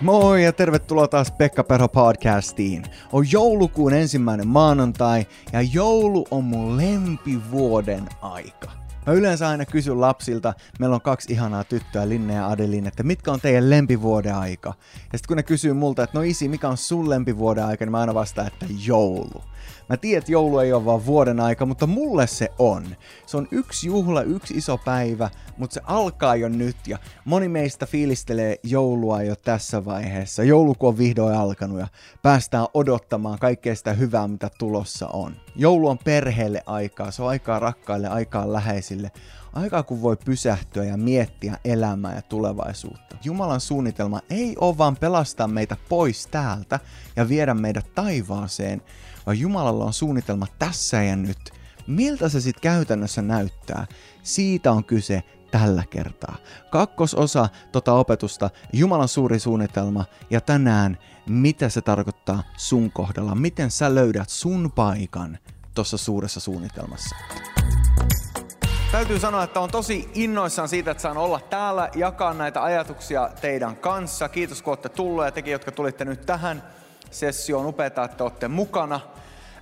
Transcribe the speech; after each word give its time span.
Moi 0.00 0.44
ja 0.44 0.52
tervetuloa 0.52 1.08
taas 1.08 1.32
Pekka 1.32 1.64
Perho 1.64 1.88
podcastiin. 1.88 2.84
On 3.12 3.32
joulukuun 3.32 3.92
ensimmäinen 3.92 4.48
maanantai 4.48 5.26
ja 5.52 5.62
joulu 5.62 6.26
on 6.30 6.44
mun 6.44 6.76
lempivuoden 6.76 8.08
aika. 8.20 8.70
Mä 9.06 9.12
yleensä 9.12 9.48
aina 9.48 9.64
kysyn 9.64 10.00
lapsilta, 10.00 10.54
meillä 10.78 10.94
on 10.94 11.00
kaksi 11.00 11.32
ihanaa 11.32 11.64
tyttöä, 11.64 12.08
Linne 12.08 12.34
ja 12.34 12.48
Adelin, 12.48 12.86
että 12.86 13.02
mitkä 13.02 13.32
on 13.32 13.40
teidän 13.40 13.70
lempivuoden 13.70 14.34
aika? 14.34 14.68
Ja 15.12 15.18
sitten 15.18 15.28
kun 15.28 15.36
ne 15.36 15.42
kysyy 15.42 15.72
multa, 15.72 16.02
että 16.02 16.18
no 16.18 16.22
isi, 16.22 16.48
mikä 16.48 16.68
on 16.68 16.76
sun 16.76 17.10
lempivuoden 17.10 17.64
aika, 17.64 17.84
niin 17.84 17.90
mä 17.90 18.00
aina 18.00 18.14
vastaan, 18.14 18.46
että 18.46 18.66
joulu. 18.86 19.44
Mä 19.88 19.96
tiedän, 19.96 20.18
että 20.18 20.32
joulu 20.32 20.58
ei 20.58 20.72
ole 20.72 20.84
vaan 20.84 21.06
vuoden 21.06 21.40
aika, 21.40 21.66
mutta 21.66 21.86
mulle 21.86 22.26
se 22.26 22.48
on. 22.58 22.84
Se 23.26 23.36
on 23.36 23.48
yksi 23.50 23.86
juhla, 23.86 24.22
yksi 24.22 24.54
iso 24.54 24.78
päivä, 24.78 25.30
mutta 25.56 25.74
se 25.74 25.80
alkaa 25.84 26.36
jo 26.36 26.48
nyt 26.48 26.76
ja 26.86 26.98
moni 27.24 27.48
meistä 27.48 27.86
fiilistelee 27.86 28.56
joulua 28.62 29.22
jo 29.22 29.36
tässä 29.36 29.84
vaiheessa. 29.84 30.44
Jouluku 30.44 30.86
on 30.86 30.98
vihdoin 30.98 31.34
alkanut 31.34 31.78
ja 31.78 31.86
päästään 32.22 32.66
odottamaan 32.74 33.38
kaikkea 33.38 33.74
sitä 33.74 33.92
hyvää, 33.92 34.28
mitä 34.28 34.50
tulossa 34.58 35.08
on. 35.12 35.36
Joulu 35.56 35.88
on 35.88 35.98
perheelle 35.98 36.62
aikaa, 36.66 37.10
se 37.10 37.22
on 37.22 37.28
aikaa 37.28 37.58
rakkaille, 37.58 38.08
aikaa 38.08 38.52
läheisille, 38.52 39.10
aikaa 39.54 39.82
kun 39.82 40.02
voi 40.02 40.16
pysähtyä 40.16 40.84
ja 40.84 40.96
miettiä 40.96 41.58
elämää 41.64 42.14
ja 42.14 42.22
tulevaisuutta. 42.22 43.16
Jumalan 43.24 43.60
suunnitelma 43.60 44.20
ei 44.30 44.56
ole 44.60 44.78
vaan 44.78 44.96
pelastaa 44.96 45.48
meitä 45.48 45.76
pois 45.88 46.26
täältä 46.26 46.80
ja 47.16 47.28
viedä 47.28 47.54
meidät 47.54 47.94
taivaaseen, 47.94 48.82
vaan 49.26 49.38
Jumalalla 49.38 49.84
on 49.84 49.92
suunnitelma 49.92 50.46
tässä 50.58 51.02
ja 51.02 51.16
nyt. 51.16 51.50
Miltä 51.86 52.28
se 52.28 52.40
sitten 52.40 52.62
käytännössä 52.62 53.22
näyttää? 53.22 53.86
Siitä 54.22 54.72
on 54.72 54.84
kyse 54.84 55.22
tällä 55.50 55.84
kertaa. 55.90 56.36
Kakkososa 56.70 57.48
tota 57.72 57.92
opetusta, 57.92 58.50
Jumalan 58.72 59.08
suuri 59.08 59.38
suunnitelma 59.38 60.04
ja 60.30 60.40
tänään, 60.40 60.98
mitä 61.28 61.68
se 61.68 61.80
tarkoittaa 61.80 62.42
sun 62.56 62.90
kohdalla, 62.90 63.34
miten 63.34 63.70
sä 63.70 63.94
löydät 63.94 64.28
sun 64.28 64.72
paikan 64.74 65.38
tuossa 65.74 65.96
suuressa 65.96 66.40
suunnitelmassa. 66.40 67.16
Täytyy 68.94 69.18
sanoa, 69.18 69.42
että 69.42 69.60
on 69.60 69.70
tosi 69.70 70.08
innoissaan 70.14 70.68
siitä, 70.68 70.90
että 70.90 71.02
saan 71.02 71.16
olla 71.16 71.40
täällä, 71.40 71.88
jakaa 71.94 72.34
näitä 72.34 72.62
ajatuksia 72.62 73.30
teidän 73.40 73.76
kanssa. 73.76 74.28
Kiitos 74.28 74.62
kun 74.62 74.70
olette 74.70 74.88
tulleet 74.88 75.26
ja 75.26 75.32
tekin, 75.32 75.52
jotka 75.52 75.72
tulitte 75.72 76.04
nyt 76.04 76.26
tähän 76.26 76.62
sessioon. 77.10 77.66
Upeaa, 77.66 77.86
että 77.86 78.24
olette 78.24 78.48
mukana. 78.48 79.00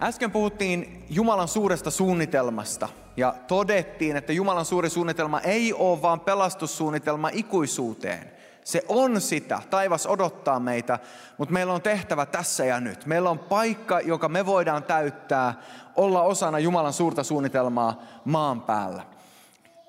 Äsken 0.03 0.31
puhuttiin 0.31 1.07
Jumalan 1.11 1.49
suuresta 1.49 1.91
suunnitelmasta 1.91 2.89
ja 3.17 3.35
todettiin, 3.47 4.17
että 4.17 4.33
Jumalan 4.33 4.65
suuri 4.65 4.91
suunnitelma 4.91 5.41
ei 5.41 5.73
ole 5.73 6.03
vaan 6.03 6.21
pelastussuunnitelma 6.21 7.31
ikuisuuteen. 7.33 8.33
Se 8.65 8.83
on 8.89 9.21
sitä. 9.21 9.61
Taivas 9.71 10.07
odottaa 10.07 10.61
meitä, 10.61 10.99
mutta 11.39 11.53
meillä 11.53 11.73
on 11.73 11.83
tehtävä 11.83 12.27
tässä 12.27 12.65
ja 12.65 12.81
nyt. 12.81 13.07
Meillä 13.07 13.31
on 13.31 13.39
paikka, 13.39 14.01
joka 14.01 14.29
me 14.29 14.47
voidaan 14.47 14.83
täyttää, 14.83 15.55
olla 15.97 16.23
osana 16.23 16.59
Jumalan 16.59 16.93
suurta 16.93 17.23
suunnitelmaa 17.23 18.03
maan 18.25 18.61
päällä. 18.61 19.12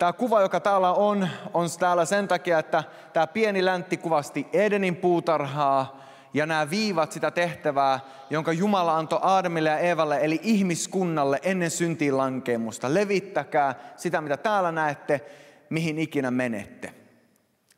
Tämä 0.04 0.14
kuva, 0.14 0.42
joka 0.42 0.60
täällä 0.60 0.94
on, 0.94 1.28
on 1.54 1.68
täällä 1.80 2.06
sen 2.06 2.28
takia, 2.28 2.60
että 2.60 2.84
tämä 3.14 3.28
pieni 3.28 3.66
läntti 3.66 3.98
kuvasti 3.98 4.48
Edenin 4.54 4.96
puutarhaa, 4.96 6.02
ja 6.34 6.46
nämä 6.46 6.70
viivat 6.70 7.12
sitä 7.12 7.32
tehtävää, 7.32 8.00
jonka 8.30 8.54
Jumala 8.54 8.98
antoi 8.98 9.20
Aadamille 9.22 9.70
ja 9.70 9.78
Eevalle, 9.78 10.20
eli 10.22 10.40
ihmiskunnalle 10.44 11.40
ennen 11.44 11.72
syntiin 11.72 12.18
lankemusta. 12.18 12.94
Levittäkää 12.94 13.76
sitä, 13.98 14.22
mitä 14.22 14.38
täällä 14.38 14.72
näette, 14.72 15.22
mihin 15.70 16.00
ikinä 16.00 16.32
menette. 16.32 16.94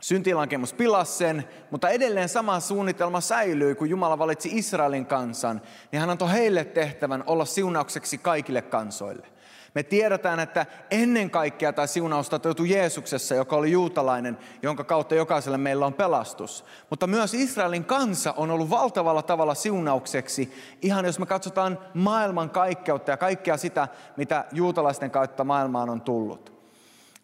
Syntilankemus 0.02 0.74
pilasi 0.74 1.18
sen, 1.18 1.44
mutta 1.72 1.90
edelleen 1.90 2.30
sama 2.30 2.60
suunnitelma 2.60 3.22
säilyy, 3.22 3.76
kun 3.76 3.90
Jumala 3.90 4.20
valitsi 4.20 4.50
Israelin 4.54 5.06
kansan, 5.06 5.62
niin 5.92 6.00
hän 6.00 6.10
antoi 6.10 6.32
heille 6.32 6.66
tehtävän 6.66 7.24
olla 7.28 7.46
siunaukseksi 7.46 8.18
kaikille 8.18 8.62
kansoille. 8.62 9.35
Me 9.76 9.84
tiedetään, 9.84 10.40
että 10.40 10.66
ennen 10.92 11.30
kaikkea 11.30 11.74
tämä 11.74 11.88
siunaus 11.88 12.30
toteutui 12.30 12.70
Jeesuksessa, 12.70 13.36
joka 13.36 13.56
oli 13.56 13.72
juutalainen, 13.72 14.38
jonka 14.62 14.84
kautta 14.84 15.16
jokaiselle 15.16 15.58
meillä 15.58 15.86
on 15.86 15.94
pelastus. 15.94 16.66
Mutta 16.90 17.08
myös 17.08 17.34
Israelin 17.34 17.86
kansa 17.86 18.34
on 18.38 18.52
ollut 18.52 18.70
valtavalla 18.70 19.22
tavalla 19.22 19.56
siunaukseksi, 19.56 20.54
ihan 20.82 21.06
jos 21.06 21.20
me 21.20 21.26
katsotaan 21.26 21.80
maailman 21.94 22.50
kaikkeutta 22.50 23.12
ja 23.12 23.18
kaikkea 23.18 23.58
sitä, 23.58 23.88
mitä 24.18 24.46
juutalaisten 24.52 25.12
kautta 25.12 25.44
maailmaan 25.44 25.90
on 25.90 26.02
tullut. 26.02 26.56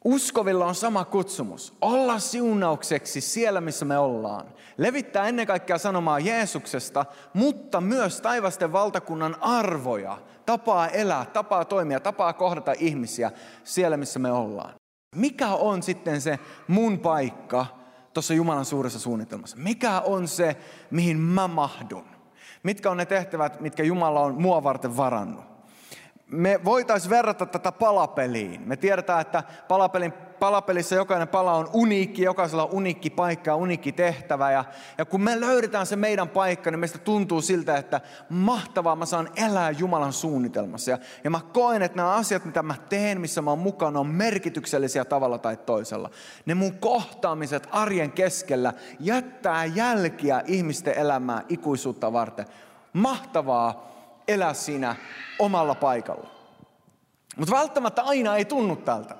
Uskovilla 0.04 0.66
on 0.66 0.76
sama 0.76 1.06
kutsumus. 1.06 1.74
Olla 1.82 2.20
siunaukseksi 2.20 3.22
siellä, 3.22 3.62
missä 3.62 3.86
me 3.86 3.98
ollaan. 3.98 4.46
Levittää 4.78 5.28
ennen 5.28 5.48
kaikkea 5.48 5.78
sanomaa 5.78 6.20
Jeesuksesta, 6.20 7.06
mutta 7.34 7.82
myös 7.82 8.22
taivasten 8.22 8.72
valtakunnan 8.72 9.36
arvoja. 9.42 10.18
Tapaa 10.52 10.88
elää, 10.88 11.26
tapaa 11.26 11.66
toimia, 11.66 12.00
tapaa 12.00 12.34
kohdata 12.34 12.74
ihmisiä 12.80 13.32
siellä, 13.64 13.98
missä 13.98 14.20
me 14.20 14.32
ollaan. 14.32 14.74
Mikä 15.16 15.48
on 15.48 15.84
sitten 15.84 16.22
se 16.22 16.40
mun 16.68 17.00
paikka 17.00 17.66
tuossa 18.14 18.34
Jumalan 18.34 18.66
suuressa 18.66 19.00
suunnitelmassa? 19.00 19.58
Mikä 19.58 20.00
on 20.00 20.28
se, 20.28 20.58
mihin 20.92 21.18
mä 21.18 21.48
mahdun? 21.48 22.06
Mitkä 22.64 22.92
on 22.92 22.98
ne 22.98 23.06
tehtävät, 23.06 23.62
mitkä 23.62 23.84
Jumala 23.84 24.20
on 24.20 24.42
mua 24.42 24.64
varten 24.64 24.98
varannut? 24.98 25.51
Me 26.32 26.60
voitaisiin 26.66 27.10
verrata 27.10 27.46
tätä 27.46 27.72
palapeliin. 27.72 28.62
Me 28.66 28.78
tiedetään, 28.78 29.22
että 29.22 29.44
palapelin, 29.68 30.12
palapelissä 30.12 30.96
jokainen 30.96 31.28
pala 31.28 31.54
on 31.54 31.70
uniikki, 31.74 32.22
jokaisella 32.22 32.64
on 32.64 32.72
uniikki 32.72 33.10
paikka 33.10 33.52
ja 33.52 33.56
uniikki 33.56 33.92
tehtävä. 33.92 34.52
Ja, 34.52 34.66
ja 34.98 35.06
kun 35.06 35.22
me 35.22 35.40
löydetään 35.40 35.86
se 35.86 35.96
meidän 35.96 36.30
paikka, 36.30 36.72
niin 36.72 36.80
meistä 36.80 36.98
tuntuu 36.98 37.42
siltä, 37.42 37.78
että 37.78 38.02
mahtavaa, 38.30 38.96
mä 38.96 39.06
saan 39.06 39.30
elää 39.36 39.72
Jumalan 39.72 40.14
suunnitelmassa. 40.14 40.92
Ja, 40.92 40.98
ja 41.24 41.30
mä 41.30 41.40
koen, 41.54 41.82
että 41.82 41.96
nämä 41.96 42.14
asiat, 42.14 42.46
mitä 42.46 42.64
mä 42.64 42.76
teen, 42.90 43.22
missä 43.22 43.42
mä 43.42 43.50
oon 43.50 43.60
mukana, 43.60 44.00
on 44.00 44.08
merkityksellisiä 44.08 45.06
tavalla 45.06 45.38
tai 45.38 45.58
toisella. 45.58 46.10
Ne 46.46 46.54
mun 46.54 46.78
kohtaamiset 46.78 47.68
arjen 47.72 48.12
keskellä 48.12 48.74
jättää 49.00 49.66
jälkiä 49.66 50.44
ihmisten 50.46 50.98
elämää 50.98 51.44
ikuisuutta 51.50 52.14
varten. 52.14 52.46
Mahtavaa 52.94 53.91
elää 54.32 54.54
siinä 54.54 54.96
omalla 55.40 55.76
paikalla. 55.76 56.28
Mutta 57.38 57.56
välttämättä 57.56 58.02
aina 58.02 58.38
ei 58.38 58.46
tunnu 58.46 58.76
tältä. 58.76 59.16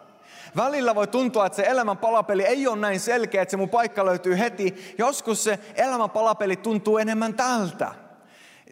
Välillä 0.56 0.96
voi 0.96 1.08
tuntua, 1.08 1.46
että 1.46 1.56
se 1.56 1.64
elämän 1.68 1.98
palapeli 1.98 2.44
ei 2.44 2.68
ole 2.68 2.78
näin 2.78 3.00
selkeä, 3.00 3.42
että 3.42 3.52
se 3.52 3.58
mun 3.58 3.70
paikka 3.70 4.06
löytyy 4.06 4.40
heti. 4.40 4.96
Joskus 4.98 5.44
se 5.44 5.60
elämän 5.76 6.10
palapeli 6.10 6.56
tuntuu 6.56 6.98
enemmän 6.98 7.34
tältä 7.34 7.92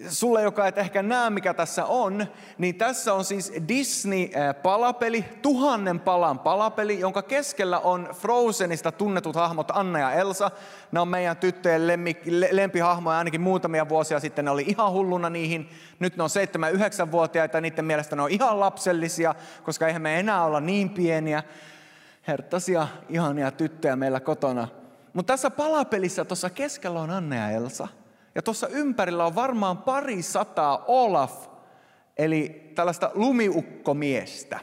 sulle, 0.07 0.41
joka 0.41 0.67
et 0.67 0.77
ehkä 0.77 1.03
näe, 1.03 1.29
mikä 1.29 1.53
tässä 1.53 1.85
on, 1.85 2.27
niin 2.57 2.75
tässä 2.75 3.13
on 3.13 3.25
siis 3.25 3.53
Disney-palapeli, 3.67 5.25
tuhannen 5.41 5.99
palan 5.99 6.39
palapeli, 6.39 6.99
jonka 6.99 7.21
keskellä 7.21 7.79
on 7.79 8.09
Frozenista 8.13 8.91
tunnetut 8.91 9.35
hahmot 9.35 9.71
Anna 9.71 9.99
ja 9.99 10.11
Elsa. 10.11 10.51
Ne 10.91 10.99
on 10.99 11.07
meidän 11.07 11.37
tyttöjen 11.37 11.81
lempihahmoja 12.51 13.17
ainakin 13.17 13.41
muutamia 13.41 13.89
vuosia 13.89 14.19
sitten. 14.19 14.45
Ne 14.45 14.51
oli 14.51 14.65
ihan 14.67 14.91
hulluna 14.91 15.29
niihin. 15.29 15.69
Nyt 15.99 16.17
ne 16.17 16.23
on 16.23 16.29
7-9-vuotiaita 16.29 17.57
ja 17.57 17.61
niiden 17.61 17.85
mielestä 17.85 18.15
ne 18.15 18.21
on 18.21 18.31
ihan 18.31 18.59
lapsellisia, 18.59 19.35
koska 19.63 19.87
eihän 19.87 20.01
me 20.01 20.19
enää 20.19 20.43
olla 20.43 20.59
niin 20.59 20.89
pieniä. 20.89 21.43
Herttaisia, 22.27 22.87
ihania 23.09 23.51
tyttöjä 23.51 23.95
meillä 23.95 24.19
kotona. 24.19 24.67
Mutta 25.13 25.33
tässä 25.33 25.49
palapelissä 25.49 26.25
tuossa 26.25 26.49
keskellä 26.49 26.99
on 27.01 27.11
Anna 27.11 27.35
ja 27.35 27.49
Elsa– 27.49 27.87
ja 28.35 28.41
tuossa 28.41 28.67
ympärillä 28.67 29.25
on 29.25 29.35
varmaan 29.35 29.77
pari 29.77 30.21
sataa 30.21 30.83
Olaf, 30.87 31.47
eli 32.17 32.71
tällaista 32.75 33.11
lumiukkomiestä. 33.13 34.59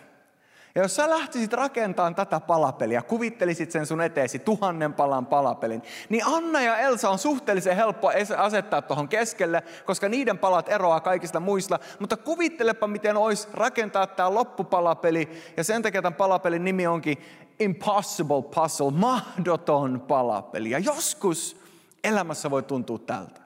Ja 0.75 0.83
jos 0.83 0.97
sä 0.97 1.11
lähtisit 1.11 1.53
rakentamaan 1.53 2.15
tätä 2.15 2.41
palapeliä, 2.41 3.03
kuvittelisit 3.03 3.71
sen 3.71 3.87
sun 3.87 4.01
eteesi 4.01 4.39
tuhannen 4.39 4.93
palan 4.95 5.27
palapelin, 5.27 5.83
niin 6.09 6.27
Anna 6.27 6.61
ja 6.61 6.79
Elsa 6.79 7.11
on 7.11 7.19
suhteellisen 7.19 7.77
helppo 7.77 8.11
asettaa 8.37 8.83
tuohon 8.83 9.09
keskelle, 9.09 9.63
koska 9.85 10.09
niiden 10.09 10.39
palat 10.39 10.69
eroaa 10.69 11.01
kaikista 11.01 11.41
muista. 11.41 11.79
Mutta 12.01 12.17
kuvittelepa, 12.17 12.87
miten 12.87 13.17
olisi 13.17 13.49
rakentaa 13.53 14.07
tämä 14.07 14.35
loppupalapeli, 14.35 15.29
ja 15.57 15.65
sen 15.65 15.83
takia 15.83 16.03
tämän 16.03 16.17
palapelin 16.17 16.65
nimi 16.65 16.87
onkin 16.87 17.19
Impossible 17.61 18.43
Puzzle, 18.43 18.91
mahdoton 18.91 20.01
palapeli. 20.09 20.71
Ja 20.71 20.79
joskus 20.79 21.61
elämässä 22.05 22.51
voi 22.51 22.63
tuntua 22.63 22.99
tältä. 22.99 23.46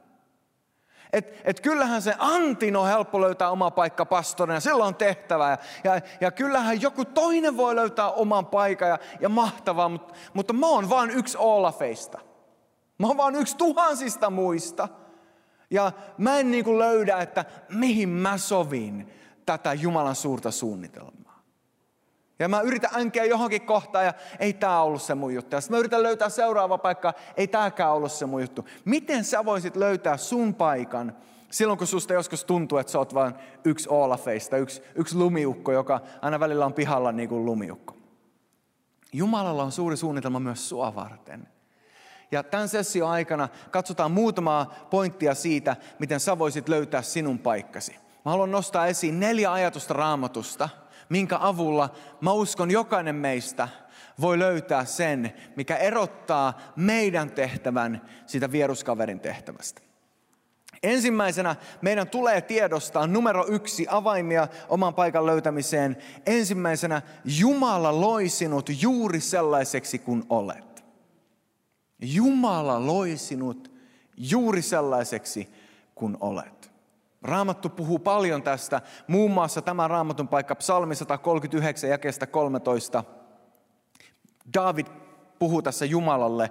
Et, 1.13 1.41
et 1.45 1.61
kyllähän 1.61 2.03
se 2.03 2.15
Antin 2.19 2.77
on 2.77 2.87
helppo 2.87 3.21
löytää 3.21 3.51
oma 3.51 3.71
paikka 3.71 4.07
pastorina, 4.07 4.61
sillä 4.61 4.85
on 4.85 4.95
tehtävä. 4.95 5.51
Ja, 5.51 5.59
ja, 5.95 6.01
ja 6.21 6.31
kyllähän 6.31 6.83
joku 6.83 7.05
toinen 7.05 7.57
voi 7.57 7.77
löytää 7.77 8.11
oman 8.11 8.47
paikan 8.47 8.89
ja, 8.89 8.99
ja 9.21 9.29
mahtavaa, 9.29 9.89
mutta, 9.89 10.15
mutta 10.35 10.53
mä 10.53 10.67
oon 10.67 10.91
vain 10.91 11.11
yksi 11.11 11.39
Olafeista. 11.39 12.19
Mä 12.99 13.07
oon 13.07 13.17
vain 13.17 13.35
yksi 13.35 13.57
tuhansista 13.57 14.31
muista. 14.31 14.89
Ja 15.71 15.93
mä 16.19 16.39
en 16.39 16.51
niin 16.51 16.65
kuin 16.65 16.79
löydä, 16.79 17.19
että 17.19 17.45
mihin 17.69 18.09
mä 18.09 18.39
sovin 18.39 19.13
tätä 19.47 19.73
Jumalan 19.73 20.15
suurta 20.15 20.51
suunnitelmaa. 20.51 21.20
Ja 22.41 22.49
mä 22.49 22.61
yritän 22.61 22.91
änkeä 22.95 23.25
johonkin 23.25 23.63
kohtaan 23.63 24.05
ja 24.05 24.15
ei 24.39 24.53
tää 24.53 24.83
ollut 24.83 25.03
se 25.03 25.15
mun 25.15 25.35
juttu. 25.35 25.57
Ja 25.57 25.61
sitten 25.61 25.77
mä 25.77 25.79
yritän 25.79 26.03
löytää 26.03 26.29
seuraava 26.29 26.79
paikka, 26.79 27.15
ei 27.37 27.47
tääkään 27.47 27.93
ollut 27.93 28.13
se 28.13 28.27
mun 28.27 28.41
juttu. 28.41 28.67
Miten 28.85 29.25
sä 29.25 29.45
voisit 29.45 29.77
löytää 29.77 30.17
sun 30.17 30.55
paikan 30.55 31.17
silloin, 31.51 31.79
kun 31.79 31.87
susta 31.87 32.13
joskus 32.13 32.45
tuntuu, 32.45 32.79
että 32.79 32.93
sä 32.93 32.99
oot 32.99 33.15
vain 33.15 33.35
yksi 33.65 33.89
olafeista, 33.89 34.57
yksi, 34.57 34.83
yksi 34.95 35.17
lumiukko, 35.17 35.73
joka 35.73 36.01
aina 36.23 36.41
välillä 36.41 36.67
on 36.67 36.75
pihalla 36.75 37.13
niin 37.13 37.29
kuin 37.29 37.45
lumiukko. 37.45 37.97
Jumalalla 39.13 39.63
on 39.63 39.73
suuri 39.73 39.97
suunnitelma 39.97 40.41
myös 40.41 40.69
sua 40.69 40.95
varten. 40.95 41.49
Ja 42.33 42.43
tämän 42.43 42.69
session 42.69 43.11
aikana 43.11 43.49
katsotaan 43.71 44.13
muutamaa 44.13 44.75
pointtia 44.91 45.35
siitä, 45.35 45.77
miten 45.99 46.21
sä 46.21 46.39
voisit 46.39 46.69
löytää 46.69 47.03
sinun 47.03 47.39
paikkasi. 47.39 47.93
Mä 48.25 48.31
haluan 48.31 48.51
nostaa 48.51 48.87
esiin 48.87 49.21
neljä 49.21 49.53
ajatusta 49.53 49.95
raamatusta, 49.95 50.69
minkä 51.11 51.39
avulla 51.41 51.95
mä 52.21 52.33
uskon 52.33 52.71
jokainen 52.71 53.15
meistä 53.15 53.69
voi 54.21 54.39
löytää 54.39 54.85
sen, 54.85 55.33
mikä 55.57 55.77
erottaa 55.77 56.61
meidän 56.77 57.31
tehtävän 57.31 58.03
siitä 58.27 58.53
vieruskaverin 58.53 59.21
tehtävästä. 59.21 59.81
Ensimmäisenä 60.83 61.57
meidän 61.83 62.09
tulee 62.09 62.41
tiedostaa 62.41 63.07
numero 63.07 63.47
yksi 63.49 63.87
avaimia 63.89 64.49
oman 64.69 64.95
paikan 64.95 65.27
löytämiseen. 65.27 65.97
Ensimmäisenä 66.27 67.03
Jumala 67.25 68.01
loi 68.01 68.29
sinut 68.29 68.71
juuri 68.83 69.21
sellaiseksi 69.21 69.99
kuin 69.99 70.25
olet. 70.29 70.85
Jumala 72.03 72.87
loi 72.87 73.17
sinut 73.17 73.73
juuri 74.17 74.63
sellaiseksi 74.63 75.49
kuin 75.95 76.17
olet. 76.21 76.60
Raamattu 77.23 77.69
puhuu 77.69 77.99
paljon 77.99 78.43
tästä, 78.43 78.81
muun 79.09 79.31
muassa 79.31 79.63
tämä 79.63 79.89
raamatun 79.89 80.29
paikka 80.29 80.55
psalmi 80.55 80.95
139 80.95 81.91
jakeesta 81.91 82.27
13. 82.27 83.05
David 84.55 84.87
puhuu 85.39 85.63
tässä 85.63 85.85
Jumalalle, 85.85 86.51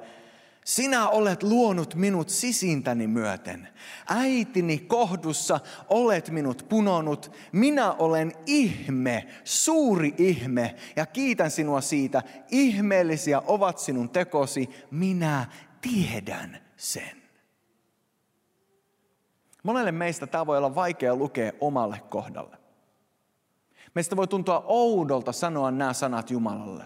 sinä 0.66 1.10
olet 1.10 1.44
luonut 1.44 1.96
minut 1.96 2.30
sisintäni 2.30 3.08
myöten. 3.08 3.68
Äitini 4.08 4.78
kohdussa 4.78 5.60
olet 5.88 6.30
minut 6.30 6.66
punonut. 6.70 7.32
Minä 7.52 7.92
olen 7.92 8.34
ihme, 8.46 9.28
suuri 9.44 10.14
ihme, 10.18 10.76
ja 10.96 11.06
kiitän 11.06 11.52
sinua 11.52 11.82
siitä. 11.82 12.24
Ihmeellisiä 12.52 13.42
ovat 13.46 13.80
sinun 13.80 14.10
tekosi, 14.10 14.70
minä 14.92 15.46
tiedän 15.82 16.58
sen. 16.78 17.19
Monelle 19.70 19.92
meistä 19.92 20.28
tämä 20.28 20.46
voi 20.46 20.58
olla 20.58 20.76
vaikea 20.76 21.16
lukea 21.16 21.52
omalle 21.60 22.02
kohdalle. 22.10 22.58
Meistä 23.96 24.16
voi 24.16 24.28
tuntua 24.28 24.64
oudolta 24.68 25.32
sanoa 25.32 25.72
nämä 25.72 25.94
sanat 25.94 26.32
Jumalalle. 26.32 26.84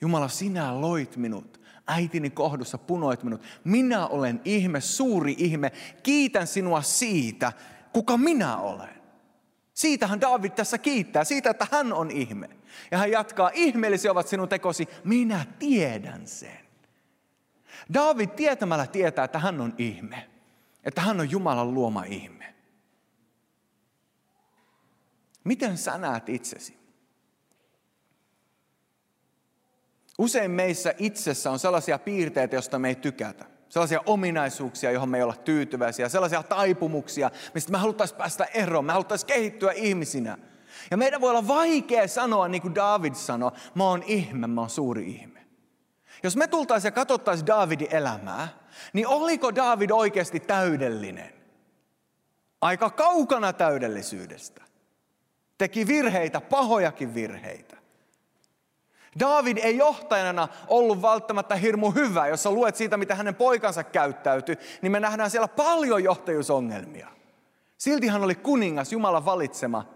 Jumala, 0.00 0.28
sinä 0.28 0.80
loit 0.80 1.16
minut. 1.16 1.60
Äitini 1.86 2.30
kohdussa 2.30 2.78
punoit 2.78 3.22
minut. 3.22 3.42
Minä 3.64 4.06
olen 4.06 4.40
ihme, 4.44 4.80
suuri 4.80 5.34
ihme. 5.38 5.72
Kiitän 6.02 6.46
sinua 6.46 6.82
siitä, 6.82 7.52
kuka 7.92 8.16
minä 8.16 8.56
olen. 8.56 9.02
Siitähän 9.74 10.20
David 10.20 10.50
tässä 10.50 10.78
kiittää, 10.78 11.24
siitä, 11.24 11.50
että 11.50 11.66
hän 11.70 11.92
on 11.92 12.10
ihme. 12.10 12.50
Ja 12.90 12.98
hän 12.98 13.10
jatkaa, 13.10 13.50
ihmeellisiä 13.54 14.10
ovat 14.10 14.28
sinun 14.28 14.48
tekosi, 14.48 14.88
minä 15.04 15.46
tiedän 15.58 16.26
sen. 16.26 16.60
David 17.94 18.28
tietämällä 18.28 18.86
tietää, 18.86 19.24
että 19.24 19.38
hän 19.38 19.60
on 19.60 19.74
ihme. 19.78 20.29
Että 20.84 21.00
hän 21.00 21.20
on 21.20 21.30
Jumalan 21.30 21.74
luoma 21.74 22.04
ihme. 22.04 22.54
Miten 25.44 25.78
sä 25.78 25.98
näet 25.98 26.28
itsesi? 26.28 26.80
Usein 30.18 30.50
meissä 30.50 30.94
itsessä 30.98 31.50
on 31.50 31.58
sellaisia 31.58 31.98
piirteitä, 31.98 32.56
joista 32.56 32.78
me 32.78 32.88
ei 32.88 32.94
tykätä. 32.94 33.44
Sellaisia 33.68 34.00
ominaisuuksia, 34.06 34.90
johon 34.90 35.08
me 35.08 35.16
ei 35.16 35.22
olla 35.22 35.36
tyytyväisiä. 35.36 36.08
Sellaisia 36.08 36.42
taipumuksia, 36.42 37.30
mistä 37.54 37.72
me 37.72 37.78
haluttaisiin 37.78 38.18
päästä 38.18 38.44
eroon. 38.44 38.84
Me 38.84 38.92
haluttaisiin 38.92 39.26
kehittyä 39.26 39.72
ihmisinä. 39.72 40.38
Ja 40.90 40.96
meidän 40.96 41.20
voi 41.20 41.30
olla 41.30 41.48
vaikea 41.48 42.08
sanoa, 42.08 42.48
niin 42.48 42.62
kuin 42.62 42.74
David 42.74 43.14
sanoi, 43.14 43.52
mä 43.74 43.84
oon 43.84 44.02
ihme, 44.06 44.46
mä 44.46 44.60
oon 44.60 44.70
suuri 44.70 45.10
ihme. 45.10 45.46
Jos 46.22 46.36
me 46.36 46.46
tultaisiin 46.46 46.88
ja 46.88 46.92
katsottaisiin 46.92 47.46
Davidin 47.46 47.88
elämää, 47.90 48.48
niin 48.92 49.06
oliko 49.06 49.54
David 49.54 49.90
oikeasti 49.90 50.40
täydellinen? 50.40 51.32
Aika 52.60 52.90
kaukana 52.90 53.52
täydellisyydestä. 53.52 54.62
Teki 55.58 55.86
virheitä, 55.86 56.40
pahojakin 56.40 57.14
virheitä. 57.14 57.76
David 59.20 59.56
ei 59.56 59.76
johtajana 59.76 60.48
ollut 60.68 61.02
välttämättä 61.02 61.56
hirmu 61.56 61.90
hyvä. 61.90 62.26
Jos 62.26 62.42
sä 62.42 62.50
luet 62.50 62.76
siitä, 62.76 62.96
mitä 62.96 63.14
hänen 63.14 63.34
poikansa 63.34 63.84
käyttäytyi, 63.84 64.56
niin 64.82 64.92
me 64.92 65.00
nähdään 65.00 65.30
siellä 65.30 65.48
paljon 65.48 66.04
johtajuusongelmia. 66.04 67.08
Silti 67.78 68.06
hän 68.06 68.22
oli 68.22 68.34
kuningas, 68.34 68.92
Jumalan 68.92 69.24
valitsema. 69.24 69.88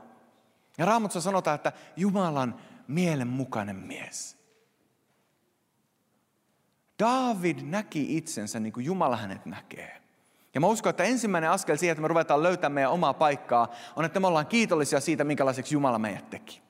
Ja 0.79 0.85
Raamatussa 0.85 1.21
sanotaan, 1.21 1.55
että 1.55 1.73
Jumalan 1.97 2.61
mielenmukainen 2.89 3.77
mies. 3.77 4.37
David 7.05 7.59
näki 7.63 8.17
itsensä 8.17 8.61
niin 8.61 8.73
kuin 8.73 8.87
Jumala 8.87 9.17
hänet 9.17 9.47
näkee. 9.47 10.01
Ja 10.55 10.61
mä 10.61 10.67
uskon, 10.67 10.91
että 10.91 11.05
ensimmäinen 11.05 11.51
askel 11.51 11.77
siihen, 11.77 11.93
että 11.93 12.03
me 12.03 12.09
ruvetaan 12.09 12.43
löytämään 12.43 12.73
meidän 12.73 12.91
omaa 12.91 13.15
paikkaa, 13.15 13.73
on, 13.97 14.05
että 14.05 14.21
me 14.21 14.27
ollaan 14.27 14.47
kiitollisia 14.47 15.01
siitä, 15.01 15.25
minkälaiseksi 15.25 15.75
Jumala 15.75 15.99
meidät 15.99 16.31
teki. 16.31 16.63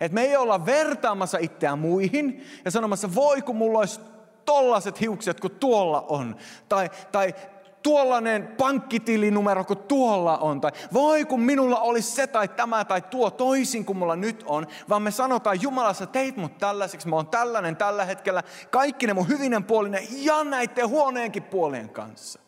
Että 0.00 0.14
me 0.14 0.22
ei 0.22 0.36
olla 0.36 0.66
vertaamassa 0.66 1.38
itseään 1.38 1.78
muihin 1.78 2.44
ja 2.64 2.70
sanomassa, 2.70 3.14
voi 3.14 3.42
kun 3.42 3.56
mulla 3.56 3.78
olisi 3.78 4.00
tollaset 4.44 5.00
hiukset 5.00 5.40
kuin 5.40 5.54
tuolla 5.54 6.00
on. 6.00 6.36
Tai, 6.68 6.90
tai 7.12 7.34
tuollainen 7.82 8.54
pankkitilin,numero 8.58 9.64
kuin 9.64 9.78
tuolla 9.78 10.38
on. 10.38 10.60
Tai 10.60 10.72
voi 10.92 11.24
kun 11.24 11.40
minulla 11.40 11.80
olisi 11.80 12.10
se 12.10 12.26
tai 12.26 12.48
tämä 12.48 12.84
tai 12.84 13.02
tuo 13.02 13.30
toisin 13.30 13.84
kuin 13.84 13.98
mulla 13.98 14.16
nyt 14.16 14.42
on. 14.46 14.66
Vaan 14.88 15.02
me 15.02 15.10
sanotaan, 15.10 15.62
Jumala 15.62 15.92
sä 15.92 16.06
teit 16.06 16.36
mut 16.36 16.58
tällaiseksi, 16.58 17.08
mä 17.08 17.16
oon 17.16 17.26
tällainen 17.26 17.76
tällä 17.76 18.04
hetkellä. 18.04 18.42
Kaikki 18.70 19.06
ne 19.06 19.12
mun 19.12 19.28
hyvinen 19.28 19.64
puolinen 19.64 20.06
ja 20.10 20.44
näiden 20.44 20.88
huoneenkin 20.88 21.42
puolien 21.42 21.88
kanssa. 21.88 22.40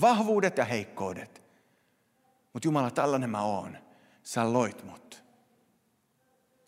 Vahvuudet 0.00 0.58
ja 0.58 0.64
heikkoudet. 0.64 1.42
Mutta 2.52 2.68
Jumala, 2.68 2.90
tällainen 2.90 3.30
mä 3.30 3.42
oon. 3.42 3.78
Sä 4.22 4.52
loit 4.52 4.84
mut. 4.84 5.24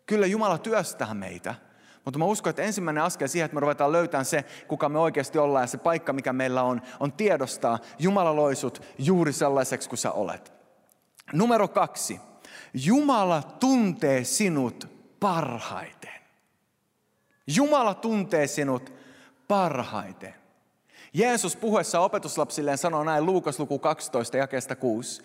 Kyllä 0.07 0.27
Jumala 0.27 0.59
työstää 0.59 1.15
meitä, 1.15 1.55
mutta 2.05 2.19
mä 2.19 2.25
uskon, 2.25 2.51
että 2.51 2.63
ensimmäinen 2.63 3.03
askel 3.03 3.29
siihen, 3.29 3.45
että 3.45 3.55
me 3.55 3.61
ruvetaan 3.61 3.93
löytämään 3.93 4.25
se, 4.25 4.45
kuka 4.69 4.89
me 4.89 4.99
oikeasti 4.99 5.39
ollaan 5.39 5.63
ja 5.63 5.67
se 5.67 5.79
paikka, 5.79 6.13
mikä 6.13 6.33
meillä 6.33 6.63
on, 6.63 6.83
on 7.01 7.13
tiedostaa 7.13 7.79
Jumala 7.99 8.37
loisut 8.37 8.83
juuri 8.99 9.33
sellaiseksi 9.33 9.89
kuin 9.89 9.99
sä 9.99 10.13
olet. 10.13 10.53
Numero 11.33 11.69
kaksi. 11.69 12.21
Jumala 12.75 13.43
tuntee 13.43 14.25
sinut 14.25 14.89
parhaiten. 15.21 16.21
Jumala 17.47 17.95
tuntee 17.95 18.47
sinut 18.47 18.93
parhaiten. 19.49 20.35
Jeesus 21.13 21.57
puhuessa 21.57 22.01
opetuslapsilleen 22.01 22.79
sanoo 22.79 23.05
näin 23.05 23.27
Luukas 23.27 23.59
luku 23.59 23.79
12 23.79 24.37
jakeesta 24.37 24.77
6. 24.77 25.23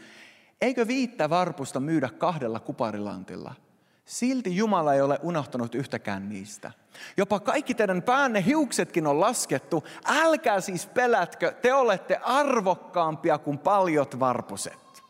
Eikö 0.61 0.87
viittä 0.87 1.29
varpusta 1.29 1.79
myydä 1.79 2.09
kahdella 2.09 2.59
kuparilantilla– 2.59 3.55
Silti 4.09 4.55
Jumala 4.55 4.93
ei 4.93 5.01
ole 5.01 5.19
unohtanut 5.21 5.75
yhtäkään 5.75 6.29
niistä. 6.29 6.71
Jopa 7.17 7.39
kaikki 7.39 7.73
teidän 7.73 8.01
päänne 8.01 8.45
hiuksetkin 8.45 9.07
on 9.07 9.19
laskettu. 9.19 9.83
Älkää 10.05 10.61
siis 10.61 10.85
pelätkö, 10.85 11.51
te 11.51 11.73
olette 11.73 12.19
arvokkaampia 12.23 13.37
kuin 13.37 13.57
paljot 13.57 14.19
varpuset. 14.19 15.03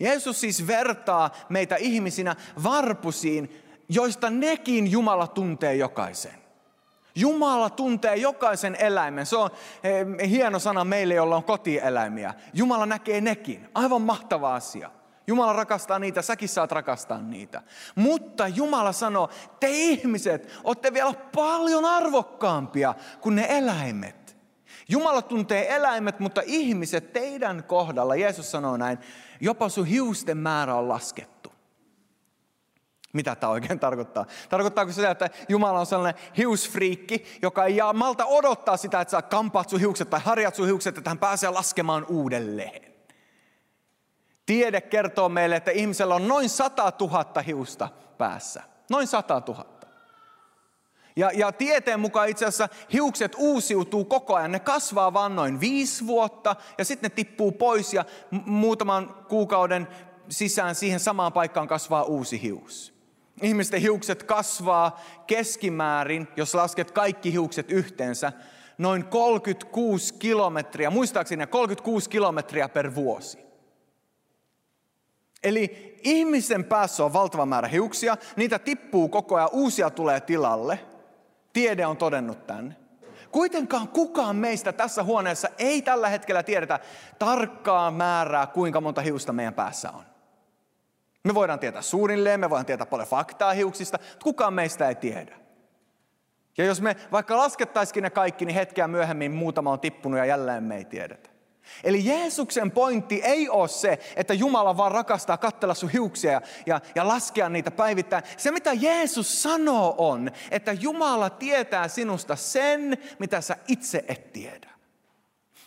Jeesus 0.00 0.40
siis 0.40 0.66
vertaa 0.66 1.30
meitä 1.48 1.76
ihmisinä 1.76 2.36
varpusiin, 2.62 3.62
joista 3.88 4.30
nekin 4.30 4.90
Jumala 4.90 5.26
tuntee 5.26 5.74
jokaisen. 5.74 6.44
Jumala 7.14 7.70
tuntee 7.70 8.16
jokaisen 8.16 8.76
eläimen. 8.78 9.26
Se 9.26 9.36
on 9.36 9.50
eh, 9.84 10.30
hieno 10.30 10.58
sana 10.58 10.84
meille, 10.84 11.14
jolla 11.14 11.36
on 11.36 11.44
kotieläimiä. 11.44 12.34
Jumala 12.54 12.86
näkee 12.86 13.20
nekin. 13.20 13.68
Aivan 13.74 14.02
mahtava 14.02 14.54
asia. 14.54 14.90
Jumala 15.26 15.52
rakastaa 15.52 15.98
niitä, 15.98 16.22
säkin 16.22 16.48
saat 16.48 16.72
rakastaa 16.72 17.20
niitä. 17.20 17.62
Mutta 17.94 18.48
Jumala 18.48 18.92
sanoo, 18.92 19.30
te 19.60 19.66
ihmiset 19.70 20.60
olette 20.64 20.92
vielä 20.92 21.14
paljon 21.34 21.84
arvokkaampia 21.84 22.94
kuin 23.20 23.34
ne 23.34 23.46
eläimet. 23.48 24.36
Jumala 24.88 25.22
tuntee 25.22 25.74
eläimet, 25.74 26.20
mutta 26.20 26.42
ihmiset 26.44 27.12
teidän 27.12 27.64
kohdalla, 27.64 28.16
Jeesus 28.16 28.50
sanoo 28.50 28.76
näin, 28.76 28.98
jopa 29.40 29.68
sun 29.68 29.86
hiusten 29.86 30.36
määrä 30.38 30.74
on 30.74 30.88
laskettu. 30.88 31.52
Mitä 33.12 33.34
tämä 33.34 33.50
oikein 33.50 33.80
tarkoittaa? 33.80 34.26
Tarkoittaako 34.48 34.92
se, 34.92 35.10
että 35.10 35.30
Jumala 35.48 35.80
on 35.80 35.86
sellainen 35.86 36.22
hiusfriikki, 36.36 37.24
joka 37.42 37.64
ei 37.64 37.78
malta 37.94 38.26
odottaa 38.26 38.76
sitä, 38.76 39.00
että 39.00 39.10
sä 39.10 39.22
kampaat 39.22 39.68
sun 39.68 39.80
hiukset 39.80 40.10
tai 40.10 40.20
harjat 40.24 40.54
sun 40.54 40.66
hiukset, 40.66 40.98
että 40.98 41.10
hän 41.10 41.18
pääsee 41.18 41.50
laskemaan 41.50 42.06
uudelleen? 42.08 42.93
Tiede 44.46 44.80
kertoo 44.80 45.28
meille, 45.28 45.56
että 45.56 45.70
ihmisellä 45.70 46.14
on 46.14 46.28
noin 46.28 46.48
100 46.48 46.92
000 47.00 47.42
hiusta 47.46 47.88
päässä. 48.18 48.62
Noin 48.90 49.06
100 49.06 49.42
000. 49.48 49.74
Ja, 51.16 51.30
ja 51.34 51.52
tieteen 51.52 52.00
mukaan 52.00 52.28
itse 52.28 52.44
asiassa 52.44 52.68
hiukset 52.92 53.34
uusiutuu 53.38 54.04
koko 54.04 54.34
ajan. 54.34 54.52
Ne 54.52 54.60
kasvaa 54.60 55.12
vain 55.12 55.36
noin 55.36 55.60
viisi 55.60 56.06
vuotta 56.06 56.56
ja 56.78 56.84
sitten 56.84 57.10
ne 57.10 57.14
tippuu 57.14 57.52
pois 57.52 57.94
ja 57.94 58.04
muutaman 58.30 59.14
kuukauden 59.28 59.88
sisään 60.28 60.74
siihen 60.74 61.00
samaan 61.00 61.32
paikkaan 61.32 61.68
kasvaa 61.68 62.02
uusi 62.02 62.42
hius. 62.42 62.94
Ihmisten 63.42 63.80
hiukset 63.80 64.22
kasvaa 64.22 65.00
keskimäärin, 65.26 66.28
jos 66.36 66.54
lasket 66.54 66.90
kaikki 66.90 67.32
hiukset 67.32 67.70
yhteensä, 67.70 68.32
noin 68.78 69.04
36 69.04 70.14
kilometriä, 70.14 70.90
muistaakseni 70.90 71.46
36 71.46 72.10
kilometriä 72.10 72.68
per 72.68 72.94
vuosi. 72.94 73.44
Eli 75.44 75.94
ihmisen 76.02 76.64
päässä 76.64 77.04
on 77.04 77.12
valtava 77.12 77.46
määrä 77.46 77.68
hiuksia, 77.68 78.16
niitä 78.36 78.58
tippuu 78.58 79.08
koko 79.08 79.36
ajan, 79.36 79.48
uusia 79.52 79.90
tulee 79.90 80.20
tilalle. 80.20 80.80
Tiede 81.52 81.86
on 81.86 81.96
todennut 81.96 82.46
tämän. 82.46 82.76
Kuitenkaan 83.30 83.88
kukaan 83.88 84.36
meistä 84.36 84.72
tässä 84.72 85.02
huoneessa 85.02 85.48
ei 85.58 85.82
tällä 85.82 86.08
hetkellä 86.08 86.42
tiedetä 86.42 86.80
tarkkaa 87.18 87.90
määrää, 87.90 88.46
kuinka 88.46 88.80
monta 88.80 89.00
hiusta 89.00 89.32
meidän 89.32 89.54
päässä 89.54 89.90
on. 89.90 90.04
Me 91.24 91.34
voidaan 91.34 91.58
tietää 91.58 91.82
suunnilleen, 91.82 92.40
me 92.40 92.50
voidaan 92.50 92.66
tietää 92.66 92.86
paljon 92.86 93.08
faktaa 93.08 93.52
hiuksista, 93.52 93.98
mutta 94.02 94.24
kukaan 94.24 94.54
meistä 94.54 94.88
ei 94.88 94.94
tiedä. 94.94 95.36
Ja 96.58 96.64
jos 96.64 96.80
me 96.80 96.96
vaikka 97.12 97.36
laskettaisikin 97.36 98.02
ne 98.02 98.10
kaikki, 98.10 98.44
niin 98.44 98.54
hetkeä 98.54 98.88
myöhemmin 98.88 99.32
muutama 99.32 99.72
on 99.72 99.80
tippunut 99.80 100.18
ja 100.18 100.24
jälleen 100.24 100.62
me 100.64 100.76
ei 100.76 100.84
tiedetä. 100.84 101.33
Eli 101.84 102.04
Jeesuksen 102.04 102.70
pointti 102.70 103.20
ei 103.24 103.48
ole 103.48 103.68
se, 103.68 103.98
että 104.16 104.34
Jumala 104.34 104.76
vaan 104.76 104.92
rakastaa 104.92 105.36
katsella 105.36 105.74
sun 105.74 105.90
hiuksia 105.90 106.32
ja, 106.32 106.40
ja, 106.66 106.80
ja 106.94 107.08
laskea 107.08 107.48
niitä 107.48 107.70
päivittäin. 107.70 108.24
Se 108.36 108.50
mitä 108.50 108.72
Jeesus 108.72 109.42
sanoo 109.42 109.94
on, 109.98 110.30
että 110.50 110.72
Jumala 110.72 111.30
tietää 111.30 111.88
sinusta 111.88 112.36
sen, 112.36 112.98
mitä 113.18 113.40
sä 113.40 113.56
itse 113.68 114.04
et 114.08 114.32
tiedä. 114.32 114.70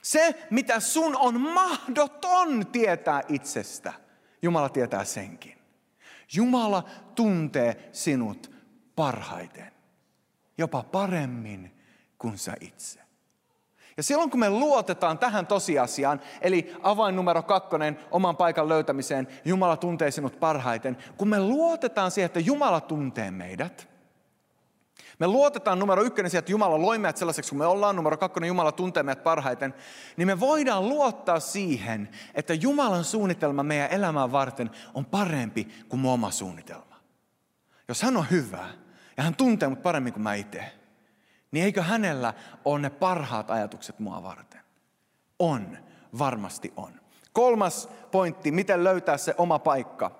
Se, 0.01 0.47
mitä 0.49 0.79
sun 0.79 1.17
on 1.17 1.41
mahdoton 1.41 2.67
tietää 2.67 3.23
itsestä, 3.27 3.93
Jumala 4.41 4.69
tietää 4.69 5.03
senkin. 5.03 5.57
Jumala 6.33 6.83
tuntee 7.15 7.89
sinut 7.91 8.51
parhaiten, 8.95 9.71
jopa 10.57 10.83
paremmin 10.83 11.81
kuin 12.17 12.37
sä 12.37 12.53
itse. 12.61 13.06
Ja 13.97 14.03
silloin 14.03 14.29
kun 14.29 14.39
me 14.39 14.49
luotetaan 14.49 15.17
tähän 15.17 15.47
tosiasiaan, 15.47 16.21
eli 16.41 16.75
avain 16.83 17.15
numero 17.15 17.43
kakkonen 17.43 17.99
oman 18.11 18.37
paikan 18.37 18.69
löytämiseen, 18.69 19.27
Jumala 19.45 19.77
tuntee 19.77 20.11
sinut 20.11 20.39
parhaiten. 20.39 20.97
Kun 21.17 21.27
me 21.27 21.39
luotetaan 21.39 22.11
siihen, 22.11 22.25
että 22.25 22.39
Jumala 22.39 22.81
tuntee 22.81 23.31
meidät, 23.31 23.89
me 25.19 25.27
luotetaan 25.27 25.79
numero 25.79 26.03
ykkönen 26.03 26.31
siihen, 26.31 26.39
että 26.39 26.51
Jumala 26.51 26.81
loi 26.81 26.97
meidät 26.97 27.17
sellaiseksi 27.17 27.49
kuin 27.49 27.59
me 27.59 27.65
ollaan, 27.65 27.95
numero 27.95 28.17
kakkonen 28.17 28.47
Jumala 28.47 28.71
tuntee 28.71 29.03
meidät 29.03 29.23
parhaiten, 29.23 29.73
niin 30.17 30.27
me 30.27 30.39
voidaan 30.39 30.89
luottaa 30.89 31.39
siihen, 31.39 32.09
että 32.35 32.53
Jumalan 32.53 33.03
suunnitelma 33.03 33.63
meidän 33.63 33.91
elämään 33.91 34.31
varten 34.31 34.69
on 34.93 35.05
parempi 35.05 35.67
kuin 35.89 35.99
mun 35.99 36.13
oma 36.13 36.31
suunnitelma. 36.31 36.95
Jos 37.87 38.01
hän 38.01 38.17
on 38.17 38.25
hyvä 38.31 38.67
ja 39.17 39.23
hän 39.23 39.35
tuntee 39.35 39.69
mut 39.69 39.81
paremmin 39.81 40.13
kuin 40.13 40.23
mä 40.23 40.33
itse, 40.33 40.76
niin 41.51 41.65
eikö 41.65 41.81
hänellä 41.81 42.33
ole 42.65 42.79
ne 42.79 42.89
parhaat 42.89 43.51
ajatukset 43.51 43.99
mua 43.99 44.23
varten? 44.23 44.61
On, 45.39 45.77
varmasti 46.19 46.73
on. 46.75 46.91
Kolmas 47.33 47.89
pointti, 48.11 48.51
miten 48.51 48.83
löytää 48.83 49.17
se 49.17 49.35
oma 49.37 49.59
paikka. 49.59 50.11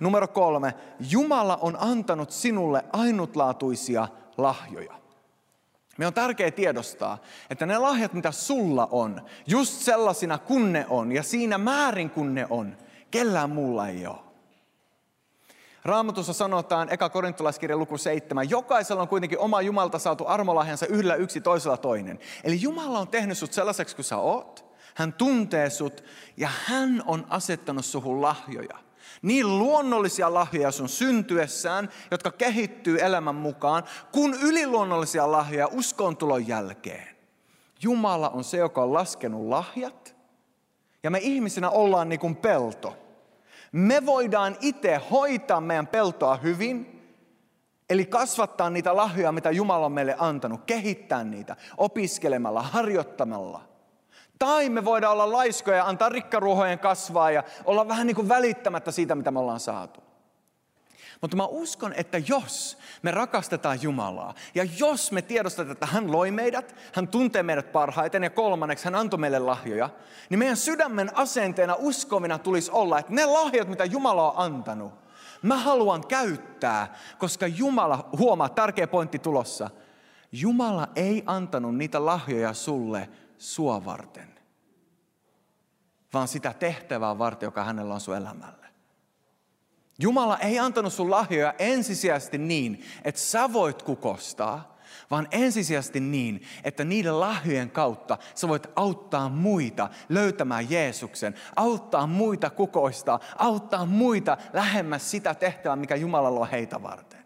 Numero 0.00 0.28
kolme, 0.28 0.74
Jumala 1.10 1.56
on 1.56 1.76
antanut 1.80 2.30
sinulle 2.30 2.84
ainutlaatuisia 2.92 4.08
lahjoja. 4.36 4.94
Me 5.98 6.06
on 6.06 6.14
tärkeää 6.14 6.50
tiedostaa, 6.50 7.18
että 7.50 7.66
ne 7.66 7.78
lahjat, 7.78 8.12
mitä 8.12 8.30
sulla 8.30 8.88
on, 8.90 9.22
just 9.46 9.72
sellaisina 9.72 10.38
kun 10.38 10.72
ne 10.72 10.86
on 10.88 11.12
ja 11.12 11.22
siinä 11.22 11.58
määrin 11.58 12.10
kun 12.10 12.34
ne 12.34 12.46
on, 12.50 12.76
kellään 13.10 13.50
muulla 13.50 13.88
ei 13.88 14.06
ole. 14.06 14.33
Raamatussa 15.84 16.32
sanotaan, 16.32 16.88
eka 16.92 17.08
korintolaiskirja 17.08 17.76
luku 17.76 17.98
7, 17.98 18.50
jokaisella 18.50 19.02
on 19.02 19.08
kuitenkin 19.08 19.38
oma 19.38 19.62
Jumalta 19.62 19.98
saatu 19.98 20.26
armolahjansa 20.26 20.86
yhdellä 20.86 21.14
yksi 21.14 21.40
toisella 21.40 21.76
toinen. 21.76 22.18
Eli 22.44 22.62
Jumala 22.62 22.98
on 22.98 23.08
tehnyt 23.08 23.38
sut 23.38 23.52
sellaiseksi 23.52 23.96
kuin 23.96 24.04
sä 24.04 24.16
oot. 24.16 24.64
Hän 24.94 25.12
tuntee 25.12 25.70
sut 25.70 26.04
ja 26.36 26.48
hän 26.64 27.02
on 27.06 27.26
asettanut 27.28 27.84
suhun 27.84 28.22
lahjoja. 28.22 28.78
Niin 29.22 29.58
luonnollisia 29.58 30.34
lahjoja 30.34 30.70
sun 30.70 30.88
syntyessään, 30.88 31.88
jotka 32.10 32.30
kehittyy 32.30 32.98
elämän 33.00 33.34
mukaan, 33.34 33.82
kun 34.12 34.34
yliluonnollisia 34.42 35.32
lahjoja 35.32 35.68
uskontulon 35.72 36.48
jälkeen. 36.48 37.16
Jumala 37.82 38.28
on 38.28 38.44
se, 38.44 38.56
joka 38.56 38.82
on 38.82 38.92
laskenut 38.92 39.48
lahjat. 39.48 40.16
Ja 41.02 41.10
me 41.10 41.18
ihmisinä 41.18 41.70
ollaan 41.70 42.08
niin 42.08 42.20
kuin 42.20 42.36
pelto. 42.36 43.03
Me 43.74 44.06
voidaan 44.06 44.56
itse 44.60 45.00
hoitaa 45.10 45.60
meidän 45.60 45.86
peltoa 45.86 46.36
hyvin, 46.36 47.02
eli 47.90 48.06
kasvattaa 48.06 48.70
niitä 48.70 48.96
lahjoja, 48.96 49.32
mitä 49.32 49.50
Jumala 49.50 49.86
on 49.86 49.92
meille 49.92 50.16
antanut, 50.18 50.60
kehittää 50.66 51.24
niitä 51.24 51.56
opiskelemalla, 51.76 52.62
harjoittamalla. 52.62 53.60
Tai 54.38 54.68
me 54.68 54.84
voidaan 54.84 55.12
olla 55.12 55.32
laiskoja 55.32 55.76
ja 55.76 55.86
antaa 55.86 56.08
rikkaruohojen 56.08 56.78
kasvaa 56.78 57.30
ja 57.30 57.42
olla 57.64 57.88
vähän 57.88 58.06
niin 58.06 58.14
kuin 58.14 58.28
välittämättä 58.28 58.90
siitä, 58.90 59.14
mitä 59.14 59.30
me 59.30 59.38
ollaan 59.38 59.60
saatu. 59.60 60.03
Mutta 61.20 61.36
mä 61.36 61.46
uskon, 61.46 61.92
että 61.92 62.18
jos 62.18 62.78
me 63.02 63.10
rakastetaan 63.10 63.82
Jumalaa 63.82 64.34
ja 64.54 64.64
jos 64.78 65.12
me 65.12 65.22
tiedostetaan, 65.22 65.72
että 65.72 65.86
hän 65.86 66.12
loi 66.12 66.30
meidät, 66.30 66.76
hän 66.92 67.08
tuntee 67.08 67.42
meidät 67.42 67.72
parhaiten 67.72 68.22
ja 68.22 68.30
kolmanneksi 68.30 68.84
hän 68.84 68.94
antoi 68.94 69.18
meille 69.18 69.38
lahjoja, 69.38 69.90
niin 70.30 70.38
meidän 70.38 70.56
sydämen 70.56 71.16
asenteena 71.16 71.76
uskovina 71.78 72.38
tulisi 72.38 72.70
olla, 72.70 72.98
että 72.98 73.12
ne 73.12 73.26
lahjat, 73.26 73.68
mitä 73.68 73.84
Jumala 73.84 74.30
on 74.30 74.44
antanut, 74.44 74.92
mä 75.42 75.56
haluan 75.56 76.06
käyttää, 76.06 76.94
koska 77.18 77.46
Jumala, 77.46 78.08
huomaa, 78.18 78.48
tärkeä 78.48 78.86
pointti 78.86 79.18
tulossa, 79.18 79.70
Jumala 80.32 80.88
ei 80.96 81.22
antanut 81.26 81.76
niitä 81.76 82.06
lahjoja 82.06 82.52
sulle 82.52 83.08
sua 83.38 83.84
varten, 83.84 84.34
vaan 86.12 86.28
sitä 86.28 86.52
tehtävää 86.52 87.18
varten, 87.18 87.46
joka 87.46 87.64
hänellä 87.64 87.94
on 87.94 88.00
sun 88.00 88.16
elämällä. 88.16 88.63
Jumala 89.98 90.38
ei 90.38 90.58
antanut 90.58 90.92
sun 90.92 91.10
lahjoja 91.10 91.54
ensisijaisesti 91.58 92.38
niin, 92.38 92.84
että 93.04 93.20
sä 93.20 93.52
voit 93.52 93.82
kukostaa, 93.82 94.74
vaan 95.10 95.28
ensisijaisesti 95.30 96.00
niin, 96.00 96.42
että 96.64 96.84
niiden 96.84 97.20
lahjojen 97.20 97.70
kautta 97.70 98.18
sä 98.34 98.48
voit 98.48 98.66
auttaa 98.76 99.28
muita 99.28 99.88
löytämään 100.08 100.70
Jeesuksen, 100.70 101.34
auttaa 101.56 102.06
muita 102.06 102.50
kukoistaa, 102.50 103.20
auttaa 103.36 103.86
muita 103.86 104.36
lähemmäs 104.52 105.10
sitä 105.10 105.34
tehtävää, 105.34 105.76
mikä 105.76 105.96
Jumalalla 105.96 106.40
on 106.40 106.50
heitä 106.50 106.82
varten. 106.82 107.24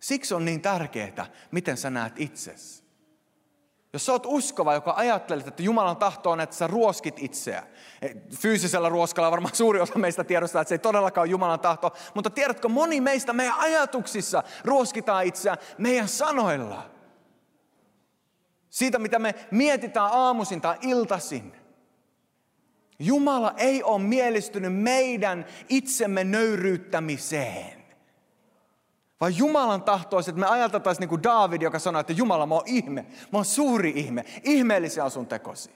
Siksi 0.00 0.34
on 0.34 0.44
niin 0.44 0.60
tärkeää, 0.60 1.26
miten 1.50 1.76
sä 1.76 1.90
näet 1.90 2.12
itsesi. 2.16 2.77
Jos 3.92 4.06
sä 4.06 4.12
oot 4.12 4.26
uskova, 4.26 4.74
joka 4.74 4.94
ajattelet, 4.96 5.48
että 5.48 5.62
Jumalan 5.62 5.96
tahto 5.96 6.30
on, 6.30 6.40
että 6.40 6.56
sä 6.56 6.66
ruoskit 6.66 7.14
itseä. 7.18 7.62
E, 8.02 8.08
fyysisellä 8.36 8.88
ruoskalla 8.88 9.30
varmaan 9.30 9.54
suuri 9.62 9.80
osa 9.80 9.98
meistä 9.98 10.24
tiedostaa, 10.24 10.62
että 10.62 10.68
se 10.68 10.74
ei 10.74 10.78
todellakaan 10.78 11.22
ole 11.22 11.30
Jumalan 11.30 11.60
tahto. 11.60 11.92
Mutta 12.14 12.30
tiedätkö, 12.30 12.68
moni 12.68 13.00
meistä 13.00 13.32
meidän 13.32 13.58
ajatuksissa 13.58 14.42
ruoskitaan 14.64 15.24
itseä 15.24 15.56
meidän 15.78 16.08
sanoilla. 16.08 16.90
Siitä, 18.70 18.98
mitä 18.98 19.18
me 19.18 19.34
mietitään 19.50 20.10
aamuisin 20.12 20.60
tai 20.60 20.76
iltasin. 20.80 21.52
Jumala 22.98 23.54
ei 23.56 23.82
ole 23.82 24.02
mielistynyt 24.02 24.74
meidän 24.74 25.46
itsemme 25.68 26.24
nöyryyttämiseen. 26.24 27.77
Vaan 29.20 29.36
Jumalan 29.36 29.82
tahtoisi, 29.82 30.30
että 30.30 30.40
me 30.40 30.46
ajateltaisiin 30.46 31.00
niin 31.00 31.08
kuin 31.08 31.22
David, 31.22 31.62
joka 31.62 31.78
sanoi, 31.78 32.00
että 32.00 32.12
Jumala, 32.12 32.46
mä 32.46 32.54
oon 32.54 32.66
ihme. 32.66 33.02
Mä 33.02 33.38
oon 33.38 33.44
suuri 33.44 33.92
ihme. 33.96 34.24
Ihmeellisiä 34.44 35.04
on 35.04 35.10
sun 35.10 35.26
tekosi. 35.26 35.70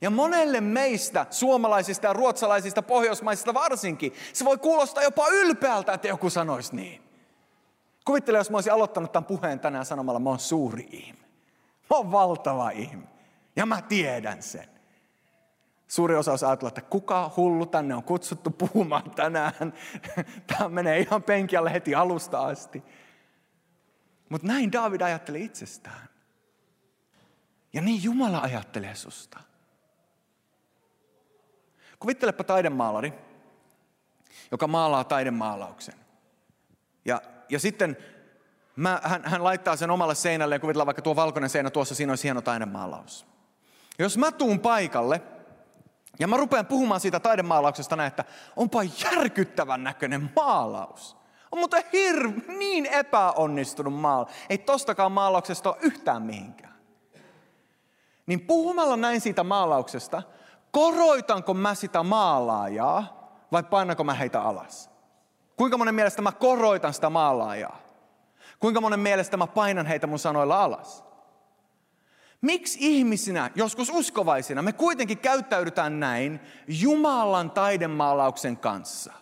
Ja 0.00 0.10
monelle 0.10 0.60
meistä, 0.60 1.26
suomalaisista 1.30 2.06
ja 2.06 2.12
ruotsalaisista, 2.12 2.82
pohjoismaisista 2.82 3.54
varsinkin, 3.54 4.12
se 4.32 4.44
voi 4.44 4.58
kuulostaa 4.58 5.02
jopa 5.02 5.26
ylpeältä, 5.28 5.92
että 5.92 6.08
joku 6.08 6.30
sanoisi 6.30 6.76
niin. 6.76 7.02
Kuvittele, 8.04 8.38
jos 8.38 8.50
mä 8.50 8.56
olisin 8.56 8.72
aloittanut 8.72 9.12
tämän 9.12 9.24
puheen 9.24 9.60
tänään 9.60 9.86
sanomalla, 9.86 10.20
mä 10.20 10.30
oon 10.30 10.38
suuri 10.38 10.88
ihme. 10.90 11.24
Mä 11.90 11.96
oon 11.96 12.12
valtava 12.12 12.70
ihme. 12.70 13.06
Ja 13.56 13.66
mä 13.66 13.82
tiedän 13.82 14.42
sen. 14.42 14.77
Suuri 15.88 16.14
osa 16.14 16.30
olisi 16.30 16.44
ajatella, 16.44 16.68
että 16.68 16.80
kuka 16.80 17.32
hullu 17.36 17.66
tänne 17.66 17.94
on 17.94 18.02
kutsuttu 18.02 18.50
puhumaan 18.50 19.10
tänään. 19.10 19.72
Tämä 20.46 20.68
menee 20.68 20.98
ihan 20.98 21.22
penkialle 21.22 21.72
heti 21.72 21.94
alusta 21.94 22.40
asti. 22.40 22.82
Mutta 24.28 24.46
näin 24.46 24.72
David 24.72 25.00
ajatteli 25.00 25.44
itsestään. 25.44 26.08
Ja 27.72 27.82
niin 27.82 28.02
Jumala 28.02 28.40
ajattelee 28.40 28.94
susta. 28.94 29.38
Kuvittelepa 31.98 32.44
taidemaalari, 32.44 33.12
joka 34.50 34.66
maalaa 34.66 35.04
taidemaalauksen. 35.04 35.94
Ja, 37.04 37.22
ja 37.48 37.58
sitten 37.58 37.96
mä, 38.76 39.00
hän, 39.02 39.22
hän 39.24 39.44
laittaa 39.44 39.76
sen 39.76 39.90
omalle 39.90 40.14
seinälle 40.14 40.54
ja 40.54 40.58
kuvitellaan 40.58 40.86
vaikka 40.86 41.02
tuo 41.02 41.16
valkoinen 41.16 41.50
seinä 41.50 41.70
tuossa, 41.70 41.94
siinä 41.94 42.12
olisi 42.12 42.24
hieno 42.24 42.40
taidemaalaus. 42.40 43.26
Jos 43.98 44.18
mä 44.18 44.32
tuun 44.32 44.60
paikalle 44.60 45.22
ja 46.18 46.28
mä 46.28 46.36
rupean 46.36 46.66
puhumaan 46.66 47.00
siitä 47.00 47.20
taidemaalauksesta 47.20 47.96
näin, 47.96 48.08
että 48.08 48.24
onpa 48.56 48.82
järkyttävän 48.82 49.84
näköinen 49.84 50.30
maalaus. 50.36 51.16
On 51.52 51.58
muuten 51.58 51.82
hir- 51.82 52.52
niin 52.58 52.86
epäonnistunut 52.86 53.94
maalaus. 53.94 54.30
Ei 54.50 54.58
tostakaan 54.58 55.12
maalauksesta 55.12 55.68
ole 55.68 55.78
yhtään 55.80 56.22
mihinkään. 56.22 56.74
Niin 58.26 58.40
puhumalla 58.40 58.96
näin 58.96 59.20
siitä 59.20 59.44
maalauksesta, 59.44 60.22
koroitanko 60.70 61.54
mä 61.54 61.74
sitä 61.74 62.02
maalaajaa 62.02 63.30
vai 63.52 63.62
painanko 63.62 64.04
mä 64.04 64.14
heitä 64.14 64.42
alas? 64.42 64.90
Kuinka 65.56 65.78
monen 65.78 65.94
mielestä 65.94 66.22
mä 66.22 66.32
koroitan 66.32 66.94
sitä 66.94 67.10
maalaajaa? 67.10 67.80
Kuinka 68.60 68.80
monen 68.80 69.00
mielestä 69.00 69.36
mä 69.36 69.46
painan 69.46 69.86
heitä 69.86 70.06
mun 70.06 70.18
sanoilla 70.18 70.64
alas? 70.64 71.07
Miksi 72.40 72.78
ihmisinä, 72.80 73.50
joskus 73.54 73.90
uskovaisina, 73.90 74.62
me 74.62 74.72
kuitenkin 74.72 75.18
käyttäydytään 75.18 76.00
näin 76.00 76.40
Jumalan 76.68 77.50
taidemaalauksen 77.50 78.56
kanssa? 78.56 79.12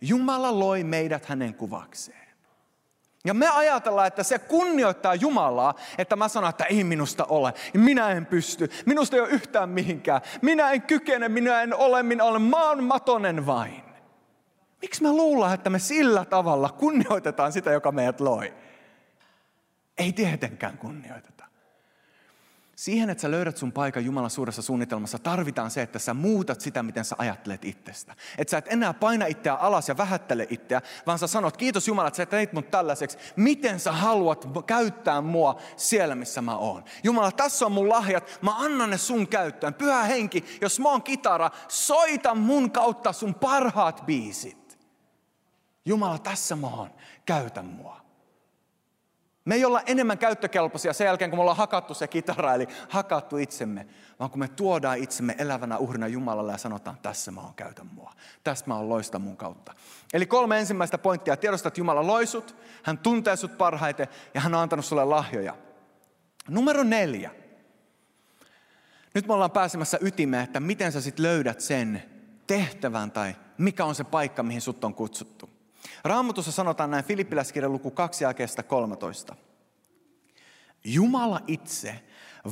Jumala 0.00 0.58
loi 0.58 0.84
meidät 0.84 1.26
hänen 1.26 1.54
kuvakseen. 1.54 2.20
Ja 3.24 3.34
me 3.34 3.48
ajatellaan, 3.48 4.06
että 4.06 4.22
se 4.22 4.38
kunnioittaa 4.38 5.14
Jumalaa, 5.14 5.74
että 5.98 6.16
mä 6.16 6.28
sanon, 6.28 6.50
että 6.50 6.64
ei 6.64 6.84
minusta 6.84 7.24
ole. 7.24 7.54
Minä 7.74 8.10
en 8.10 8.26
pysty. 8.26 8.70
Minusta 8.86 9.16
ei 9.16 9.22
ole 9.22 9.28
yhtään 9.28 9.68
mihinkään. 9.68 10.20
Minä 10.42 10.70
en 10.70 10.82
kykene, 10.82 11.28
minä 11.28 11.62
en 11.62 11.74
ole, 11.74 12.02
minä 12.02 12.24
olen 12.24 12.42
maan 12.42 12.84
matonen 12.84 13.46
vain. 13.46 13.82
Miksi 14.82 15.02
me 15.02 15.12
luullaan, 15.12 15.54
että 15.54 15.70
me 15.70 15.78
sillä 15.78 16.24
tavalla 16.24 16.68
kunnioitetaan 16.68 17.52
sitä, 17.52 17.70
joka 17.70 17.92
meidät 17.92 18.20
loi? 18.20 18.54
Ei 19.98 20.12
tietenkään 20.12 20.78
kunnioiteta. 20.78 21.39
Siihen, 22.80 23.10
että 23.10 23.22
sä 23.22 23.30
löydät 23.30 23.56
sun 23.56 23.72
paikan 23.72 24.04
Jumalan 24.04 24.30
suuressa 24.30 24.62
suunnitelmassa, 24.62 25.18
tarvitaan 25.18 25.70
se, 25.70 25.82
että 25.82 25.98
sä 25.98 26.14
muutat 26.14 26.60
sitä, 26.60 26.82
miten 26.82 27.04
sä 27.04 27.16
ajattelet 27.18 27.64
itsestä. 27.64 28.14
Että 28.38 28.50
sä 28.50 28.58
et 28.58 28.72
enää 28.72 28.94
paina 28.94 29.26
itseä 29.26 29.54
alas 29.54 29.88
ja 29.88 29.96
vähättele 29.96 30.46
itseä, 30.50 30.82
vaan 31.06 31.18
sä 31.18 31.26
sanot, 31.26 31.56
kiitos 31.56 31.88
Jumala, 31.88 32.08
että 32.08 32.16
sä 32.16 32.26
teit 32.26 32.52
mut 32.52 32.70
tällaiseksi. 32.70 33.18
Miten 33.36 33.80
sä 33.80 33.92
haluat 33.92 34.48
käyttää 34.66 35.20
mua 35.20 35.60
siellä, 35.76 36.14
missä 36.14 36.42
mä 36.42 36.56
oon? 36.56 36.84
Jumala, 37.04 37.32
tässä 37.32 37.66
on 37.66 37.72
mun 37.72 37.88
lahjat, 37.88 38.38
mä 38.42 38.56
annan 38.56 38.90
ne 38.90 38.98
sun 38.98 39.28
käyttöön. 39.28 39.74
Pyhä 39.74 40.02
henki, 40.02 40.44
jos 40.60 40.80
mä 40.80 40.88
oon 40.88 41.02
kitara, 41.02 41.50
soita 41.68 42.34
mun 42.34 42.70
kautta 42.70 43.12
sun 43.12 43.34
parhaat 43.34 44.02
biisit. 44.06 44.78
Jumala, 45.84 46.18
tässä 46.18 46.56
mä 46.56 46.66
oon, 46.66 46.90
käytä 47.26 47.62
mua. 47.62 47.99
Me 49.44 49.54
ei 49.54 49.64
olla 49.64 49.82
enemmän 49.86 50.18
käyttökelpoisia 50.18 50.92
sen 50.92 51.04
jälkeen, 51.04 51.30
kun 51.30 51.38
me 51.38 51.40
ollaan 51.40 51.56
hakattu 51.56 51.94
se 51.94 52.08
kitara, 52.08 52.54
eli 52.54 52.68
hakattu 52.88 53.36
itsemme, 53.36 53.86
vaan 54.18 54.30
kun 54.30 54.38
me 54.38 54.48
tuodaan 54.48 54.98
itsemme 54.98 55.34
elävänä 55.38 55.78
uhrina 55.78 56.08
Jumalalle 56.08 56.52
ja 56.52 56.58
sanotaan, 56.58 56.98
tässä 57.02 57.30
mä 57.30 57.40
oon, 57.40 57.54
käytä 57.54 57.84
mua. 57.84 58.12
Tässä 58.44 58.64
mä 58.68 58.76
oon, 58.76 58.88
loista 58.88 59.18
mun 59.18 59.36
kautta. 59.36 59.74
Eli 60.12 60.26
kolme 60.26 60.58
ensimmäistä 60.58 60.98
pointtia. 60.98 61.36
Tiedosta, 61.36 61.68
että 61.68 61.80
Jumala 61.80 62.06
loisut, 62.06 62.56
hän 62.82 62.98
tuntee 62.98 63.36
sut 63.36 63.58
parhaiten 63.58 64.08
ja 64.34 64.40
hän 64.40 64.54
on 64.54 64.60
antanut 64.60 64.84
sulle 64.84 65.04
lahjoja. 65.04 65.56
Numero 66.48 66.82
neljä. 66.82 67.30
Nyt 69.14 69.26
me 69.26 69.34
ollaan 69.34 69.50
pääsemässä 69.50 69.98
ytimeen, 70.00 70.44
että 70.44 70.60
miten 70.60 70.92
sä 70.92 71.00
sitten 71.00 71.22
löydät 71.22 71.60
sen 71.60 72.02
tehtävän 72.46 73.10
tai 73.10 73.36
mikä 73.58 73.84
on 73.84 73.94
se 73.94 74.04
paikka, 74.04 74.42
mihin 74.42 74.60
sut 74.60 74.84
on 74.84 74.94
kutsuttu. 74.94 75.50
Raamatussa 76.04 76.52
sanotaan 76.52 76.90
näin 76.90 77.04
Filippiläiskirjan 77.04 77.72
luku 77.72 77.90
2 77.90 78.24
jakeesta 78.24 78.62
13. 78.62 79.36
Jumala 80.84 81.40
itse 81.46 82.00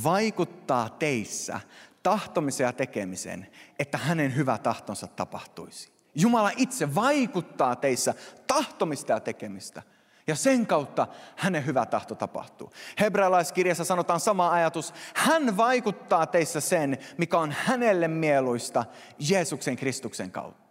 vaikuttaa 0.03 0.89
teissä 0.89 1.59
tahtomisen 2.03 2.65
ja 2.65 2.73
tekemisen, 2.73 3.47
että 3.79 3.97
hänen 3.97 4.35
hyvä 4.35 4.57
tahtonsa 4.57 5.07
tapahtuisi. 5.07 5.91
Jumala 6.15 6.51
itse 6.57 6.95
vaikuttaa 6.95 7.75
teissä 7.75 8.13
tahtomista 8.47 9.11
ja 9.11 9.19
tekemistä. 9.19 9.83
Ja 10.27 10.35
sen 10.35 10.67
kautta 10.67 11.07
hänen 11.35 11.65
hyvä 11.65 11.85
tahto 11.85 12.15
tapahtuu. 12.15 12.71
Hebrealaiskirjassa 12.99 13.83
sanotaan 13.83 14.19
sama 14.19 14.51
ajatus. 14.51 14.93
Hän 15.13 15.57
vaikuttaa 15.57 16.25
teissä 16.27 16.59
sen, 16.59 16.97
mikä 17.17 17.37
on 17.37 17.51
hänelle 17.51 18.07
mieluista 18.07 18.85
Jeesuksen 19.19 19.75
Kristuksen 19.75 20.31
kautta. 20.31 20.68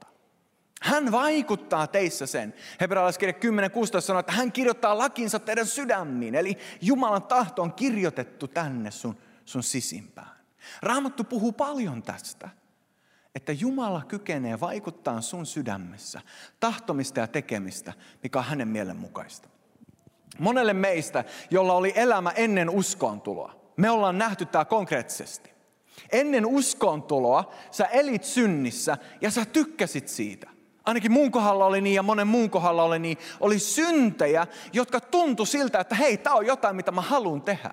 Hän 0.83 1.13
vaikuttaa 1.13 1.87
teissä 1.87 2.27
sen. 2.27 2.55
Hebrealaiskirja 2.81 3.35
10.16 3.97 4.01
sanoo, 4.01 4.21
että 4.21 4.33
hän 4.33 4.53
kirjoittaa 4.53 4.99
lakinsa 4.99 5.39
teidän 5.39 5.67
sydämiin. 5.67 6.35
Eli 6.35 6.59
Jumalan 6.81 7.23
tahto 7.23 7.63
on 7.63 7.73
kirjoitettu 7.73 8.49
tänne 8.49 8.91
sun, 8.91 9.17
sun 9.45 9.63
sisimpään. 9.63 10.31
Raamattu 10.83 11.25
puhuu 11.25 11.53
paljon 11.53 12.03
tästä, 12.03 12.49
että 13.35 13.53
Jumala 13.53 14.03
kykenee 14.09 14.61
vaikuttaa 14.61 15.21
sun 15.21 15.47
sydämessä 15.47 16.21
tahtomista 16.61 17.21
ja 17.21 17.27
tekemistä, 17.27 17.93
mikä 18.23 18.39
on 18.39 18.45
hänen 18.45 18.69
mielenmukaista. 18.69 19.49
Monelle 20.39 20.73
meistä, 20.73 21.25
jolla 21.51 21.73
oli 21.73 21.93
elämä 21.97 22.31
ennen 22.31 22.71
uskoontuloa, 22.71 23.73
me 23.77 23.91
ollaan 23.91 24.19
nähty 24.19 24.47
tämä 24.47 24.65
konkreettisesti. 24.65 25.51
Ennen 26.13 26.47
uskoontuloa 26.47 27.53
sä 27.71 27.85
elit 27.85 28.25
synnissä 28.25 28.99
ja 29.21 29.31
sä 29.31 29.45
tykkäsit 29.45 30.09
siitä 30.09 30.58
ainakin 30.89 31.13
mun 31.13 31.31
kohdalla 31.31 31.67
oli 31.67 31.81
niin 31.81 31.95
ja 31.95 32.03
monen 32.03 32.27
muun 32.27 32.51
kohdalla 32.51 32.83
oli 32.83 32.99
niin, 32.99 33.19
oli 33.41 33.59
syntejä, 33.59 34.47
jotka 34.73 35.01
tuntui 35.01 35.47
siltä, 35.47 35.81
että 35.81 35.95
hei, 35.95 36.17
tämä 36.17 36.37
on 36.37 36.47
jotain, 36.47 36.77
mitä 36.77 36.93
mä 36.93 37.01
haluan 37.01 37.43
tehdä. 37.43 37.71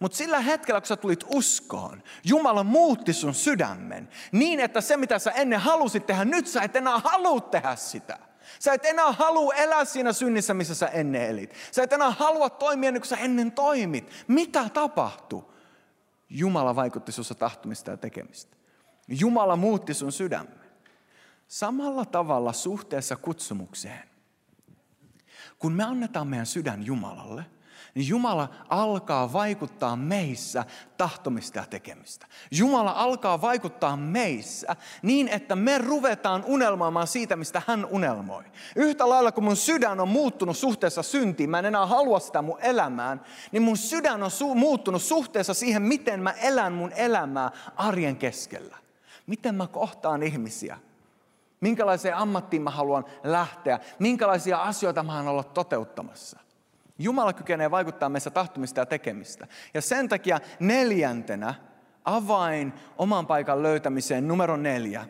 Mutta 0.00 0.16
sillä 0.16 0.40
hetkellä, 0.40 0.80
kun 0.80 0.86
sä 0.86 0.96
tulit 0.96 1.24
uskoon, 1.28 2.02
Jumala 2.24 2.64
muutti 2.64 3.12
sun 3.12 3.34
sydämen 3.34 4.08
niin, 4.32 4.60
että 4.60 4.80
se 4.80 4.96
mitä 4.96 5.18
sä 5.18 5.30
ennen 5.30 5.60
halusit 5.60 6.06
tehdä, 6.06 6.24
nyt 6.24 6.46
sä 6.46 6.62
et 6.62 6.76
enää 6.76 6.98
halua 6.98 7.40
tehdä 7.40 7.76
sitä. 7.76 8.18
Sä 8.58 8.72
et 8.72 8.84
enää 8.84 9.12
halua 9.12 9.54
elää 9.54 9.84
siinä 9.84 10.12
synnissä, 10.12 10.54
missä 10.54 10.74
sä 10.74 10.86
ennen 10.86 11.22
elit. 11.22 11.54
Sä 11.72 11.82
et 11.82 11.92
enää 11.92 12.10
halua 12.10 12.50
toimia 12.50 12.92
niin 12.92 13.00
kuin 13.00 13.08
sä 13.08 13.16
ennen 13.16 13.52
toimit. 13.52 14.10
Mitä 14.28 14.68
tapahtui? 14.68 15.44
Jumala 16.30 16.76
vaikutti 16.76 17.12
sussa 17.12 17.34
tahtomista 17.34 17.90
ja 17.90 17.96
tekemistä. 17.96 18.56
Jumala 19.08 19.56
muutti 19.56 19.94
sun 19.94 20.12
sydämen. 20.12 20.57
Samalla 21.48 22.04
tavalla 22.04 22.52
suhteessa 22.52 23.16
kutsumukseen. 23.16 24.08
Kun 25.58 25.72
me 25.72 25.84
annetaan 25.84 26.26
meidän 26.26 26.46
sydän 26.46 26.86
Jumalalle, 26.86 27.44
niin 27.94 28.08
Jumala 28.08 28.48
alkaa 28.68 29.32
vaikuttaa 29.32 29.96
meissä 29.96 30.64
tahtomista 30.96 31.58
ja 31.58 31.66
tekemistä. 31.70 32.26
Jumala 32.50 32.90
alkaa 32.90 33.40
vaikuttaa 33.40 33.96
meissä 33.96 34.76
niin, 35.02 35.28
että 35.28 35.56
me 35.56 35.78
ruvetaan 35.78 36.44
unelmoimaan 36.46 37.06
siitä, 37.06 37.36
mistä 37.36 37.62
hän 37.66 37.84
unelmoi. 37.84 38.44
Yhtä 38.76 39.08
lailla 39.08 39.32
kun 39.32 39.44
mun 39.44 39.56
sydän 39.56 40.00
on 40.00 40.08
muuttunut 40.08 40.56
suhteessa 40.56 41.02
syntiin, 41.02 41.50
mä 41.50 41.58
en 41.58 41.64
enää 41.64 41.86
halua 41.86 42.20
sitä 42.20 42.42
mun 42.42 42.60
elämään, 42.60 43.20
niin 43.52 43.62
mun 43.62 43.76
sydän 43.76 44.22
on 44.22 44.30
su- 44.30 44.54
muuttunut 44.54 45.02
suhteessa 45.02 45.54
siihen, 45.54 45.82
miten 45.82 46.22
mä 46.22 46.30
elän 46.30 46.72
mun 46.72 46.92
elämää 46.92 47.50
arjen 47.76 48.16
keskellä. 48.16 48.76
Miten 49.26 49.54
mä 49.54 49.66
kohtaan 49.66 50.22
ihmisiä 50.22 50.78
Minkälaiseen 51.60 52.16
ammattiin 52.16 52.62
mä 52.62 52.70
haluan 52.70 53.04
lähteä? 53.24 53.80
Minkälaisia 53.98 54.58
asioita 54.58 55.02
mä 55.02 55.12
haluan 55.12 55.32
olla 55.32 55.44
toteuttamassa? 55.44 56.40
Jumala 56.98 57.32
kykenee 57.32 57.70
vaikuttaa 57.70 58.08
meissä 58.08 58.30
tahtomista 58.30 58.80
ja 58.80 58.86
tekemistä. 58.86 59.46
Ja 59.74 59.82
sen 59.82 60.08
takia 60.08 60.40
neljäntenä 60.60 61.54
avain 62.04 62.72
oman 62.98 63.26
paikan 63.26 63.62
löytämiseen 63.62 64.28
numero 64.28 64.56
neljä. 64.56 65.08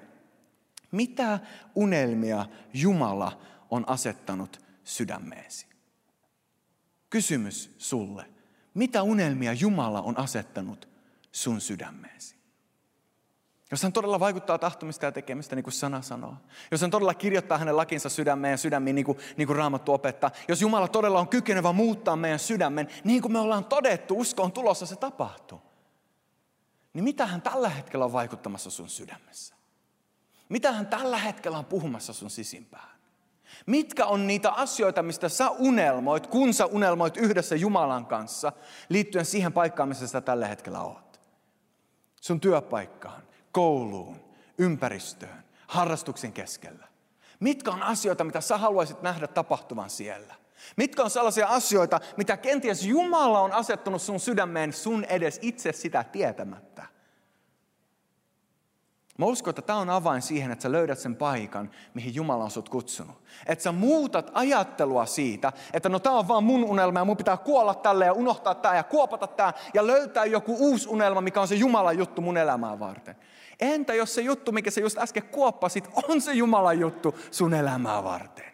Mitä 0.93 1.39
unelmia 1.75 2.47
Jumala 2.75 3.41
on 3.71 3.85
asettanut 3.89 4.61
sydämeesi? 4.85 5.67
Kysymys 7.11 7.75
sulle. 7.79 8.25
Mitä 8.75 9.03
unelmia 9.03 9.53
Jumala 9.53 10.03
on 10.03 10.19
asettanut 10.19 10.89
sun 11.33 11.61
sydämeesi? 11.61 12.38
Jos 13.71 13.83
hän 13.83 13.93
todella 13.93 14.21
vaikuttaa 14.21 14.59
tahtomista 14.59 15.05
ja 15.05 15.13
tekemistä, 15.13 15.57
niin 15.57 15.63
kuin 15.63 15.73
sana 15.75 16.03
sanoo. 16.03 16.35
Jos 16.71 16.81
hän 16.81 16.91
todella 16.91 17.15
kirjoittaa 17.15 17.59
hänen 17.59 17.77
lakinsa 17.77 18.09
sydämeen 18.09 18.51
ja 18.53 18.57
sydämiin, 18.57 18.95
niin 18.95 19.05
kuin, 19.05 19.19
niin 19.37 19.47
kuin 19.47 19.57
Raamattu 19.57 19.93
opettaa. 19.93 20.31
Jos 20.49 20.61
Jumala 20.63 20.89
todella 20.89 21.21
on 21.21 21.29
kykenevä 21.29 21.73
muuttaa 21.73 22.17
meidän 22.17 22.39
sydämen, 22.39 22.89
niin 23.05 23.23
kuin 23.23 23.33
me 23.33 23.39
ollaan 23.39 23.65
todettu, 23.65 24.19
usko 24.19 24.43
on 24.43 24.53
tulossa, 24.53 24.87
se 24.87 24.97
tapahtuu. 24.97 25.61
Niin 26.93 27.05
mitä 27.05 27.27
hän 27.27 27.43
tällä 27.43 27.69
hetkellä 27.69 28.05
on 28.05 28.13
vaikuttamassa 28.13 28.71
sun 28.71 28.89
sydämessä? 28.89 29.55
Mitä 30.49 30.73
hän 30.73 30.87
tällä 30.87 31.19
hetkellä 31.19 31.59
on 31.59 31.65
puhumassa 31.65 32.13
sun 32.13 32.31
sisimpään? 32.31 32.99
Mitkä 33.67 34.07
on 34.07 34.27
niitä 34.27 34.51
asioita, 34.51 35.03
mistä 35.03 35.29
sä 35.29 35.51
unelmoit, 35.51 36.27
kun 36.27 36.55
sä 36.55 36.67
unelmoit 36.67 37.17
yhdessä 37.17 37.57
Jumalan 37.57 38.07
kanssa, 38.07 38.53
liittyen 38.89 39.25
siihen 39.25 39.53
paikkaan, 39.53 39.89
missä 39.89 40.07
sä 40.07 40.21
tällä 40.21 40.49
hetkellä 40.49 40.81
oot? 40.81 41.21
Sun 42.21 42.41
työpaikkaan, 42.41 43.23
kouluun, 43.53 44.17
ympäristöön, 44.59 45.45
harrastuksen 45.67 46.33
keskellä. 46.33 46.89
Mitkä 47.41 47.71
on 47.71 47.83
asioita, 47.83 48.25
mitä 48.25 48.41
sä 48.41 48.59
haluaisit 48.59 49.03
nähdä 49.03 49.27
tapahtuvan 49.27 49.91
siellä? 49.91 50.35
Mitkä 50.77 51.03
on 51.03 51.11
sellaisia 51.11 51.47
asioita, 51.47 52.01
mitä 52.17 52.37
kenties 52.37 52.85
Jumala 52.85 53.41
on 53.41 53.53
asettanut 53.53 54.03
sun 54.03 54.21
sydämeen 54.21 54.73
sun 54.73 55.05
edes 55.05 55.39
itse 55.43 55.73
sitä 55.73 56.05
tietämättä? 56.05 56.87
Mä 59.19 59.27
uskon, 59.27 59.51
että 59.51 59.63
tämä 59.63 59.79
on 59.79 59.91
avain 59.91 60.23
siihen, 60.23 60.51
että 60.51 60.63
sä 60.63 60.73
löydät 60.73 60.99
sen 60.99 61.17
paikan, 61.17 61.71
mihin 61.95 62.15
Jumala 62.15 62.45
on 62.45 62.51
sut 62.51 62.69
kutsunut. 62.69 63.17
Että 63.47 63.63
sä 63.65 63.73
muutat 63.73 64.31
ajattelua 64.35 65.07
siitä, 65.07 65.53
että 65.73 65.89
no 65.89 65.99
tämä 65.99 66.19
on 66.19 66.29
vaan 66.29 66.45
mun 66.45 66.65
unelma 66.65 66.99
ja 66.99 67.05
mun 67.05 67.17
pitää 67.17 67.37
kuolla 67.37 67.75
tälle 67.75 68.05
ja 68.05 68.13
unohtaa 68.13 68.55
tämä 68.55 68.77
ja 68.77 68.83
kuopata 68.83 69.27
tämä 69.27 69.53
ja 69.75 69.87
löytää 69.87 70.25
joku 70.25 70.57
uusi 70.59 70.89
unelma, 70.89 71.21
mikä 71.21 71.41
on 71.41 71.49
se 71.49 71.55
Jumalan 71.55 71.99
juttu 71.99 72.21
mun 72.21 72.37
elämää 72.37 72.79
varten. 72.79 73.17
Entä 73.61 73.95
jos 73.95 74.15
se 74.15 74.21
juttu, 74.21 74.53
mikä 74.53 74.71
sä 74.71 74.81
just 74.81 74.99
äsken 74.99 75.23
kuoppasit, 75.23 75.89
on 76.09 76.21
se 76.21 76.33
Jumalan 76.33 76.81
juttu 76.81 77.19
sun 77.31 77.55
elämää 77.55 78.05
varten? 78.05 78.48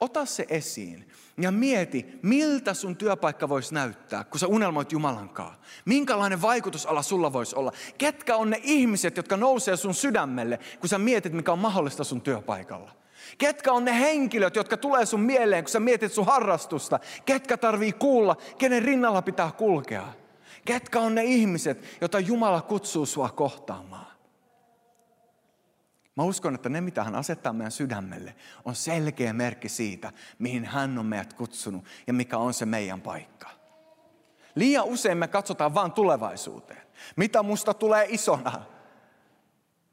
Ota 0.00 0.24
se 0.24 0.46
esiin 0.48 1.08
ja 1.40 1.50
mieti, 1.50 2.18
miltä 2.22 2.74
sun 2.74 2.96
työpaikka 2.96 3.48
voisi 3.48 3.74
näyttää, 3.74 4.24
kun 4.24 4.40
sä 4.40 4.46
unelmoit 4.46 4.92
Jumalankaan. 4.92 5.56
Minkälainen 5.84 6.42
vaikutusala 6.42 7.02
sulla 7.02 7.32
voisi 7.32 7.56
olla? 7.56 7.72
Ketkä 7.98 8.36
on 8.36 8.50
ne 8.50 8.60
ihmiset, 8.62 9.16
jotka 9.16 9.36
nousee 9.36 9.76
sun 9.76 9.94
sydämelle, 9.94 10.58
kun 10.80 10.88
sä 10.88 10.98
mietit, 10.98 11.32
mikä 11.32 11.52
on 11.52 11.58
mahdollista 11.58 12.04
sun 12.04 12.20
työpaikalla? 12.20 12.92
Ketkä 13.38 13.72
on 13.72 13.84
ne 13.84 14.00
henkilöt, 14.00 14.56
jotka 14.56 14.76
tulee 14.76 15.06
sun 15.06 15.20
mieleen, 15.20 15.64
kun 15.64 15.70
sä 15.70 15.80
mietit 15.80 16.12
sun 16.12 16.26
harrastusta? 16.26 17.00
Ketkä 17.24 17.56
tarvii 17.56 17.92
kuulla, 17.92 18.36
kenen 18.58 18.82
rinnalla 18.82 19.22
pitää 19.22 19.50
kulkea? 19.52 20.12
Ketkä 20.64 21.00
on 21.00 21.14
ne 21.14 21.24
ihmiset, 21.24 21.98
joita 22.00 22.20
Jumala 22.20 22.62
kutsuu 22.62 23.06
sua 23.06 23.28
kohtaamaan? 23.28 24.09
Mä 26.20 26.24
uskon, 26.24 26.54
että 26.54 26.68
ne 26.68 26.80
mitä 26.80 27.04
hän 27.04 27.14
asettaa 27.14 27.52
meidän 27.52 27.72
sydämelle 27.72 28.34
on 28.64 28.74
selkeä 28.74 29.32
merkki 29.32 29.68
siitä, 29.68 30.12
mihin 30.38 30.64
hän 30.64 30.98
on 30.98 31.06
meidät 31.06 31.32
kutsunut 31.32 31.84
ja 32.06 32.12
mikä 32.12 32.38
on 32.38 32.54
se 32.54 32.66
meidän 32.66 33.00
paikka. 33.00 33.50
Liian 34.54 34.84
usein 34.84 35.18
me 35.18 35.28
katsotaan 35.28 35.74
vain 35.74 35.92
tulevaisuuteen. 35.92 36.82
Mitä 37.16 37.42
musta 37.42 37.74
tulee 37.74 38.06
isona? 38.08 38.62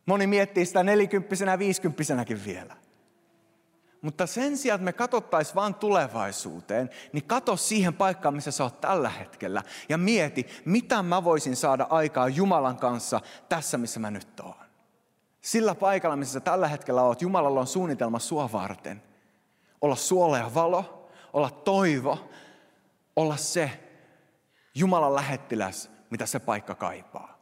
Moni 0.05 0.27
miettii 0.27 0.65
sitä 0.65 0.83
nelikymppisenä 0.83 1.59
viisikymppisenäkin 1.59 2.45
vielä. 2.45 2.75
Mutta 4.01 4.27
sen 4.27 4.57
sijaan, 4.57 4.75
että 4.77 4.85
me 4.85 4.93
katsottaisiin 4.93 5.55
vain 5.55 5.75
tulevaisuuteen, 5.75 6.89
niin 7.13 7.23
kato 7.23 7.57
siihen 7.57 7.93
paikkaan, 7.93 8.35
missä 8.35 8.51
sä 8.51 8.63
oot 8.63 8.81
tällä 8.81 9.09
hetkellä. 9.09 9.63
Ja 9.89 9.97
mieti, 9.97 10.47
mitä 10.65 11.03
mä 11.03 11.23
voisin 11.23 11.55
saada 11.55 11.87
aikaa 11.89 12.27
Jumalan 12.27 12.77
kanssa 12.77 13.21
tässä, 13.49 13.77
missä 13.77 13.99
mä 13.99 14.11
nyt 14.11 14.39
oon. 14.39 14.66
Sillä 15.47 15.75
paikalla, 15.75 16.15
missä 16.15 16.33
sä 16.33 16.39
tällä 16.39 16.67
hetkellä 16.67 17.01
oot, 17.01 17.21
Jumalalla 17.21 17.59
on 17.59 17.67
suunnitelma 17.67 18.19
sua 18.19 18.49
varten. 18.51 19.03
Olla 19.81 19.95
suola 19.95 20.37
ja 20.37 20.53
valo, 20.53 21.09
olla 21.33 21.49
toivo, 21.49 22.29
olla 23.15 23.37
se 23.37 23.71
Jumalan 24.75 25.15
lähettiläs, 25.15 25.91
mitä 26.09 26.25
se 26.25 26.39
paikka 26.39 26.75
kaipaa. 26.75 27.37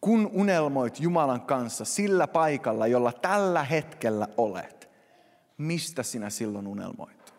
Kun 0.00 0.30
unelmoit 0.32 1.00
Jumalan 1.00 1.40
kanssa 1.40 1.84
sillä 1.84 2.26
paikalla, 2.26 2.86
jolla 2.86 3.12
tällä 3.12 3.64
hetkellä 3.64 4.28
olet, 4.36 4.90
mistä 5.58 6.02
sinä 6.02 6.30
silloin 6.30 6.66
unelmoit? 6.66 7.34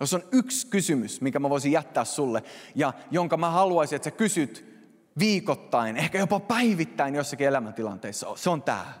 Jos 0.00 0.14
on 0.14 0.22
yksi 0.32 0.66
kysymys, 0.66 1.20
mikä 1.20 1.38
mä 1.38 1.50
voisin 1.50 1.72
jättää 1.72 2.04
sulle 2.04 2.42
ja 2.74 2.92
jonka 3.10 3.36
mä 3.36 3.50
haluaisin, 3.50 3.96
että 3.96 4.10
sä 4.10 4.16
kysyt 4.16 4.73
viikoittain, 5.18 5.96
ehkä 5.96 6.18
jopa 6.18 6.40
päivittäin 6.40 7.14
jossakin 7.14 7.46
elämäntilanteissa, 7.46 8.26
se 8.36 8.50
on 8.50 8.62
tämä. 8.62 8.92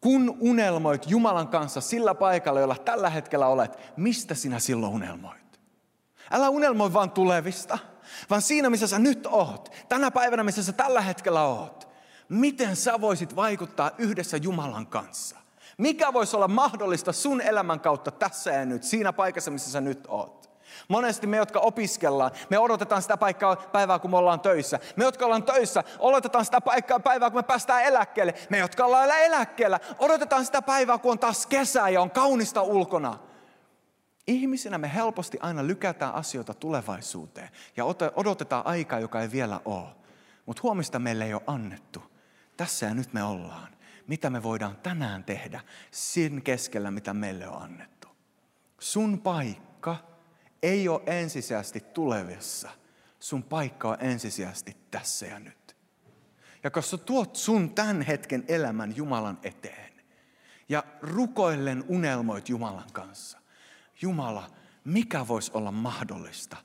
Kun 0.00 0.36
unelmoit 0.40 1.10
Jumalan 1.10 1.48
kanssa 1.48 1.80
sillä 1.80 2.14
paikalla, 2.14 2.60
jolla 2.60 2.76
tällä 2.84 3.10
hetkellä 3.10 3.46
olet, 3.46 3.78
mistä 3.96 4.34
sinä 4.34 4.58
silloin 4.58 4.92
unelmoit? 4.92 5.60
Älä 6.30 6.48
unelmoi 6.48 6.92
vain 6.92 7.10
tulevista, 7.10 7.78
vaan 8.30 8.42
siinä, 8.42 8.70
missä 8.70 8.86
sä 8.86 8.98
nyt 8.98 9.26
oot, 9.26 9.72
tänä 9.88 10.10
päivänä, 10.10 10.44
missä 10.44 10.62
sä 10.62 10.72
tällä 10.72 11.00
hetkellä 11.00 11.42
oot. 11.42 11.88
Miten 12.28 12.76
sä 12.76 13.00
voisit 13.00 13.36
vaikuttaa 13.36 13.90
yhdessä 13.98 14.36
Jumalan 14.36 14.86
kanssa? 14.86 15.36
Mikä 15.78 16.12
voisi 16.12 16.36
olla 16.36 16.48
mahdollista 16.48 17.12
sun 17.12 17.40
elämän 17.40 17.80
kautta 17.80 18.10
tässä 18.10 18.50
ja 18.52 18.64
nyt, 18.64 18.82
siinä 18.82 19.12
paikassa, 19.12 19.50
missä 19.50 19.70
sä 19.70 19.80
nyt 19.80 20.04
oot? 20.08 20.50
Monesti 20.88 21.26
me, 21.26 21.36
jotka 21.36 21.58
opiskellaan, 21.58 22.30
me 22.50 22.58
odotetaan 22.58 23.02
sitä 23.02 23.16
paikkaa 23.16 23.56
päivää, 23.56 23.98
kun 23.98 24.10
me 24.10 24.16
ollaan 24.16 24.40
töissä. 24.40 24.78
Me, 24.96 25.04
jotka 25.04 25.24
ollaan 25.24 25.42
töissä, 25.42 25.84
odotetaan 25.98 26.44
sitä 26.44 26.60
paikkaa 26.60 27.00
päivää, 27.00 27.30
kun 27.30 27.38
me 27.38 27.42
päästään 27.42 27.84
eläkkeelle. 27.84 28.34
Me, 28.50 28.58
jotka 28.58 28.84
ollaan 28.84 29.08
eläkkeellä, 29.08 29.80
odotetaan 29.98 30.44
sitä 30.44 30.62
päivää, 30.62 30.98
kun 30.98 31.12
on 31.12 31.18
taas 31.18 31.46
kesä 31.46 31.88
ja 31.88 32.00
on 32.00 32.10
kaunista 32.10 32.62
ulkona. 32.62 33.18
Ihmisinä 34.26 34.78
me 34.78 34.94
helposti 34.94 35.38
aina 35.40 35.66
lykätään 35.66 36.14
asioita 36.14 36.54
tulevaisuuteen 36.54 37.48
ja 37.76 37.84
odotetaan 38.16 38.66
aikaa, 38.66 39.00
joka 39.00 39.20
ei 39.20 39.32
vielä 39.32 39.60
ole. 39.64 39.86
Mutta 40.46 40.60
huomista 40.62 40.98
meille 40.98 41.24
ei 41.24 41.34
ole 41.34 41.42
annettu. 41.46 42.02
Tässä 42.56 42.86
ja 42.86 42.94
nyt 42.94 43.12
me 43.12 43.22
ollaan. 43.22 43.68
Mitä 44.06 44.30
me 44.30 44.42
voidaan 44.42 44.76
tänään 44.76 45.24
tehdä 45.24 45.60
sin 45.90 46.42
keskellä, 46.42 46.90
mitä 46.90 47.14
meille 47.14 47.48
on 47.48 47.62
annettu. 47.62 48.08
Sun 48.78 49.20
paikka 49.20 49.96
ei 50.62 50.88
ole 50.88 51.02
ensisijaisesti 51.06 51.80
tulevissa. 51.80 52.70
Sun 53.20 53.42
paikka 53.42 53.88
on 53.88 53.96
ensisijaisesti 54.00 54.76
tässä 54.90 55.26
ja 55.26 55.38
nyt. 55.38 55.76
Ja 56.64 56.70
koska 56.70 56.98
tuot 56.98 57.36
sun 57.36 57.74
tämän 57.74 58.02
hetken 58.02 58.44
elämän 58.48 58.96
Jumalan 58.96 59.38
eteen 59.42 59.92
ja 60.68 60.84
rukoillen 61.02 61.84
unelmoit 61.88 62.48
Jumalan 62.48 62.92
kanssa. 62.92 63.38
Jumala, 64.02 64.50
mikä 64.84 65.28
voisi 65.28 65.50
olla 65.54 65.72
mahdollista 65.72 66.56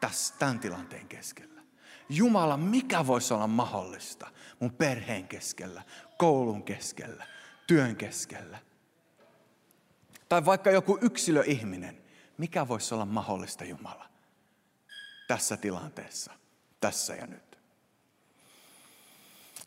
tässä, 0.00 0.34
tämän 0.38 0.58
tilanteen 0.58 1.08
keskellä? 1.08 1.62
Jumala, 2.08 2.56
mikä 2.56 3.06
voisi 3.06 3.34
olla 3.34 3.46
mahdollista 3.46 4.30
mun 4.60 4.72
perheen 4.72 5.28
keskellä, 5.28 5.82
koulun 6.18 6.62
keskellä, 6.62 7.26
työn 7.66 7.96
keskellä? 7.96 8.58
Tai 10.28 10.44
vaikka 10.44 10.70
joku 10.70 10.98
yksilöihminen, 11.00 12.03
mikä 12.38 12.68
voisi 12.68 12.94
olla 12.94 13.04
mahdollista 13.04 13.64
Jumala 13.64 14.04
tässä 15.28 15.56
tilanteessa, 15.56 16.32
tässä 16.80 17.14
ja 17.14 17.26
nyt. 17.26 17.58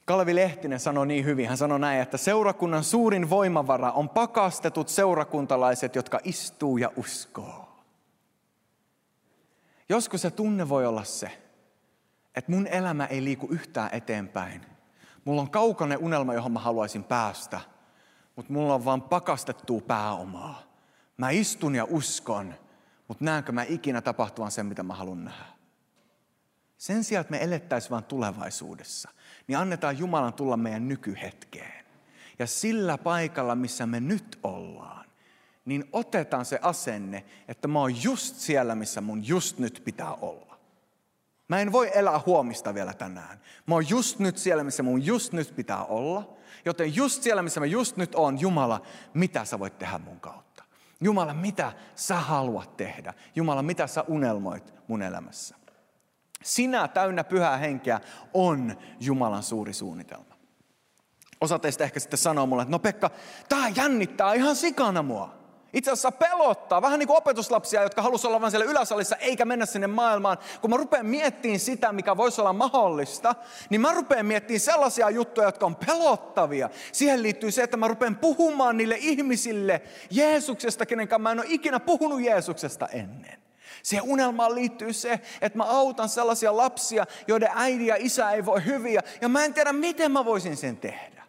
Kalvi 0.05 0.35
Lehtinen 0.35 0.79
sanoi 0.79 1.07
niin 1.07 1.25
hyvin, 1.25 1.47
hän 1.47 1.57
sanoi 1.57 1.79
näin, 1.79 2.01
että 2.01 2.17
seurakunnan 2.17 2.83
suurin 2.83 3.29
voimavara 3.29 3.91
on 3.91 4.09
pakastetut 4.09 4.89
seurakuntalaiset, 4.89 5.95
jotka 5.95 6.19
istuu 6.23 6.77
ja 6.77 6.91
uskoo. 6.95 7.83
Joskus 9.89 10.21
se 10.21 10.31
tunne 10.31 10.69
voi 10.69 10.85
olla 10.85 11.03
se, 11.03 11.41
että 12.35 12.51
mun 12.51 12.67
elämä 12.67 13.05
ei 13.05 13.23
liiku 13.23 13.47
yhtään 13.51 13.89
eteenpäin. 13.91 14.65
Mulla 15.25 15.41
on 15.41 15.49
kaukainen 15.49 15.97
unelma, 15.97 16.33
johon 16.33 16.51
mä 16.51 16.59
haluaisin 16.59 17.03
päästä, 17.03 17.61
mutta 18.35 18.53
mulla 18.53 18.73
on 18.73 18.85
vaan 18.85 19.01
pakastettua 19.01 19.81
pääomaa. 19.81 20.66
Mä 21.17 21.29
istun 21.29 21.75
ja 21.75 21.85
uskon, 21.89 22.53
mutta 23.07 23.25
näenkö 23.25 23.51
mä 23.51 23.63
ikinä 23.63 24.01
tapahtuvan 24.01 24.51
sen, 24.51 24.65
mitä 24.65 24.83
mä 24.83 24.93
haluan 24.93 25.25
nähdä. 25.25 25.45
Sen 26.77 27.03
sijaan, 27.03 27.21
että 27.21 27.31
me 27.31 27.43
elettäisiin 27.43 27.91
vain 27.91 28.03
tulevaisuudessa, 28.03 29.09
niin 29.47 29.57
annetaan 29.57 29.97
Jumalan 29.97 30.33
tulla 30.33 30.57
meidän 30.57 30.87
nykyhetkeen. 30.87 31.85
Ja 32.39 32.47
sillä 32.47 32.97
paikalla, 32.97 33.55
missä 33.55 33.85
me 33.85 33.99
nyt 33.99 34.39
ollaan, 34.43 35.05
niin 35.65 35.89
otetaan 35.93 36.45
se 36.45 36.59
asenne, 36.61 37.25
että 37.47 37.67
mä 37.67 37.79
oon 37.79 38.03
just 38.03 38.35
siellä, 38.35 38.75
missä 38.75 39.01
mun 39.01 39.27
just 39.27 39.59
nyt 39.59 39.81
pitää 39.85 40.13
olla. 40.13 40.57
Mä 41.47 41.59
en 41.59 41.71
voi 41.71 41.91
elää 41.93 42.21
huomista 42.25 42.73
vielä 42.73 42.93
tänään. 42.93 43.41
Mä 43.65 43.75
oon 43.75 43.89
just 43.89 44.19
nyt 44.19 44.37
siellä, 44.37 44.63
missä 44.63 44.83
mun 44.83 45.05
just 45.05 45.33
nyt 45.33 45.55
pitää 45.55 45.85
olla. 45.85 46.37
Joten 46.65 46.95
just 46.95 47.23
siellä, 47.23 47.41
missä 47.41 47.59
mä 47.59 47.65
just 47.65 47.97
nyt 47.97 48.15
oon, 48.15 48.41
Jumala, 48.41 48.81
mitä 49.13 49.45
sä 49.45 49.59
voit 49.59 49.77
tehdä 49.77 49.97
mun 49.97 50.19
kautta? 50.19 50.46
Jumala, 51.01 51.33
mitä 51.33 51.71
sä 51.95 52.15
haluat 52.15 52.77
tehdä? 52.77 53.13
Jumala, 53.35 53.63
mitä 53.63 53.87
sä 53.87 54.03
unelmoit 54.07 54.73
mun 54.87 55.01
elämässä? 55.01 55.55
Sinä 56.43 56.87
täynnä 56.87 57.23
pyhää 57.23 57.57
henkeä 57.57 57.99
on 58.33 58.77
Jumalan 58.99 59.43
suuri 59.43 59.73
suunnitelma. 59.73 60.37
Osa 61.41 61.59
teistä 61.59 61.83
ehkä 61.83 61.99
sitten 61.99 62.17
sanoo 62.19 62.45
mulle, 62.45 62.61
että 62.61 62.71
no 62.71 62.79
Pekka, 62.79 63.11
tämä 63.49 63.67
jännittää 63.67 64.33
ihan 64.33 64.55
sikana 64.55 65.03
mua. 65.03 65.36
Itse 65.73 65.91
asiassa 65.91 66.11
pelottaa, 66.11 66.81
vähän 66.81 66.99
niin 66.99 67.07
kuin 67.07 67.17
opetuslapsia, 67.17 67.83
jotka 67.83 68.01
halusivat 68.01 68.29
olla 68.29 68.41
vain 68.41 68.51
siellä 68.51 68.71
yläsalissa 68.71 69.15
eikä 69.15 69.45
mennä 69.45 69.65
sinne 69.65 69.87
maailmaan. 69.87 70.37
Kun 70.61 70.69
mä 70.69 70.77
rupean 70.77 71.05
miettimään 71.05 71.59
sitä, 71.59 71.91
mikä 71.91 72.17
voisi 72.17 72.41
olla 72.41 72.53
mahdollista, 72.53 73.35
niin 73.69 73.81
mä 73.81 73.93
rupean 73.93 74.25
miettimään 74.25 74.59
sellaisia 74.59 75.09
juttuja, 75.09 75.47
jotka 75.47 75.65
on 75.65 75.75
pelottavia. 75.75 76.69
Siihen 76.91 77.23
liittyy 77.23 77.51
se, 77.51 77.63
että 77.63 77.77
mä 77.77 77.87
rupean 77.87 78.15
puhumaan 78.15 78.77
niille 78.77 78.95
ihmisille 78.99 79.81
Jeesuksesta, 80.11 80.85
kenen 80.85 81.07
mä 81.19 81.31
en 81.31 81.39
ole 81.39 81.47
ikinä 81.49 81.79
puhunut 81.79 82.21
Jeesuksesta 82.21 82.87
ennen. 82.87 83.39
Siihen 83.83 84.05
unelmaan 84.05 84.55
liittyy 84.55 84.93
se, 84.93 85.19
että 85.41 85.57
mä 85.57 85.63
autan 85.63 86.09
sellaisia 86.09 86.57
lapsia, 86.57 87.05
joiden 87.27 87.49
äiti 87.55 87.87
ja 87.87 87.95
isä 87.99 88.31
ei 88.31 88.45
voi 88.45 88.65
hyviä, 88.65 89.01
ja 89.21 89.29
mä 89.29 89.45
en 89.45 89.53
tiedä, 89.53 89.73
miten 89.73 90.11
mä 90.11 90.25
voisin 90.25 90.57
sen 90.57 90.77
tehdä. 90.77 91.23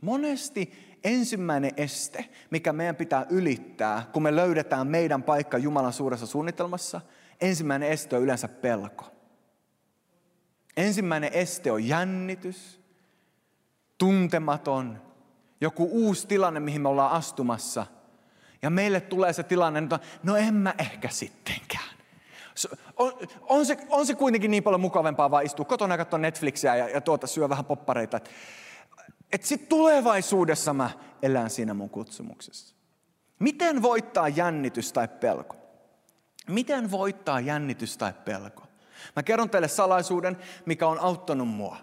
Monesti 0.00 0.91
ensimmäinen 1.04 1.72
este, 1.76 2.24
mikä 2.50 2.72
meidän 2.72 2.96
pitää 2.96 3.26
ylittää, 3.30 4.06
kun 4.12 4.22
me 4.22 4.36
löydetään 4.36 4.86
meidän 4.86 5.22
paikka 5.22 5.58
Jumalan 5.58 5.92
suuressa 5.92 6.26
suunnitelmassa, 6.26 7.00
ensimmäinen 7.40 7.88
este 7.88 8.16
on 8.16 8.22
yleensä 8.22 8.48
pelko. 8.48 9.04
Ensimmäinen 10.76 11.30
este 11.32 11.72
on 11.72 11.88
jännitys, 11.88 12.80
tuntematon, 13.98 15.02
joku 15.60 15.88
uusi 15.92 16.26
tilanne, 16.26 16.60
mihin 16.60 16.80
me 16.80 16.88
ollaan 16.88 17.12
astumassa. 17.12 17.86
Ja 18.62 18.70
meille 18.70 19.00
tulee 19.00 19.32
se 19.32 19.42
tilanne, 19.42 19.78
että 19.78 19.98
no 20.22 20.36
en 20.36 20.54
mä 20.54 20.74
ehkä 20.78 21.08
sittenkään. 21.08 21.92
On, 22.96 23.12
on, 23.40 23.66
se, 23.66 23.76
on 23.90 24.06
se 24.06 24.14
kuitenkin 24.14 24.50
niin 24.50 24.62
paljon 24.62 24.80
mukavampaa 24.80 25.30
vaan 25.30 25.44
istua 25.44 25.64
kotona 25.64 25.94
ja 25.94 25.98
katsoa 25.98 26.18
Netflixiä 26.18 26.76
ja, 26.76 26.88
ja 26.88 27.00
tuota, 27.00 27.26
syö 27.26 27.48
vähän 27.48 27.64
poppareita. 27.64 28.16
Että 28.16 28.30
et 29.32 29.44
sitten 29.44 29.68
tulevaisuudessa 29.68 30.74
mä 30.74 30.90
elän 31.22 31.50
siinä 31.50 31.74
mun 31.74 31.90
kutsumuksessa. 31.90 32.74
Miten 33.38 33.82
voittaa 33.82 34.28
jännitys 34.28 34.92
tai 34.92 35.08
pelko? 35.08 35.56
Miten 36.48 36.90
voittaa 36.90 37.40
jännitys 37.40 37.96
tai 37.96 38.12
pelko? 38.24 38.62
Mä 39.16 39.22
kerron 39.22 39.50
teille 39.50 39.68
salaisuuden, 39.68 40.36
mikä 40.66 40.86
on 40.86 40.98
auttanut 40.98 41.48
mua. 41.48 41.76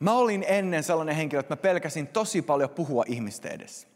Mä 0.00 0.12
olin 0.12 0.44
ennen 0.48 0.82
sellainen 0.84 1.16
henkilö, 1.16 1.40
että 1.40 1.52
mä 1.52 1.56
pelkäsin 1.56 2.06
tosi 2.06 2.42
paljon 2.42 2.70
puhua 2.70 3.04
ihmisten 3.06 3.52
edessä. 3.52 3.88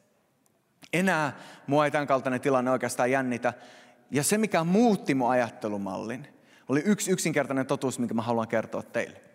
Enää 0.93 1.37
mua 1.67 1.85
ei 1.85 1.91
tämän 1.91 2.07
kaltainen 2.07 2.41
tilanne 2.41 2.71
oikeastaan 2.71 3.11
jännitä. 3.11 3.55
Ja 4.11 4.23
se, 4.23 4.39
mikä 4.39 4.65
muutti 4.65 5.15
mun 5.15 5.31
ajattelumallin, 5.31 6.29
oli 6.69 6.83
yksi 6.85 7.11
yksinkertainen 7.11 7.67
totuus, 7.67 7.99
minkä 7.99 8.15
mä 8.15 8.23
haluan 8.23 8.49
kertoa 8.49 8.83
teille. 8.83 9.32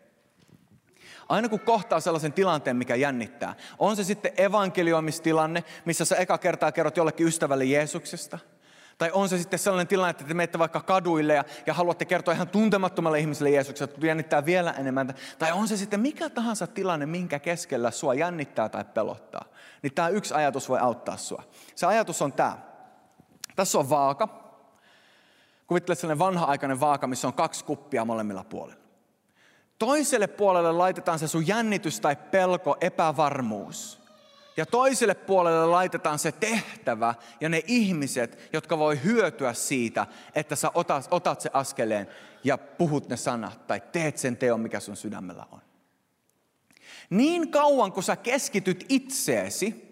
Aina 1.30 1.50
kun 1.50 1.60
kohtaa 1.60 2.00
sellaisen 2.00 2.34
tilanteen, 2.34 2.78
mikä 2.78 2.96
jännittää, 2.96 3.56
on 3.80 3.96
se 3.96 4.04
sitten 4.04 4.32
evankelioimistilanne, 4.38 5.64
missä 5.86 6.06
sä 6.06 6.16
eka 6.16 6.38
kertaa 6.38 6.72
kerrot 6.72 6.98
jollekin 6.98 7.28
ystävälle 7.28 7.66
Jeesuksesta– 7.66 8.40
tai 8.98 9.12
on 9.14 9.30
se 9.30 9.38
sitten 9.38 9.60
sellainen 9.60 9.88
tilanne, 9.88 10.10
että 10.10 10.24
te 10.24 10.34
menette 10.34 10.60
vaikka 10.60 10.82
kaduille 10.82 11.34
ja, 11.34 11.44
ja 11.66 11.74
haluatte 11.74 12.06
kertoa 12.06 12.34
ihan 12.34 12.48
tuntemattomalle 12.48 13.20
ihmiselle 13.20 13.50
Jeesuksesta, 13.50 13.94
että 13.94 14.08
jännittää 14.08 14.46
vielä 14.46 14.72
enemmän. 14.72 15.14
Tai 15.40 15.52
on 15.52 15.68
se 15.68 15.78
sitten 15.78 16.00
mikä 16.00 16.30
tahansa 16.30 16.68
tilanne, 16.68 17.06
minkä 17.06 17.40
keskellä 17.40 17.92
sua 17.92 18.14
jännittää 18.14 18.70
tai 18.70 18.86
pelottaa. 18.86 19.46
Niin 19.82 19.94
tämä 19.94 20.10
yksi 20.10 20.34
ajatus 20.34 20.70
voi 20.70 20.80
auttaa 20.80 21.18
sua. 21.18 21.44
Se 21.76 21.86
ajatus 21.86 22.22
on 22.22 22.34
tämä. 22.34 22.58
Tässä 23.56 23.80
on 23.80 23.90
vaaka. 23.90 24.48
Kuvittele 25.68 25.96
sellainen 25.96 26.20
vanha-aikainen 26.20 26.80
vaaka, 26.80 27.08
missä 27.08 27.28
on 27.28 27.34
kaksi 27.34 27.66
kuppia 27.66 28.06
molemmilla 28.06 28.44
puolilla. 28.44 28.87
Toiselle 29.80 30.28
puolelle 30.28 30.72
laitetaan 30.72 31.20
se 31.20 31.28
sun 31.28 31.48
jännitys 31.48 32.00
tai 32.00 32.16
pelko, 32.16 32.78
epävarmuus. 32.82 34.00
Ja 34.58 34.66
toiselle 34.66 35.14
puolelle 35.14 35.66
laitetaan 35.66 36.20
se 36.20 36.32
tehtävä 36.32 37.16
ja 37.42 37.50
ne 37.50 37.62
ihmiset, 37.68 38.50
jotka 38.54 38.78
voi 38.78 39.04
hyötyä 39.04 39.54
siitä, 39.54 40.08
että 40.36 40.56
sä 40.56 40.72
otat, 40.74 41.08
otat 41.12 41.42
se 41.42 41.50
askeleen 41.54 42.08
ja 42.44 42.58
puhut 42.58 43.10
ne 43.10 43.18
sanat 43.18 43.68
tai 43.68 43.82
teet 43.92 44.18
sen 44.18 44.38
teon, 44.38 44.60
mikä 44.60 44.80
sun 44.80 44.98
sydämellä 44.98 45.46
on. 45.52 45.62
Niin 47.10 47.52
kauan 47.52 47.92
kun 47.92 48.04
sä 48.04 48.16
keskityt 48.16 48.86
itseesi, 48.90 49.88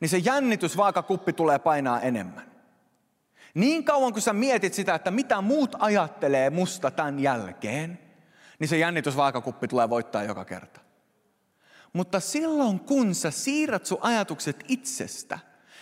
niin 0.00 0.08
se 0.08 0.18
jännitysvaakakuppi 0.18 1.32
tulee 1.32 1.58
painaa 1.58 2.00
enemmän. 2.00 2.50
Niin 3.54 3.84
kauan 3.84 4.12
kun 4.12 4.22
sä 4.22 4.32
mietit 4.32 4.74
sitä, 4.74 4.94
että 4.94 5.10
mitä 5.10 5.40
muut 5.40 5.76
ajattelee 5.78 6.50
musta 6.50 6.90
tämän 6.90 7.18
jälkeen, 7.18 8.07
niin 8.58 8.68
se 8.68 8.78
jännitysvaakakuppi 8.78 9.68
tulee 9.68 9.90
voittaa 9.90 10.22
joka 10.22 10.44
kerta. 10.44 10.80
Mutta 11.92 12.20
silloin 12.20 12.80
kun 12.80 13.14
sä 13.14 13.30
siirrät 13.30 13.86
sun 13.86 13.98
ajatukset 14.00 14.64
itsestä 14.68 15.38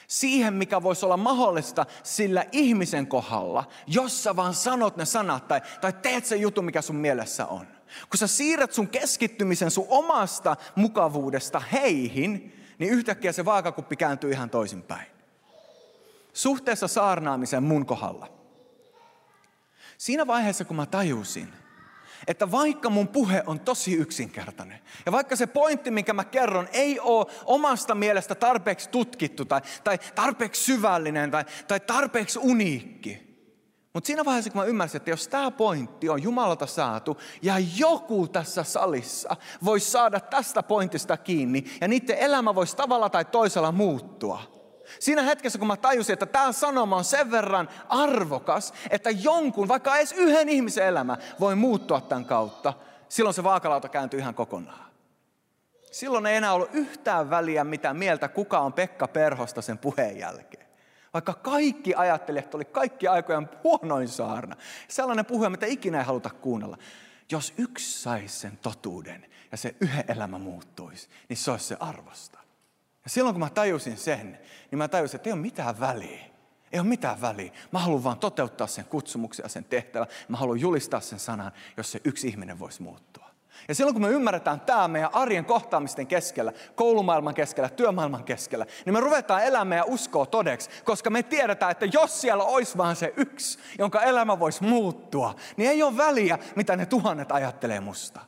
siihen, 0.09 0.55
mikä 0.55 0.83
voisi 0.83 1.05
olla 1.05 1.17
mahdollista 1.17 1.87
sillä 2.03 2.45
ihmisen 2.53 3.07
kohdalla, 3.07 3.69
jos 3.87 4.23
sä 4.23 4.37
vaan 4.37 4.55
sanot 4.55 4.97
ne 4.97 5.05
sanat 5.05 5.49
tai, 5.49 5.61
tai 5.81 5.93
teet 5.93 6.27
sen 6.27 6.41
jutun, 6.41 6.65
mikä 6.65 6.83
sun 6.83 6.97
mielessä 6.97 7.47
on. 7.47 7.67
Kun 8.11 8.19
sä 8.19 8.27
siirrät 8.27 8.73
sun 8.73 8.89
keskittymisen 8.89 9.71
sun 9.71 9.87
omasta 9.89 10.57
mukavuudesta 10.75 11.61
heihin, 11.61 12.63
niin 12.79 12.93
yhtäkkiä 12.93 13.33
se 13.33 13.45
vaakakuppi 13.45 13.97
kääntyy 13.97 14.31
ihan 14.31 14.51
toisinpäin. 14.51 15.07
Suhteessa 16.33 16.89
saarnaamisen 16.89 17.63
mun 17.63 17.87
kohdalla. 17.87 18.29
Siinä 19.99 20.27
vaiheessa, 20.27 20.65
kun 20.65 20.77
mä 20.77 20.87
tajusin, 20.87 21.53
että 22.27 22.51
vaikka 22.51 22.91
mun 22.91 23.09
puhe 23.09 23.43
on 23.47 23.61
tosi 23.61 23.95
yksinkertainen, 23.95 24.79
ja 25.07 25.13
vaikka 25.13 25.37
se 25.37 25.47
pointti, 25.47 25.91
minkä 25.91 26.13
mä 26.13 26.25
kerron, 26.25 26.69
ei 26.73 27.01
ole 27.01 27.27
omasta 27.45 27.95
mielestä 27.95 28.35
tarpeeksi 28.35 28.89
tutkittu, 28.89 29.45
tai, 29.45 29.61
tai 29.85 29.99
tarpeeksi 30.15 30.65
syvällinen, 30.65 31.31
tai, 31.31 31.45
tai 31.69 31.81
tarpeeksi 31.81 32.39
uniikki, 32.43 33.27
mutta 33.93 34.07
siinä 34.07 34.25
vaiheessa, 34.25 34.51
kun 34.51 34.61
mä 34.61 34.67
ymmärsin, 34.67 34.97
että 34.97 35.11
jos 35.11 35.29
tämä 35.29 35.51
pointti 35.51 36.09
on 36.09 36.23
Jumalalta 36.23 36.67
saatu, 36.67 37.21
ja 37.43 37.55
joku 37.77 38.29
tässä 38.29 38.63
salissa 38.63 39.37
voisi 39.65 39.91
saada 39.91 40.21
tästä 40.21 40.63
pointista 40.63 41.17
kiinni, 41.17 41.65
ja 41.81 41.89
niiden 41.89 42.19
elämä 42.19 42.55
voisi 42.55 42.77
tavalla 42.77 43.11
tai 43.11 43.25
toisella 43.25 43.73
muuttua, 43.73 44.56
Siinä 44.99 45.23
hetkessä, 45.23 45.59
kun 45.59 45.69
mä 45.69 45.77
tajusin, 45.77 46.13
että 46.13 46.27
tämä 46.27 46.53
sanoma 46.53 46.97
on 46.97 47.05
sen 47.05 47.31
verran 47.31 47.69
arvokas, 47.89 48.75
että 48.91 49.11
jonkun, 49.11 49.69
vaikka 49.69 49.97
edes 49.97 50.13
yhden 50.13 50.49
ihmisen 50.49 50.87
elämä 50.87 51.17
voi 51.41 51.55
muuttua 51.55 52.01
tämän 52.01 52.25
kautta, 52.25 52.73
silloin 53.09 53.35
se 53.35 53.45
vaakalauta 53.45 53.89
kääntyy 53.89 54.21
ihan 54.21 54.35
kokonaan. 54.35 54.87
Silloin 55.93 56.27
ei 56.27 56.37
enää 56.37 56.53
ollut 56.53 56.75
yhtään 56.75 57.31
väliä, 57.31 57.65
mitä 57.65 57.95
mieltä 57.95 58.29
kuka 58.29 58.59
on 58.59 58.73
Pekka 58.73 59.09
Perhosta 59.09 59.63
sen 59.63 59.79
puheen 59.79 60.19
jälkeen. 60.19 60.67
Vaikka 61.15 61.35
kaikki 61.35 61.95
ajattelijat 61.95 62.55
oli 62.55 62.65
kaikki 62.65 63.09
aikojen 63.09 63.49
huonoin 63.65 64.09
saarna. 64.09 64.57
Sellainen 64.89 65.27
puhe, 65.27 65.49
mitä 65.49 65.67
ikinä 65.67 65.99
ei 65.99 66.05
haluta 66.05 66.31
kuunnella. 66.31 66.79
Jos 67.31 67.55
yksi 67.59 68.01
saisi 68.01 68.39
sen 68.39 68.59
totuuden 68.63 69.27
ja 69.53 69.57
se 69.57 69.75
yhden 69.81 70.05
elämä 70.09 70.39
muuttuisi, 70.39 71.09
niin 71.29 71.37
se 71.37 71.51
olisi 71.51 71.65
se 71.65 71.77
arvosta. 71.81 72.39
Ja 73.07 73.11
silloin 73.11 73.35
kun 73.35 73.41
mä 73.41 73.51
tajusin 73.51 73.97
sen, 73.97 74.39
niin 74.71 74.79
mä 74.79 74.89
tajusin, 74.89 75.17
että 75.17 75.29
ei 75.29 75.33
ole 75.33 75.41
mitään 75.41 75.81
väliä. 75.81 76.21
Ei 76.73 76.81
ole 76.81 76.89
mitään 76.89 77.21
väliä. 77.21 77.53
Mä 77.73 77.79
haluan 77.79 78.05
vaan 78.05 78.19
toteuttaa 78.19 78.67
sen 78.67 78.85
kutsumuksen 78.85 79.43
ja 79.43 79.49
sen 79.49 79.65
tehtävän. 79.65 80.09
Mä 80.29 80.37
haluan 80.37 80.61
julistaa 80.61 81.01
sen 81.01 81.19
sanan, 81.19 81.53
jos 81.77 81.93
se 81.93 82.01
yksi 82.05 82.29
ihminen 82.29 82.59
voisi 82.59 82.83
muuttua. 82.83 83.27
Ja 83.69 83.75
silloin 83.75 83.95
kun 83.95 84.03
me 84.03 84.09
ymmärretään 84.09 84.61
tämä 84.61 84.89
meidän 84.89 85.15
arjen 85.15 85.45
kohtaamisten 85.45 86.07
keskellä, 86.07 86.53
koulumaailman 86.75 87.35
keskellä, 87.35 87.69
työmaailman 87.69 88.25
keskellä, 88.25 88.67
niin 88.85 88.93
me 88.95 89.01
ruvetaan 89.01 89.45
elämään 89.45 89.79
ja 89.79 89.85
uskoa 89.85 90.27
todeksi, 90.27 90.71
koska 90.85 91.11
me 91.11 91.23
tiedetään, 91.23 91.71
että 91.71 91.87
jos 91.87 92.21
siellä 92.21 92.45
olisi 92.45 92.77
vaan 92.77 92.97
se 92.97 93.13
yksi, 93.17 93.59
jonka 93.79 94.03
elämä 94.03 94.39
voisi 94.39 94.65
muuttua, 94.65 95.35
niin 95.57 95.71
ei 95.71 95.83
ole 95.83 95.97
väliä, 95.97 96.39
mitä 96.57 96.77
ne 96.77 96.87
tuhannet 96.87 97.33
ajattelee 97.33 97.81
musta. 97.81 98.21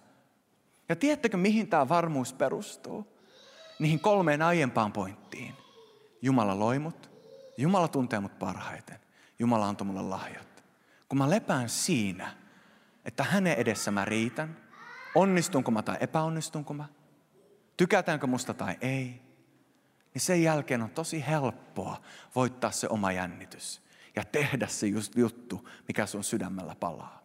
Ja 0.89 0.97
tiedättekö, 0.97 1.37
mihin 1.37 1.69
tämä 1.69 1.89
varmuus 1.89 2.33
perustuu? 2.33 3.18
Niihin 3.79 4.01
kolmeen 4.01 4.43
aiempaan 4.43 4.93
pointtiin. 4.93 5.55
Jumala 6.23 6.59
loi 6.59 6.79
mut, 6.79 7.11
Jumala 7.57 7.89
tuntee 7.89 8.21
mut 8.21 8.39
parhaiten, 8.39 8.99
Jumala 9.39 9.69
antoi 9.69 9.87
mulle 9.87 10.03
lahjat. 10.03 10.65
Kun 11.09 11.19
mä 11.19 11.31
lepään 11.31 11.69
siinä, 11.69 12.37
että 13.05 13.25
hänen 13.25 13.55
edessä 13.55 13.91
mä 13.91 14.05
riitän, 14.05 14.57
onnistunko 15.15 15.71
mä 15.71 15.83
tai 15.83 15.97
epäonnistunko 16.01 16.75
mä, 16.75 16.85
tykätäänkö 17.77 18.27
musta 18.27 18.55
tai 18.55 18.77
ei, 18.81 19.23
niin 20.15 20.23
sen 20.23 20.43
jälkeen 20.43 20.83
on 20.83 20.91
tosi 20.91 21.27
helppoa 21.27 22.03
voittaa 22.35 22.71
se 22.71 22.89
oma 22.89 23.13
jännitys 23.13 23.83
ja 24.17 24.25
tehdä 24.25 24.67
se 24.67 24.87
just 24.87 25.17
juttu, 25.17 25.69
mikä 25.89 26.07
sun 26.07 26.25
sydämellä 26.25 26.75
palaa. 26.75 27.18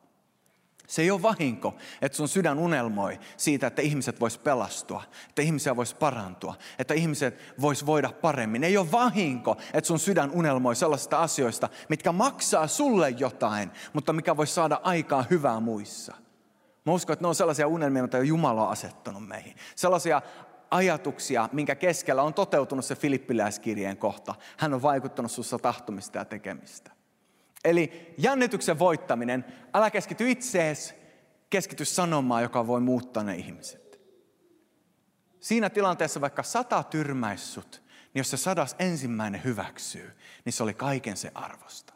Se 0.87 1.01
ei 1.01 1.11
ole 1.11 1.21
vahinko, 1.21 1.75
että 2.01 2.15
sun 2.15 2.27
sydän 2.27 2.59
unelmoi 2.59 3.19
siitä, 3.37 3.67
että 3.67 3.81
ihmiset 3.81 4.19
vois 4.19 4.37
pelastua, 4.37 5.03
että 5.29 5.41
ihmisiä 5.41 5.75
vois 5.75 5.93
parantua, 5.93 6.55
että 6.79 6.93
ihmiset 6.93 7.37
vois 7.61 7.85
voida 7.85 8.09
paremmin. 8.21 8.63
Ei 8.63 8.77
ole 8.77 8.91
vahinko, 8.91 9.57
että 9.73 9.87
sun 9.87 9.99
sydän 9.99 10.31
unelmoi 10.31 10.75
sellaisista 10.75 11.21
asioista, 11.21 11.69
mitkä 11.89 12.11
maksaa 12.11 12.67
sulle 12.67 13.09
jotain, 13.09 13.71
mutta 13.93 14.13
mikä 14.13 14.37
voi 14.37 14.47
saada 14.47 14.79
aikaa 14.83 15.25
hyvää 15.29 15.59
muissa. 15.59 16.15
Mä 16.85 16.93
uskon, 16.93 17.13
että 17.13 17.23
ne 17.23 17.27
on 17.27 17.35
sellaisia 17.35 17.67
unelmia, 17.67 18.01
joita 18.01 18.17
Jumala 18.17 18.63
on 18.63 18.71
asettanut 18.71 19.27
meihin. 19.27 19.55
Sellaisia 19.75 20.21
ajatuksia, 20.71 21.49
minkä 21.51 21.75
keskellä 21.75 22.23
on 22.23 22.33
toteutunut 22.33 22.85
se 22.85 22.95
Filippiläiskirjeen 22.95 23.97
kohta. 23.97 24.35
Hän 24.57 24.73
on 24.73 24.81
vaikuttanut 24.81 25.31
sussa 25.31 25.59
tahtomista 25.59 26.17
ja 26.17 26.25
tekemistä. 26.25 26.91
Eli 27.63 28.13
jännityksen 28.17 28.79
voittaminen, 28.79 29.45
älä 29.73 29.91
keskity 29.91 30.31
itseesi, 30.31 30.93
keskity 31.49 31.85
sanomaan, 31.85 32.43
joka 32.43 32.67
voi 32.67 32.81
muuttaa 32.81 33.23
ne 33.23 33.35
ihmiset. 33.35 33.99
Siinä 35.39 35.69
tilanteessa 35.69 36.21
vaikka 36.21 36.43
sata 36.43 36.83
tyrmäissut, 36.83 37.81
niin 38.13 38.19
jos 38.19 38.29
se 38.29 38.37
sadas 38.37 38.75
ensimmäinen 38.79 39.43
hyväksyy, 39.43 40.17
niin 40.45 40.53
se 40.53 40.63
oli 40.63 40.73
kaiken 40.73 41.17
se 41.17 41.31
arvosta. 41.35 41.93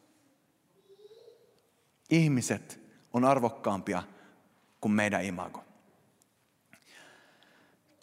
Ihmiset 2.09 2.79
on 3.13 3.25
arvokkaampia 3.25 4.03
kuin 4.81 4.91
meidän 4.91 5.23
imago. 5.23 5.63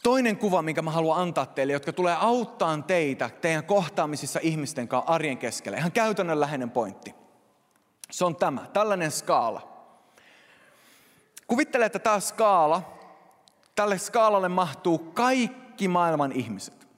Toinen 0.03 0.37
kuva, 0.37 0.62
minkä 0.62 0.83
mä 0.83 0.90
haluan 0.90 1.20
antaa 1.20 1.46
teille, 1.46 1.72
jotka 1.72 1.92
tulee 1.92 2.16
auttaa 2.20 2.83
teitä 2.83 3.31
teidän 3.40 3.64
kohtaamisissa 3.64 4.40
ihmisten 4.42 4.88
kanssa 4.88 5.12
arjen 5.12 5.38
keskellä. 5.38 5.79
Ihan 5.79 5.92
käytännönläheinen 5.92 6.70
pointti. 6.70 7.23
Se 8.14 8.24
on 8.24 8.37
tämä, 8.37 8.66
tällainen 8.72 9.11
skaala. 9.11 9.68
Kuvittele, 11.46 11.85
että 11.85 11.98
tämä 11.98 12.20
skaala, 12.20 12.98
tälle 13.74 13.98
skaalalle 13.98 14.48
mahtuu 14.48 14.98
kaikki 14.98 15.88
maailman 15.88 16.33
ihmiset. 16.33 16.88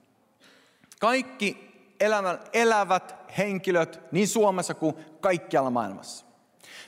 Kaikki 1.01 1.73
elävät 2.53 3.15
henkilöt 3.39 4.01
niin 4.13 4.29
Suomessa 4.29 4.75
kuin 4.75 4.97
kaikkialla 5.21 5.71
maailmassa. 5.71 6.27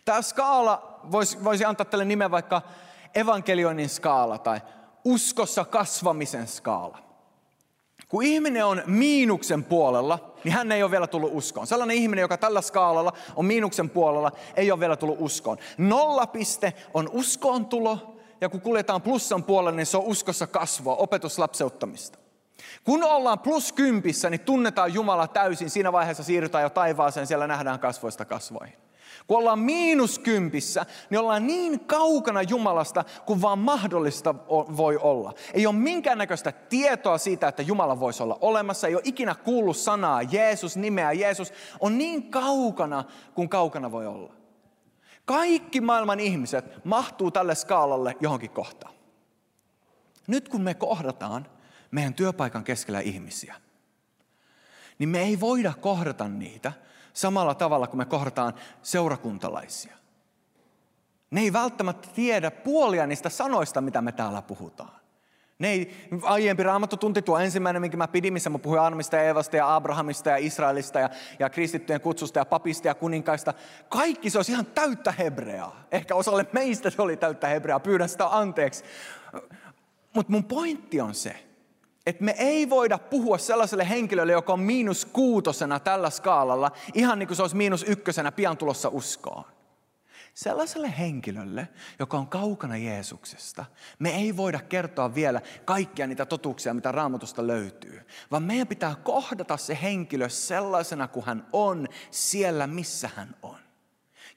Tämä 0.04 0.22
skaala, 0.22 1.00
voisi, 1.12 1.44
voisi 1.44 1.64
antaa 1.64 1.86
tälle 1.86 2.04
nimen 2.04 2.30
vaikka 2.30 2.62
evankelioinnin 3.14 3.88
skaala 3.88 4.38
tai 4.38 4.60
uskossa 5.04 5.64
kasvamisen 5.64 6.46
skaala. 6.46 6.98
Kun 8.08 8.22
ihminen 8.22 8.66
on 8.66 8.82
miinuksen 8.86 9.64
puolella, 9.64 10.27
niin 10.44 10.52
hän 10.52 10.72
ei 10.72 10.82
ole 10.82 10.90
vielä 10.90 11.06
tullut 11.06 11.30
uskoon. 11.34 11.66
Sellainen 11.66 11.96
ihminen, 11.96 12.22
joka 12.22 12.36
tällä 12.36 12.60
skaalalla 12.60 13.12
on 13.36 13.44
miinuksen 13.44 13.90
puolella, 13.90 14.32
ei 14.56 14.70
ole 14.70 14.80
vielä 14.80 14.96
tullut 14.96 15.16
uskoon. 15.20 15.58
Nollapiste 15.78 16.72
on 16.94 17.08
uskoon 17.12 17.66
tulo, 17.66 18.16
ja 18.40 18.48
kun 18.48 18.60
kuljetaan 18.60 19.02
plussan 19.02 19.44
puolella, 19.44 19.76
niin 19.76 19.86
se 19.86 19.96
on 19.96 20.04
uskossa 20.04 20.46
kasvua, 20.46 20.94
opetuslapseuttamista. 20.94 22.18
Kun 22.84 23.04
ollaan 23.04 23.38
plus 23.38 23.72
kympissä, 23.72 24.30
niin 24.30 24.40
tunnetaan 24.40 24.94
Jumala 24.94 25.26
täysin. 25.26 25.70
Siinä 25.70 25.92
vaiheessa 25.92 26.22
siirrytään 26.22 26.62
jo 26.62 26.70
taivaaseen, 26.70 27.26
siellä 27.26 27.46
nähdään 27.46 27.78
kasvoista 27.78 28.24
kasvoihin. 28.24 28.87
Kun 29.28 29.38
ollaan 29.38 29.58
miinuskympissä, 29.58 30.86
niin 31.10 31.18
ollaan 31.18 31.46
niin 31.46 31.80
kaukana 31.80 32.42
Jumalasta 32.42 33.04
kuin 33.26 33.42
vaan 33.42 33.58
mahdollista 33.58 34.34
voi 34.76 34.96
olla. 34.96 35.34
Ei 35.54 35.66
ole 35.66 35.74
minkäännäköistä 35.74 36.52
tietoa 36.52 37.18
siitä, 37.18 37.48
että 37.48 37.62
Jumala 37.62 38.00
voisi 38.00 38.22
olla 38.22 38.38
olemassa. 38.40 38.86
Ei 38.86 38.94
ole 38.94 39.02
ikinä 39.04 39.34
kuullut 39.34 39.76
sanaa 39.76 40.22
Jeesus, 40.22 40.76
nimeä 40.76 41.12
Jeesus. 41.12 41.52
On 41.80 41.98
niin 41.98 42.30
kaukana 42.30 43.04
kuin 43.34 43.48
kaukana 43.48 43.92
voi 43.92 44.06
olla. 44.06 44.32
Kaikki 45.24 45.80
maailman 45.80 46.20
ihmiset 46.20 46.84
mahtuu 46.84 47.30
tälle 47.30 47.54
skaalalle 47.54 48.16
johonkin 48.20 48.50
kohtaan. 48.50 48.94
Nyt 50.26 50.48
kun 50.48 50.62
me 50.62 50.74
kohdataan 50.74 51.46
meidän 51.90 52.14
työpaikan 52.14 52.64
keskellä 52.64 53.00
ihmisiä, 53.00 53.54
niin 54.98 55.08
me 55.08 55.22
ei 55.22 55.40
voida 55.40 55.72
kohdata 55.80 56.28
niitä– 56.28 56.72
samalla 57.18 57.54
tavalla 57.54 57.86
kuin 57.86 57.98
me 57.98 58.04
kohdataan 58.04 58.54
seurakuntalaisia. 58.82 59.92
Ne 61.30 61.40
ei 61.40 61.52
välttämättä 61.52 62.08
tiedä 62.14 62.50
puolia 62.50 63.06
niistä 63.06 63.28
sanoista, 63.28 63.80
mitä 63.80 64.02
me 64.02 64.12
täällä 64.12 64.42
puhutaan. 64.42 64.98
Ne 65.58 65.68
ei, 65.68 66.08
aiempi 66.22 66.62
raamattotunti, 66.62 67.22
tuo 67.22 67.38
ensimmäinen, 67.38 67.82
minkä 67.82 67.96
mä 67.96 68.08
pidin, 68.08 68.32
missä 68.32 68.50
mä 68.50 68.58
puhuin 68.58 68.80
Armista 68.80 69.16
ja 69.16 69.22
Evasta 69.22 69.56
ja 69.56 69.74
Abrahamista 69.74 70.30
ja 70.30 70.36
Israelista 70.36 70.98
ja, 70.98 71.10
ja 71.38 71.50
kristittyjen 71.50 72.00
kutsusta 72.00 72.38
ja 72.38 72.44
papista 72.44 72.88
ja 72.88 72.94
kuninkaista. 72.94 73.54
Kaikki 73.88 74.30
se 74.30 74.38
olisi 74.38 74.52
ihan 74.52 74.66
täyttä 74.66 75.12
hebreaa. 75.12 75.84
Ehkä 75.92 76.14
osalle 76.14 76.46
meistä 76.52 76.90
se 76.90 77.02
oli 77.02 77.16
täyttä 77.16 77.48
hebreaa, 77.48 77.80
pyydän 77.80 78.08
sitä 78.08 78.36
anteeksi. 78.36 78.84
Mutta 80.14 80.32
mun 80.32 80.44
pointti 80.44 81.00
on 81.00 81.14
se, 81.14 81.47
että 82.08 82.24
me 82.24 82.34
ei 82.38 82.70
voida 82.70 82.98
puhua 82.98 83.38
sellaiselle 83.38 83.88
henkilölle, 83.88 84.32
joka 84.32 84.52
on 84.52 84.60
miinus 84.60 85.04
kuutosena 85.04 85.80
tällä 85.80 86.10
skaalalla, 86.10 86.72
ihan 86.94 87.18
niin 87.18 87.26
kuin 87.26 87.36
se 87.36 87.42
olisi 87.42 87.56
miinus 87.56 87.84
ykkösenä 87.88 88.32
pian 88.32 88.56
tulossa 88.56 88.88
uskoon. 88.88 89.44
Sellaiselle 90.34 90.94
henkilölle, 90.98 91.68
joka 91.98 92.18
on 92.18 92.26
kaukana 92.26 92.76
Jeesuksesta, 92.76 93.64
me 93.98 94.10
ei 94.10 94.36
voida 94.36 94.60
kertoa 94.60 95.14
vielä 95.14 95.40
kaikkia 95.64 96.06
niitä 96.06 96.26
totuuksia, 96.26 96.74
mitä 96.74 96.92
raamatusta 96.92 97.46
löytyy, 97.46 98.06
vaan 98.30 98.42
meidän 98.42 98.66
pitää 98.66 98.94
kohdata 98.94 99.56
se 99.56 99.78
henkilö 99.82 100.28
sellaisena 100.28 101.08
kuin 101.08 101.26
hän 101.26 101.46
on, 101.52 101.88
siellä 102.10 102.66
missä 102.66 103.10
hän 103.16 103.36
on. 103.42 103.67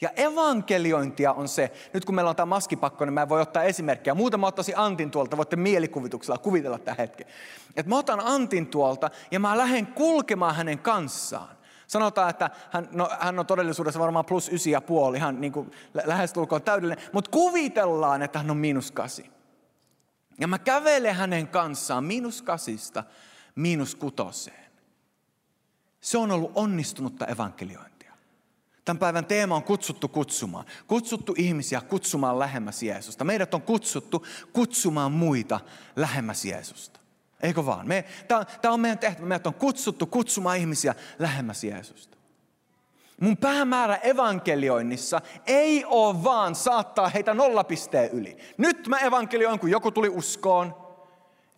Ja 0.02 0.10
evankeliointia 0.16 1.34
on 1.34 1.48
se, 1.48 1.72
nyt 1.94 2.06
kun 2.06 2.16
meillä 2.16 2.30
on 2.30 2.36
tämä 2.36 2.46
maskipakko, 2.46 3.06
niin 3.06 3.14
mä 3.14 3.30
voin 3.30 3.42
ottaa 3.42 3.64
esimerkkiä. 3.64 4.14
Muuten 4.14 4.40
mä 4.40 4.48
ottaisin 4.48 4.78
Antin 4.78 5.12
tuolta, 5.12 5.38
voitte 5.38 5.56
mielikuvituksella 5.56 6.38
kuvitella 6.38 6.80
tämän 6.80 6.98
hetken. 6.98 7.28
Että 7.76 7.90
mä 7.90 7.98
otan 7.98 8.20
Antin 8.20 8.68
tuolta 8.68 9.10
ja 9.32 9.40
mä 9.40 9.58
lähden 9.58 9.88
kulkemaan 9.88 10.56
hänen 10.56 10.80
kanssaan. 10.80 11.58
Sanotaan, 11.88 12.30
että 12.30 12.50
hän, 12.72 12.90
no, 12.92 13.10
hän 13.20 13.40
on 13.40 13.46
todellisuudessa 13.46 14.00
varmaan 14.00 14.26
plus 14.26 14.50
ysi 14.50 14.72
ja 14.72 14.82
puoli, 14.82 15.18
ihan 15.18 15.42
niin 15.42 15.54
kuin 15.54 15.72
lähestulkoon 16.06 16.62
täydellinen. 16.62 17.06
Mutta 17.14 17.32
kuvitellaan, 17.32 18.22
että 18.22 18.40
hän 18.40 18.52
on 18.52 18.58
miinus 18.58 18.92
kasi. 18.92 19.32
Ja 20.40 20.48
mä 20.48 20.60
kävelen 20.60 21.16
hänen 21.16 21.48
kanssaan 21.48 22.04
miinus 22.04 22.42
kasista 22.42 23.04
miinus 23.56 23.96
kutoseen. 23.96 24.72
Se 26.02 26.18
on 26.18 26.32
ollut 26.32 26.52
onnistunutta 26.56 27.26
evankeliointia. 27.26 27.91
Tämän 28.92 29.00
päivän 29.00 29.26
teema 29.26 29.56
on 29.56 29.64
kutsuttu 29.64 30.08
kutsumaan. 30.08 30.66
Kutsuttu 30.88 31.34
ihmisiä 31.38 31.82
kutsumaan 31.82 32.40
lähemmäs 32.40 32.84
Jeesusta. 32.84 33.24
Meidät 33.24 33.54
on 33.54 33.62
kutsuttu 33.62 34.26
kutsumaan 34.54 35.12
muita 35.12 35.60
lähemmäs 35.96 36.46
Jeesusta. 36.46 37.00
Eikö 37.44 37.66
vaan? 37.66 37.88
Me, 37.88 38.06
tämä 38.62 38.74
on 38.74 38.80
meidän 38.80 39.00
tehtävä. 39.00 39.28
Meidät 39.28 39.48
on 39.48 39.54
kutsuttu 39.54 40.06
kutsumaan 40.06 40.58
ihmisiä 40.58 40.96
lähemmäs 41.20 41.64
Jeesusta. 41.64 42.18
Mun 43.22 43.38
päämäärä 43.38 43.96
evankelioinnissa 43.96 45.22
ei 45.48 45.86
ole 45.86 46.24
vaan 46.24 46.56
saattaa 46.56 47.10
heitä 47.10 47.34
nollapisteen 47.34 48.10
yli. 48.10 48.38
Nyt 48.58 48.88
mä 48.88 48.98
evankelioin, 48.98 49.60
kun 49.60 49.72
joku 49.72 49.92
tuli 49.92 50.10
uskoon. 50.10 50.76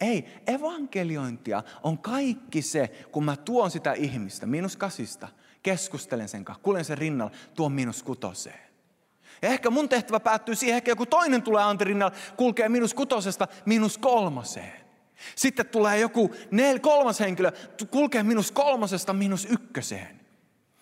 Ei, 0.02 0.41
evankeliointia 0.48 1.63
on 1.84 1.98
kaikki 1.98 2.62
se, 2.62 2.88
kun 3.12 3.26
mä 3.26 3.36
tuon 3.36 3.72
sitä 3.72 3.93
ihmistä, 3.93 4.46
minus 4.46 4.78
kasista– 4.78 5.28
keskustelen 5.63 6.30
sen 6.30 6.45
kanssa, 6.45 6.63
kuljen 6.63 6.86
sen 6.86 6.97
rinnalla, 6.97 7.32
tuon 7.56 7.71
miinus 7.71 8.04
kutoseen. 8.04 8.60
Ja 9.41 9.49
ehkä 9.49 9.69
mun 9.69 9.89
tehtävä 9.89 10.19
päättyy 10.19 10.56
siihen, 10.56 10.76
ehkä 10.76 10.91
joku 10.91 11.06
toinen 11.06 11.41
tulee 11.41 11.63
Antti 11.63 11.84
rinnalla, 11.84 12.15
kulkee 12.38 12.69
miinus 12.69 12.93
kutosesta 12.93 13.47
miinus 13.65 13.97
kolmoseen. 13.97 14.84
Sitten 15.36 15.65
tulee 15.65 15.99
joku 15.99 16.32
nel, 16.52 16.80
kolmas 16.80 17.19
henkilö, 17.19 17.52
kulkee 17.91 18.23
minus 18.23 18.52
kolmosesta 18.52 19.13
minus 19.13 19.47
ykköseen. 19.49 20.19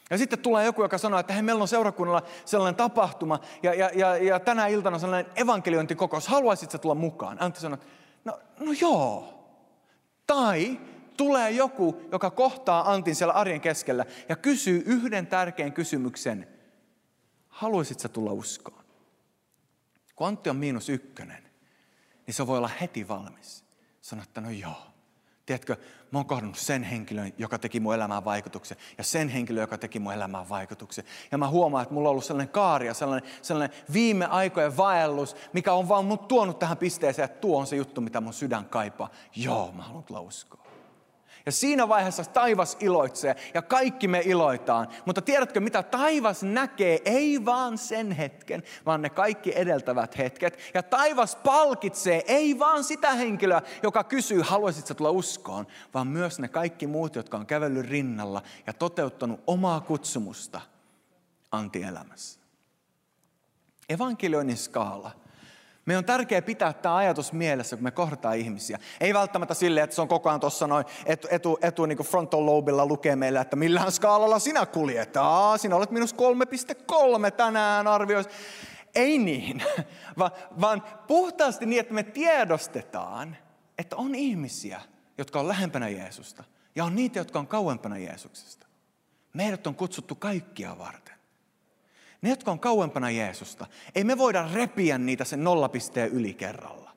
Ja 0.10 0.18
sitten 0.18 0.40
tulee 0.40 0.66
joku, 0.66 0.82
joka 0.82 0.98
sanoo, 0.98 1.20
että 1.20 1.34
hei, 1.34 1.42
meillä 1.42 1.62
on 1.62 1.68
seurakunnalla 1.68 2.24
sellainen 2.46 2.76
tapahtuma 2.76 3.40
ja, 3.64 3.74
ja, 3.74 3.90
ja, 3.96 4.18
ja 4.18 4.40
tänä 4.40 4.68
iltana 4.68 5.00
sellainen 5.00 5.32
evankeliointikokous, 5.36 6.28
haluaisitko 6.28 6.78
tulla 6.78 6.96
mukaan? 6.96 7.38
Antti 7.40 7.60
sanoo, 7.60 7.80
no, 8.26 8.40
no 8.60 8.72
joo. 8.82 9.38
Tai 10.28 10.80
tulee 11.18 11.52
joku, 11.52 12.02
joka 12.12 12.32
kohtaa 12.32 12.92
Antin 12.92 13.16
siellä 13.16 13.34
arjen 13.34 13.62
keskellä 13.62 14.06
ja 14.30 14.36
kysyy 14.36 14.84
yhden 14.86 15.28
tärkeän 15.28 15.74
kysymyksen. 15.74 16.48
Haluaisitko 17.48 18.08
tulla 18.08 18.32
uskoon? 18.32 18.84
Kun 20.16 20.28
Antti 20.28 20.50
on 20.50 20.56
miinus 20.56 20.90
ykkönen, 20.90 21.44
niin 22.28 22.34
se 22.34 22.48
voi 22.48 22.58
olla 22.58 22.70
heti 22.82 23.08
valmis. 23.08 23.66
Sano, 24.02 24.24
että 24.24 24.42
no 24.42 24.50
joo. 24.50 24.92
Tiedätkö, 25.46 25.76
mä 26.12 26.20
oon 26.20 26.26
kohdannut 26.26 26.58
sen 26.58 26.84
henkilön, 26.84 27.34
joka 27.38 27.60
teki 27.60 27.80
mun 27.80 27.96
elämään 27.96 28.26
vaikutuksen, 28.26 28.78
ja 28.98 29.04
sen 29.04 29.30
henkilön, 29.30 29.62
joka 29.62 29.78
teki 29.78 30.00
mun 30.00 30.14
elämään 30.14 30.50
vaikutuksen. 30.50 31.06
Ja 31.32 31.38
mä 31.38 31.48
huomaan, 31.48 31.84
että 31.84 31.94
mulla 31.94 32.10
on 32.10 32.12
ollut 32.12 32.26
sellainen 32.26 32.54
kaari 32.54 32.88
ja 32.88 32.94
sellainen, 32.94 33.32
sellainen 33.42 33.78
viime 33.94 34.26
aikojen 34.26 34.78
vaellus, 34.78 35.36
mikä 35.54 35.74
on 35.74 35.90
vaan 35.90 36.06
mut 36.06 36.28
tuonut 36.28 36.60
tähän 36.60 36.78
pisteeseen, 36.78 37.26
että 37.26 37.40
tuo 37.40 37.60
on 37.60 37.68
se 37.68 37.76
juttu, 37.76 38.02
mitä 38.02 38.22
mun 38.22 38.34
sydän 38.34 38.66
kaipaa. 38.66 39.10
Joo, 39.36 39.72
mä 39.72 39.84
haluan 39.84 40.04
tulla 40.04 40.22
uskoon. 40.22 40.61
Ja 41.46 41.52
siinä 41.52 41.88
vaiheessa 41.88 42.26
taivas 42.26 42.78
iloitsee 42.80 43.36
ja 43.54 43.62
kaikki 43.62 44.08
me 44.08 44.22
iloitaan. 44.26 44.88
Mutta 45.06 45.22
tiedätkö 45.22 45.60
mitä 45.60 45.84
taivas 45.84 46.44
näkee? 46.44 47.00
Ei 47.06 47.46
vaan 47.46 47.78
sen 47.78 48.12
hetken, 48.12 48.64
vaan 48.86 49.02
ne 49.02 49.10
kaikki 49.10 49.54
edeltävät 49.56 50.18
hetket. 50.18 50.60
Ja 50.74 50.84
taivas 50.84 51.36
palkitsee 51.36 52.24
ei 52.28 52.60
vaan 52.60 52.84
sitä 52.84 53.12
henkilöä, 53.12 53.62
joka 53.84 54.04
kysyy, 54.04 54.42
haluaisitko 54.42 54.94
tulla 54.94 55.12
uskoon, 55.12 55.68
vaan 55.94 56.08
myös 56.08 56.40
ne 56.40 56.48
kaikki 56.48 56.88
muut, 56.88 57.16
jotka 57.16 57.38
on 57.38 57.46
kävellyt 57.46 57.86
rinnalla 57.86 58.42
ja 58.68 58.74
toteuttanut 58.74 59.40
omaa 59.48 59.82
kutsumusta 59.82 60.62
antielämässä. 61.52 62.40
Evankelioinnin 63.90 64.58
skaala 64.58 65.12
meidän 65.86 65.98
on 65.98 66.06
tärkeää 66.06 66.42
pitää 66.42 66.74
tämä 66.74 66.96
ajatus 66.96 67.34
mielessä, 67.34 67.76
kun 67.76 67.84
me 67.84 67.92
kohdataan 67.92 68.38
ihmisiä. 68.38 68.80
Ei 69.00 69.14
välttämättä 69.14 69.54
sille, 69.54 69.82
että 69.82 69.96
se 69.96 70.02
on 70.02 70.08
koko 70.08 70.30
ajan 70.30 70.40
tuossa 70.40 70.68
noin 70.68 70.86
etu, 71.06 71.28
etu, 71.32 71.58
etu 71.62 71.86
niin 71.86 71.98
frontal 71.98 72.46
lobilla 72.46 72.86
lukee 72.86 73.16
meille, 73.16 73.40
että 73.40 73.56
millähän 73.56 73.92
skaalalla 73.92 74.40
sinä 74.40 74.66
kuljet. 74.66 75.18
Aa, 75.18 75.58
sinä 75.58 75.76
olet 75.76 75.92
minus 75.92 76.16
3,3 76.16 77.32
tänään 77.38 77.88
arviois. 77.88 78.28
Ei 78.96 79.18
niin, 79.18 79.64
vaan, 80.20 80.32
vaan 80.62 80.84
puhtaasti 81.08 81.66
niin, 81.66 81.80
että 81.80 81.94
me 81.94 82.04
tiedostetaan, 82.04 83.38
että 83.78 83.96
on 83.96 84.16
ihmisiä, 84.16 84.82
jotka 85.18 85.40
on 85.40 85.48
lähempänä 85.48 85.90
Jeesusta. 85.90 86.44
Ja 86.76 86.86
on 86.86 86.96
niitä, 86.96 87.20
jotka 87.20 87.40
on 87.40 87.48
kauempana 87.48 87.98
Jeesuksesta. 87.98 88.68
Meidät 89.34 89.68
on 89.68 89.76
kutsuttu 89.76 90.16
kaikkia 90.16 90.78
varten. 90.78 91.11
Ne, 92.22 92.30
jotka 92.30 92.52
on 92.52 92.60
kauempana 92.60 93.12
Jeesusta, 93.12 93.66
ei 93.96 94.04
me 94.04 94.18
voida 94.18 94.50
repiä 94.54 94.98
niitä 94.98 95.26
sen 95.26 95.44
nollapisteen 95.44 96.10
yli 96.10 96.34
kerralla. 96.34 96.92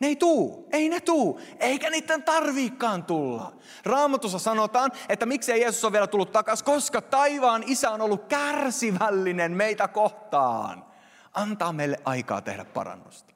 Ne 0.00 0.06
ei 0.06 0.16
tuu, 0.16 0.68
ei 0.72 0.88
ne 0.88 1.00
tuu, 1.00 1.40
eikä 1.60 1.90
niiden 1.90 2.22
tarviikaan 2.22 3.04
tulla. 3.04 3.56
Raamatussa 3.84 4.38
sanotaan, 4.38 4.92
että 5.08 5.26
miksei 5.26 5.60
Jeesus 5.60 5.84
on 5.84 5.92
vielä 5.92 6.06
tullut 6.06 6.32
takaisin, 6.32 6.64
koska 6.64 7.00
taivaan 7.00 7.64
isä 7.66 7.90
on 7.90 8.00
ollut 8.00 8.24
kärsivällinen 8.24 9.52
meitä 9.52 9.88
kohtaan. 9.88 10.84
Antaa 11.34 11.72
meille 11.72 12.00
aikaa 12.04 12.40
tehdä 12.40 12.64
parannusta. 12.64 13.34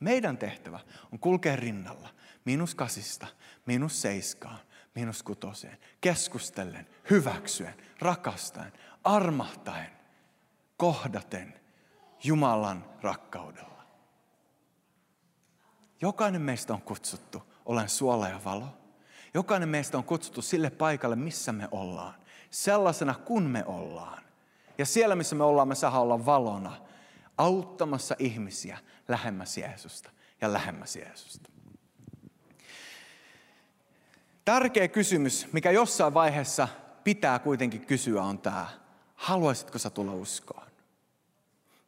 Meidän 0.00 0.38
tehtävä 0.38 0.80
on 1.12 1.18
kulkea 1.18 1.56
rinnalla, 1.56 2.08
minus 2.44 2.74
kasista, 2.74 3.26
minus 3.66 4.02
seiskaan, 4.02 4.58
minus 4.94 5.22
kutoseen, 5.22 5.78
keskustellen, 6.00 6.86
hyväksyen, 7.10 7.74
rakastaen, 7.98 8.72
armahtaen, 9.04 9.90
kohdaten 10.76 11.54
Jumalan 12.24 12.84
rakkaudella. 13.02 13.82
Jokainen 16.00 16.42
meistä 16.42 16.74
on 16.74 16.82
kutsuttu, 16.82 17.42
olen 17.64 17.88
suola 17.88 18.28
ja 18.28 18.40
valo. 18.44 18.68
Jokainen 19.34 19.68
meistä 19.68 19.98
on 19.98 20.04
kutsuttu 20.04 20.42
sille 20.42 20.70
paikalle, 20.70 21.16
missä 21.16 21.52
me 21.52 21.68
ollaan. 21.70 22.14
Sellaisena 22.50 23.14
kuin 23.14 23.44
me 23.44 23.64
ollaan. 23.64 24.22
Ja 24.78 24.86
siellä, 24.86 25.16
missä 25.16 25.36
me 25.36 25.44
ollaan, 25.44 25.68
me 25.68 25.74
saa 25.74 26.00
olla 26.00 26.26
valona, 26.26 26.76
auttamassa 27.38 28.16
ihmisiä 28.18 28.78
lähemmäs 29.08 29.58
Jeesusta 29.58 30.10
ja 30.40 30.52
lähemmäs 30.52 30.96
Jeesusta. 30.96 31.50
Tärkeä 34.44 34.88
kysymys, 34.88 35.52
mikä 35.52 35.70
jossain 35.70 36.14
vaiheessa 36.14 36.68
pitää 37.04 37.38
kuitenkin 37.38 37.86
kysyä, 37.86 38.22
on 38.22 38.38
tämä. 38.38 38.66
Haluaisitko 39.14 39.78
sä 39.78 39.90
tulla 39.90 40.12
uskoon? 40.12 40.65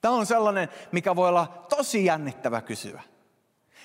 Tämä 0.00 0.14
on 0.14 0.26
sellainen, 0.26 0.68
mikä 0.92 1.16
voi 1.16 1.28
olla 1.28 1.66
tosi 1.68 2.04
jännittävä 2.04 2.60
kysyä. 2.60 3.02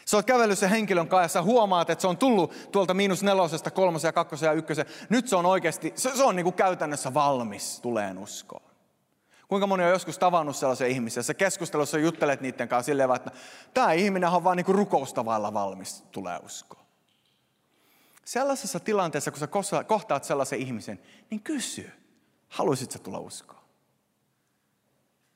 Sä 0.06 0.18
oot 0.18 0.26
kävellyt 0.26 0.60
sen 0.60 0.70
henkilön 0.70 1.08
kanssa 1.08 1.40
ja 1.40 1.44
huomaat, 1.44 1.90
että 1.90 2.02
se 2.02 2.08
on 2.08 2.18
tullut 2.18 2.54
tuolta 2.72 2.94
miinus 2.94 3.24
nelosesta, 3.24 3.72
kolmosen 3.72 4.08
ja 4.08 4.14
kakkosen 4.14 4.48
ja 4.48 4.54
ykkösen. 4.54 4.86
Nyt 5.10 5.28
se 5.28 5.36
on 5.36 5.46
oikeasti, 5.46 5.94
se, 5.96 6.16
se 6.16 6.24
on 6.24 6.36
niin 6.36 6.44
kuin 6.44 6.54
käytännössä 6.56 7.14
valmis 7.14 7.80
tuleen 7.80 8.18
uskoon. 8.18 8.74
Kuinka 9.48 9.68
moni 9.68 9.84
on 9.84 9.90
joskus 9.90 10.18
tavannut 10.18 10.56
sellaisia 10.56 10.88
ihmisiä, 10.88 11.24
sä 11.24 11.34
keskustelussa 11.34 11.98
juttelet 11.98 12.42
niiden 12.42 12.68
kanssa 12.68 12.86
silleen, 12.86 13.16
että 13.16 13.32
tämä 13.74 13.94
ihminen 13.94 14.30
on 14.30 14.44
vaan 14.44 14.58
niin 14.58 14.66
kuin 14.66 14.76
rukoustavalla 14.76 15.54
valmis 15.54 16.04
tulee 16.12 16.40
uskoon. 16.44 16.86
Sellaisessa 18.26 18.80
tilanteessa, 18.80 19.32
kun 19.32 19.64
sä 19.64 19.84
kohtaat 19.84 20.24
sellaisen 20.24 20.60
ihmisen, 20.60 21.00
niin 21.30 21.42
kysy, 21.42 21.92
haluaisitko 22.50 23.00
tulla 23.00 23.20
uskoon? 23.20 23.63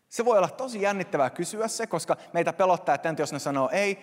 Se 0.10 0.26
voi 0.26 0.38
olla 0.38 0.50
tosi 0.50 0.82
jännittävää 0.82 1.30
kysyä 1.30 1.68
se, 1.68 1.88
koska 1.88 2.18
meitä 2.34 2.54
pelottaa, 2.54 2.96
että 2.96 3.10
entä 3.10 3.22
jos 3.22 3.34
ne 3.34 3.40
sanoo 3.40 3.70
ei. 3.72 3.98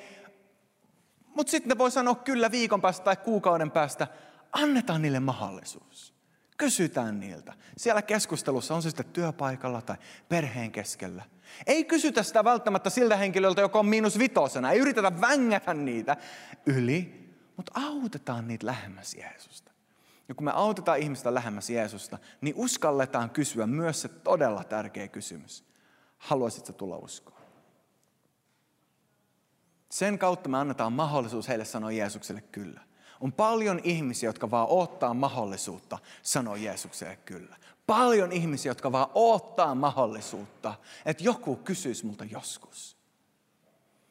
Mutta 1.26 1.50
sitten 1.50 1.68
ne 1.68 1.78
voi 1.78 1.90
sanoa 1.90 2.14
kyllä 2.14 2.50
viikon 2.50 2.80
päästä 2.80 3.04
tai 3.04 3.16
kuukauden 3.16 3.70
päästä. 3.70 4.08
Annetaan 4.52 5.02
niille 5.02 5.20
mahdollisuus. 5.20 6.14
Kysytään 6.56 7.20
niiltä. 7.20 7.52
Siellä 7.76 8.02
keskustelussa 8.02 8.74
on 8.74 8.82
se 8.82 8.90
sitten 8.90 9.06
työpaikalla 9.06 9.82
tai 9.82 9.96
perheen 10.28 10.72
keskellä. 10.72 11.22
Ei 11.66 11.84
kysytä 11.84 12.22
sitä 12.22 12.44
välttämättä 12.44 12.90
siltä 12.90 13.16
henkilöltä, 13.16 13.60
joka 13.60 13.78
on 13.78 13.86
miinus 13.86 14.18
vitosena. 14.18 14.72
Ei 14.72 14.78
yritetä 14.78 15.20
vängätä 15.20 15.74
niitä 15.74 16.16
yli, 16.66 17.30
mutta 17.56 17.72
autetaan 17.74 18.48
niitä 18.48 18.66
lähemmäs 18.66 19.14
Jeesusta. 19.14 19.72
Ja 20.28 20.34
kun 20.34 20.44
me 20.44 20.50
autetaan 20.54 20.98
ihmistä 20.98 21.34
lähemmäs 21.34 21.70
Jeesusta, 21.70 22.18
niin 22.40 22.54
uskalletaan 22.56 23.30
kysyä 23.30 23.66
myös 23.66 24.02
se 24.02 24.08
todella 24.08 24.64
tärkeä 24.64 25.08
kysymys. 25.08 25.64
Haluaisitko 26.24 26.72
tulla 26.72 26.96
uskoon? 26.96 27.40
Sen 29.90 30.18
kautta 30.18 30.48
me 30.48 30.58
annetaan 30.58 30.92
mahdollisuus 30.92 31.48
heille 31.48 31.64
sanoa 31.64 31.92
Jeesukselle 31.92 32.40
kyllä. 32.40 32.80
On 33.20 33.32
paljon 33.32 33.80
ihmisiä, 33.84 34.28
jotka 34.28 34.50
vaan 34.50 34.66
ottaa 34.70 35.14
mahdollisuutta 35.14 35.98
sanoa 36.22 36.56
Jeesukselle 36.56 37.16
kyllä. 37.16 37.56
Paljon 37.86 38.32
ihmisiä, 38.32 38.70
jotka 38.70 38.92
vaan 38.92 39.08
ottaa 39.14 39.74
mahdollisuutta, 39.74 40.74
että 41.06 41.24
joku 41.24 41.56
kysyisi 41.56 42.06
multa 42.06 42.24
joskus. 42.24 42.96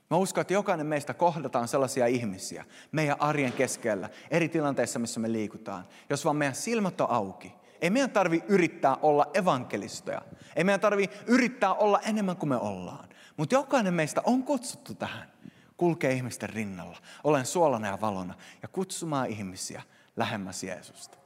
Mä 0.10 0.18
uskon, 0.18 0.42
että 0.42 0.54
jokainen 0.54 0.88
meistä 0.88 1.14
kohdataan 1.14 1.68
sellaisia 1.68 2.08
ihmisiä 2.08 2.66
meidän 2.92 3.22
arjen 3.22 3.54
keskellä, 3.54 4.10
eri 4.32 4.50
tilanteissa, 4.50 5.00
missä 5.00 5.20
me 5.20 5.32
liikutaan. 5.32 5.88
Jos 6.10 6.26
vaan 6.26 6.36
meidän 6.36 6.56
silmät 6.56 7.02
on 7.02 7.10
auki, 7.10 7.54
ei 7.84 7.90
meidän 7.90 8.12
tarvi 8.12 8.44
yrittää 8.48 8.96
olla 8.96 9.28
evankelistoja. 9.34 10.22
Ei 10.56 10.64
meidän 10.64 10.80
tarvi 10.80 11.10
yrittää 11.28 11.74
olla 11.74 12.00
enemmän 12.00 12.38
kuin 12.38 12.50
me 12.50 12.58
ollaan. 12.58 13.10
Mutta 13.38 13.56
jokainen 13.56 13.94
meistä 13.94 14.22
on 14.26 14.44
kutsuttu 14.44 14.94
tähän. 14.94 15.32
Kulkee 15.78 16.12
ihmisten 16.12 16.50
rinnalla. 16.50 16.98
Olen 17.24 17.46
suolana 17.46 17.88
ja 17.88 18.02
valona. 18.02 18.34
Ja 18.62 18.68
kutsumaan 18.68 19.28
ihmisiä 19.28 19.82
lähemmäs 20.16 20.64
Jeesusta. 20.64 21.18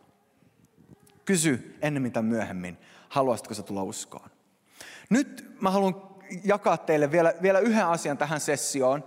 Kysy 1.25 1.77
ennemmin 1.81 2.11
tai 2.11 2.23
myöhemmin, 2.23 2.77
haluaisitko 3.09 3.53
sä 3.53 3.63
tulla 3.63 3.83
uskoon. 3.83 4.29
Nyt 5.09 5.55
mä 5.61 5.71
haluan 5.71 5.95
jakaa 6.43 6.77
teille 6.77 7.11
vielä, 7.11 7.33
vielä 7.41 7.59
yhden 7.59 7.85
asian 7.85 8.17
tähän 8.17 8.39
sessioon. 8.39 9.03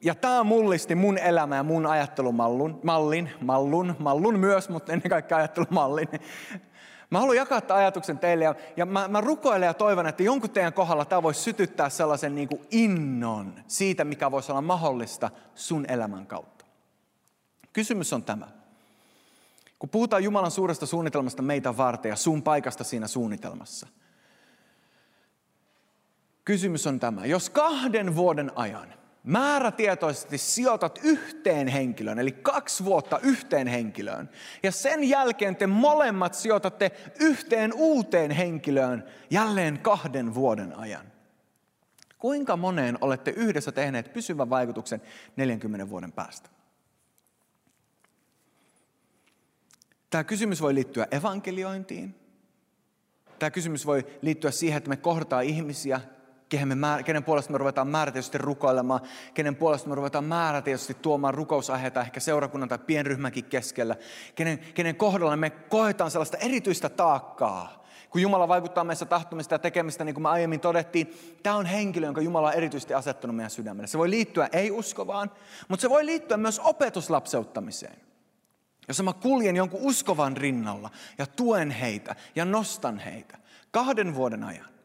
Ja 0.00 0.14
tämä 0.14 0.44
mullisti 0.44 0.94
mun 0.94 1.18
elämää 1.18 1.56
ja 1.56 1.62
mun 1.62 1.86
ajattelumallun, 1.86 2.80
mallin, 2.82 3.30
mallun, 3.40 3.96
mallun 3.98 4.38
myös, 4.38 4.68
mutta 4.68 4.92
ennen 4.92 5.10
kaikkea 5.10 5.38
ajattelumallin. 5.38 6.08
Mä 7.10 7.18
haluan 7.18 7.36
jakaa 7.36 7.60
tämän 7.60 7.80
ajatuksen 7.80 8.18
teille 8.18 8.44
ja, 8.44 8.54
ja 8.76 8.86
mä, 8.86 9.08
mä 9.08 9.20
rukoilen 9.20 9.66
ja 9.66 9.74
toivon, 9.74 10.06
että 10.06 10.22
jonkun 10.22 10.50
teidän 10.50 10.72
kohdalla 10.72 11.04
tämä 11.04 11.22
voisi 11.22 11.40
sytyttää 11.40 11.88
sellaisen 11.88 12.34
niin 12.34 12.48
kuin 12.48 12.66
innon 12.70 13.54
siitä, 13.66 14.04
mikä 14.04 14.30
voisi 14.30 14.52
olla 14.52 14.60
mahdollista 14.60 15.30
sun 15.54 15.86
elämän 15.88 16.26
kautta. 16.26 16.64
Kysymys 17.72 18.12
on 18.12 18.22
tämä. 18.22 18.48
Kun 19.78 19.88
puhutaan 19.88 20.24
Jumalan 20.24 20.50
suuresta 20.50 20.86
suunnitelmasta 20.86 21.42
meitä 21.42 21.76
varten 21.76 22.08
ja 22.08 22.16
sun 22.16 22.42
paikasta 22.42 22.84
siinä 22.84 23.06
suunnitelmassa. 23.06 23.86
Kysymys 26.44 26.86
on 26.86 27.00
tämä. 27.00 27.26
Jos 27.26 27.50
kahden 27.50 28.16
vuoden 28.16 28.52
ajan– 28.56 28.94
määrätietoisesti 29.26 30.38
sijoitat 30.38 30.98
yhteen 31.02 31.68
henkilöön, 31.68 32.18
eli 32.18 32.32
kaksi 32.32 32.84
vuotta 32.84 33.18
yhteen 33.18 33.66
henkilöön, 33.66 34.30
ja 34.62 34.72
sen 34.72 35.04
jälkeen 35.04 35.56
te 35.56 35.66
molemmat 35.66 36.34
sijoitatte 36.34 36.90
yhteen 37.20 37.72
uuteen 37.74 38.30
henkilöön 38.30 39.04
jälleen 39.30 39.78
kahden 39.78 40.34
vuoden 40.34 40.78
ajan. 40.78 41.06
Kuinka 42.18 42.56
moneen 42.56 42.98
olette 43.00 43.30
yhdessä 43.30 43.72
tehneet 43.72 44.12
pysyvän 44.12 44.50
vaikutuksen 44.50 45.02
40 45.36 45.88
vuoden 45.88 46.12
päästä? 46.12 46.50
Tämä 50.10 50.24
kysymys 50.24 50.62
voi 50.62 50.74
liittyä 50.74 51.06
evankeliointiin. 51.10 52.14
Tämä 53.38 53.50
kysymys 53.50 53.86
voi 53.86 54.06
liittyä 54.22 54.50
siihen, 54.50 54.76
että 54.76 54.90
me 54.90 54.96
kohdataan 54.96 55.44
ihmisiä, 55.44 56.00
kenen, 56.48 56.78
me, 56.78 56.86
kenen 57.04 57.24
puolesta 57.24 57.52
me 57.52 57.58
ruvetaan 57.58 57.88
määrätietoisesti 57.88 58.38
rukoilemaan, 58.38 59.00
kenen 59.34 59.56
puolesta 59.56 59.88
me 59.88 59.94
ruvetaan 59.94 60.24
määrätietoisesti 60.24 60.94
tuomaan 60.94 61.34
rukousaiheita 61.34 62.00
ehkä 62.00 62.20
seurakunnan 62.20 62.68
tai 62.68 62.78
pienryhmänkin 62.78 63.44
keskellä, 63.44 63.96
kenen, 64.34 64.58
kenen 64.58 64.96
kohdalla 64.96 65.36
me 65.36 65.50
koetaan 65.50 66.10
sellaista 66.10 66.36
erityistä 66.36 66.88
taakkaa, 66.88 67.86
kun 68.10 68.22
Jumala 68.22 68.48
vaikuttaa 68.48 68.84
meissä 68.84 69.06
tahtomista 69.06 69.54
ja 69.54 69.58
tekemistä, 69.58 70.04
niin 70.04 70.14
kuin 70.14 70.22
me 70.22 70.28
aiemmin 70.28 70.60
todettiin, 70.60 71.14
tämä 71.42 71.56
on 71.56 71.66
henkilö, 71.66 72.06
jonka 72.06 72.20
Jumala 72.20 72.48
on 72.48 72.54
erityisesti 72.54 72.94
asettanut 72.94 73.36
meidän 73.36 73.50
sydämelle. 73.50 73.86
Se 73.86 73.98
voi 73.98 74.10
liittyä 74.10 74.48
ei-uskovaan, 74.52 75.30
mutta 75.68 75.80
se 75.80 75.90
voi 75.90 76.06
liittyä 76.06 76.36
myös 76.36 76.60
opetuslapseuttamiseen. 76.64 77.96
Jos 78.88 79.02
mä 79.02 79.12
kuljen 79.12 79.56
jonkun 79.56 79.80
uskovan 79.82 80.36
rinnalla 80.36 80.90
ja 81.18 81.26
tuen 81.26 81.70
heitä 81.70 82.16
ja 82.34 82.44
nostan 82.44 82.98
heitä 82.98 83.38
kahden 83.70 84.14
vuoden 84.14 84.44
ajan, 84.44 84.75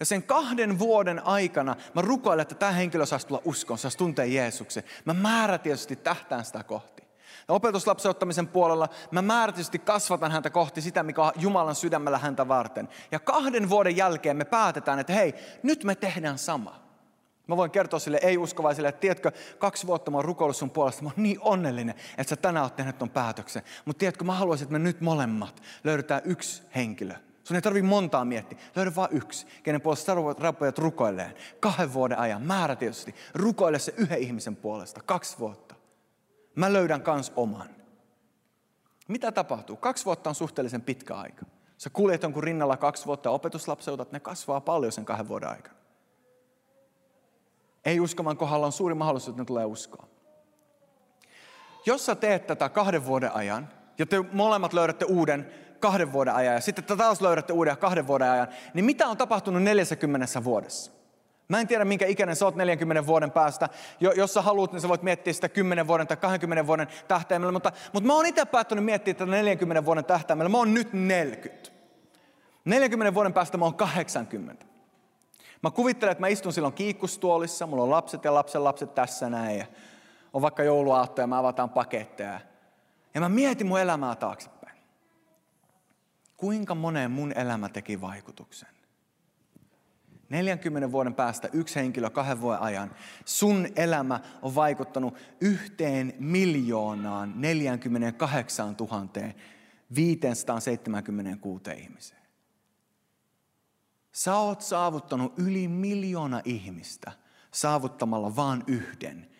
ja 0.00 0.06
sen 0.06 0.22
kahden 0.22 0.78
vuoden 0.78 1.26
aikana 1.26 1.76
mä 1.94 2.02
rukoilen, 2.02 2.42
että 2.42 2.54
tämä 2.54 2.72
henkilö 2.72 3.06
saisi 3.06 3.26
tulla 3.26 3.42
uskoon, 3.44 3.78
saisi 3.78 3.98
tuntea 3.98 4.24
Jeesuksen. 4.24 4.84
Mä 5.04 5.14
määrätietoisesti 5.14 5.96
tähtään 5.96 6.44
sitä 6.44 6.62
kohti. 6.64 7.04
Ja 7.48 7.54
opetuslapseuttamisen 7.54 8.48
puolella 8.48 8.88
mä 9.10 9.22
määrätietoisesti 9.22 9.78
kasvatan 9.78 10.32
häntä 10.32 10.50
kohti 10.50 10.80
sitä, 10.80 11.02
mikä 11.02 11.22
on 11.22 11.32
Jumalan 11.36 11.74
sydämellä 11.74 12.18
häntä 12.18 12.48
varten. 12.48 12.88
Ja 13.12 13.18
kahden 13.18 13.70
vuoden 13.70 13.96
jälkeen 13.96 14.36
me 14.36 14.44
päätetään, 14.44 14.98
että 14.98 15.12
hei, 15.12 15.34
nyt 15.62 15.84
me 15.84 15.94
tehdään 15.94 16.38
sama. 16.38 16.84
Mä 17.46 17.56
voin 17.56 17.70
kertoa 17.70 17.98
sille 17.98 18.18
ei-uskovaisille, 18.22 18.88
että 18.88 19.00
tiedätkö, 19.00 19.32
kaksi 19.58 19.86
vuotta 19.86 20.10
mä 20.10 20.18
oon 20.18 20.24
rukoillut 20.24 20.56
sun 20.56 20.70
puolesta. 20.70 21.02
Mä 21.02 21.08
oon 21.08 21.22
niin 21.22 21.38
onnellinen, 21.40 21.94
että 22.18 22.28
sä 22.28 22.36
tänään 22.36 22.62
oot 22.62 22.76
tehnyt 22.76 22.98
ton 22.98 23.10
päätöksen. 23.10 23.62
Mutta 23.84 23.98
tiedätkö, 23.98 24.24
mä 24.24 24.34
haluaisin, 24.34 24.64
että 24.64 24.72
me 24.72 24.78
nyt 24.78 25.00
molemmat 25.00 25.62
löydetään 25.84 26.22
yksi 26.24 26.62
henkilö, 26.74 27.14
Sun 27.44 27.56
ei 27.56 27.62
tarvi 27.62 27.82
montaa 27.82 28.24
miettiä. 28.24 28.58
Löydä 28.76 28.94
vain 28.96 29.12
yksi, 29.12 29.46
kenen 29.62 29.80
puolesta 29.80 30.14
rapojat 30.38 30.78
rukoilee. 30.78 31.34
Kahden 31.60 31.92
vuoden 31.92 32.18
ajan, 32.18 32.42
määrätietoisesti. 32.42 33.14
Rukoile 33.34 33.78
se 33.78 33.94
yhden 33.96 34.18
ihmisen 34.18 34.56
puolesta. 34.56 35.00
Kaksi 35.02 35.38
vuotta. 35.38 35.74
Mä 36.54 36.72
löydän 36.72 37.02
kans 37.02 37.32
oman. 37.36 37.68
Mitä 39.08 39.32
tapahtuu? 39.32 39.76
Kaksi 39.76 40.04
vuotta 40.04 40.30
on 40.30 40.34
suhteellisen 40.34 40.82
pitkä 40.82 41.14
aika. 41.14 41.46
Sä 41.78 41.90
kuljet 41.90 42.22
jonkun 42.22 42.44
rinnalla 42.44 42.76
kaksi 42.76 43.06
vuotta 43.06 43.30
opetuslapseutat, 43.30 44.12
ne 44.12 44.20
kasvaa 44.20 44.60
paljon 44.60 44.92
sen 44.92 45.04
kahden 45.04 45.28
vuoden 45.28 45.48
aikana. 45.48 45.76
Ei 47.84 48.00
uskovan 48.00 48.36
kohdalla 48.36 48.66
on 48.66 48.72
suuri 48.72 48.94
mahdollisuus, 48.94 49.28
että 49.28 49.42
ne 49.42 49.46
tulee 49.46 49.64
uskoa. 49.64 50.08
Jos 51.86 52.06
sä 52.06 52.14
teet 52.14 52.46
tätä 52.46 52.68
kahden 52.68 53.06
vuoden 53.06 53.32
ajan, 53.32 53.68
ja 53.98 54.06
te 54.06 54.24
molemmat 54.32 54.72
löydätte 54.72 55.04
uuden 55.04 55.63
kahden 55.84 56.12
vuoden 56.12 56.34
ajan, 56.34 56.54
ja 56.54 56.60
sitten 56.60 56.84
te 56.84 56.96
taas 56.96 57.20
löydätte 57.20 57.52
uuden 57.52 57.76
kahden 57.76 58.06
vuoden 58.06 58.30
ajan, 58.30 58.48
niin 58.74 58.84
mitä 58.84 59.06
on 59.08 59.16
tapahtunut 59.16 59.62
40 59.62 60.44
vuodessa? 60.44 60.92
Mä 61.48 61.60
en 61.60 61.66
tiedä, 61.66 61.84
minkä 61.84 62.06
ikäinen 62.06 62.36
sä 62.36 62.44
oot 62.44 62.56
40 62.56 63.06
vuoden 63.06 63.30
päästä. 63.30 63.68
Jo, 64.00 64.12
jos 64.12 64.34
sä 64.34 64.42
haluat, 64.42 64.72
niin 64.72 64.80
sä 64.80 64.88
voit 64.88 65.02
miettiä 65.02 65.32
sitä 65.32 65.48
10 65.48 65.86
vuoden 65.86 66.06
tai 66.06 66.16
20 66.16 66.66
vuoden 66.66 66.88
tähtäimellä. 67.08 67.52
Mutta, 67.52 67.72
mutta 67.92 68.06
mä 68.06 68.14
oon 68.14 68.26
itse 68.26 68.44
päättänyt 68.44 68.84
miettiä 68.84 69.14
tätä 69.14 69.30
40 69.30 69.84
vuoden 69.84 70.04
tähtäimellä. 70.04 70.48
Mä 70.48 70.58
oon 70.58 70.74
nyt 70.74 70.92
40. 70.92 71.70
40 72.64 73.14
vuoden 73.14 73.32
päästä 73.32 73.58
mä 73.58 73.64
oon 73.64 73.74
80. 73.74 74.66
Mä 75.62 75.70
kuvittelen, 75.70 76.12
että 76.12 76.20
mä 76.20 76.28
istun 76.28 76.52
silloin 76.52 76.74
kiikkustuolissa, 76.74 77.66
mulla 77.66 77.82
on 77.82 77.90
lapset 77.90 78.24
ja 78.24 78.34
lapsen 78.34 78.64
lapset 78.64 78.94
tässä 78.94 79.30
näin. 79.30 79.58
Ja 79.58 79.66
on 80.32 80.42
vaikka 80.42 80.62
jouluaatto 80.62 81.20
ja 81.20 81.26
mä 81.26 81.38
avataan 81.38 81.70
paketteja. 81.70 82.40
Ja 83.14 83.20
mä 83.20 83.28
mietin 83.28 83.66
mun 83.66 83.80
elämää 83.80 84.16
taaksepäin. 84.16 84.53
Kuinka 86.44 86.74
moneen 86.74 87.10
mun 87.10 87.32
elämä 87.32 87.68
teki 87.68 88.00
vaikutuksen? 88.00 88.68
40 90.28 90.92
vuoden 90.92 91.14
päästä 91.14 91.48
yksi 91.52 91.74
henkilö 91.76 92.10
kahden 92.10 92.40
vuoden 92.40 92.62
ajan. 92.62 92.94
Sun 93.24 93.68
elämä 93.76 94.20
on 94.42 94.54
vaikuttanut 94.54 95.18
yhteen 95.40 96.14
miljoonaan 96.18 97.32
48 97.36 98.76
000 98.80 99.08
576 99.94 101.70
ihmiseen. 101.76 102.22
Sä 104.12 104.36
oot 104.36 104.60
saavuttanut 104.60 105.38
yli 105.38 105.68
miljoona 105.68 106.40
ihmistä 106.44 107.12
saavuttamalla 107.50 108.36
vaan 108.36 108.64
yhden 108.66 109.30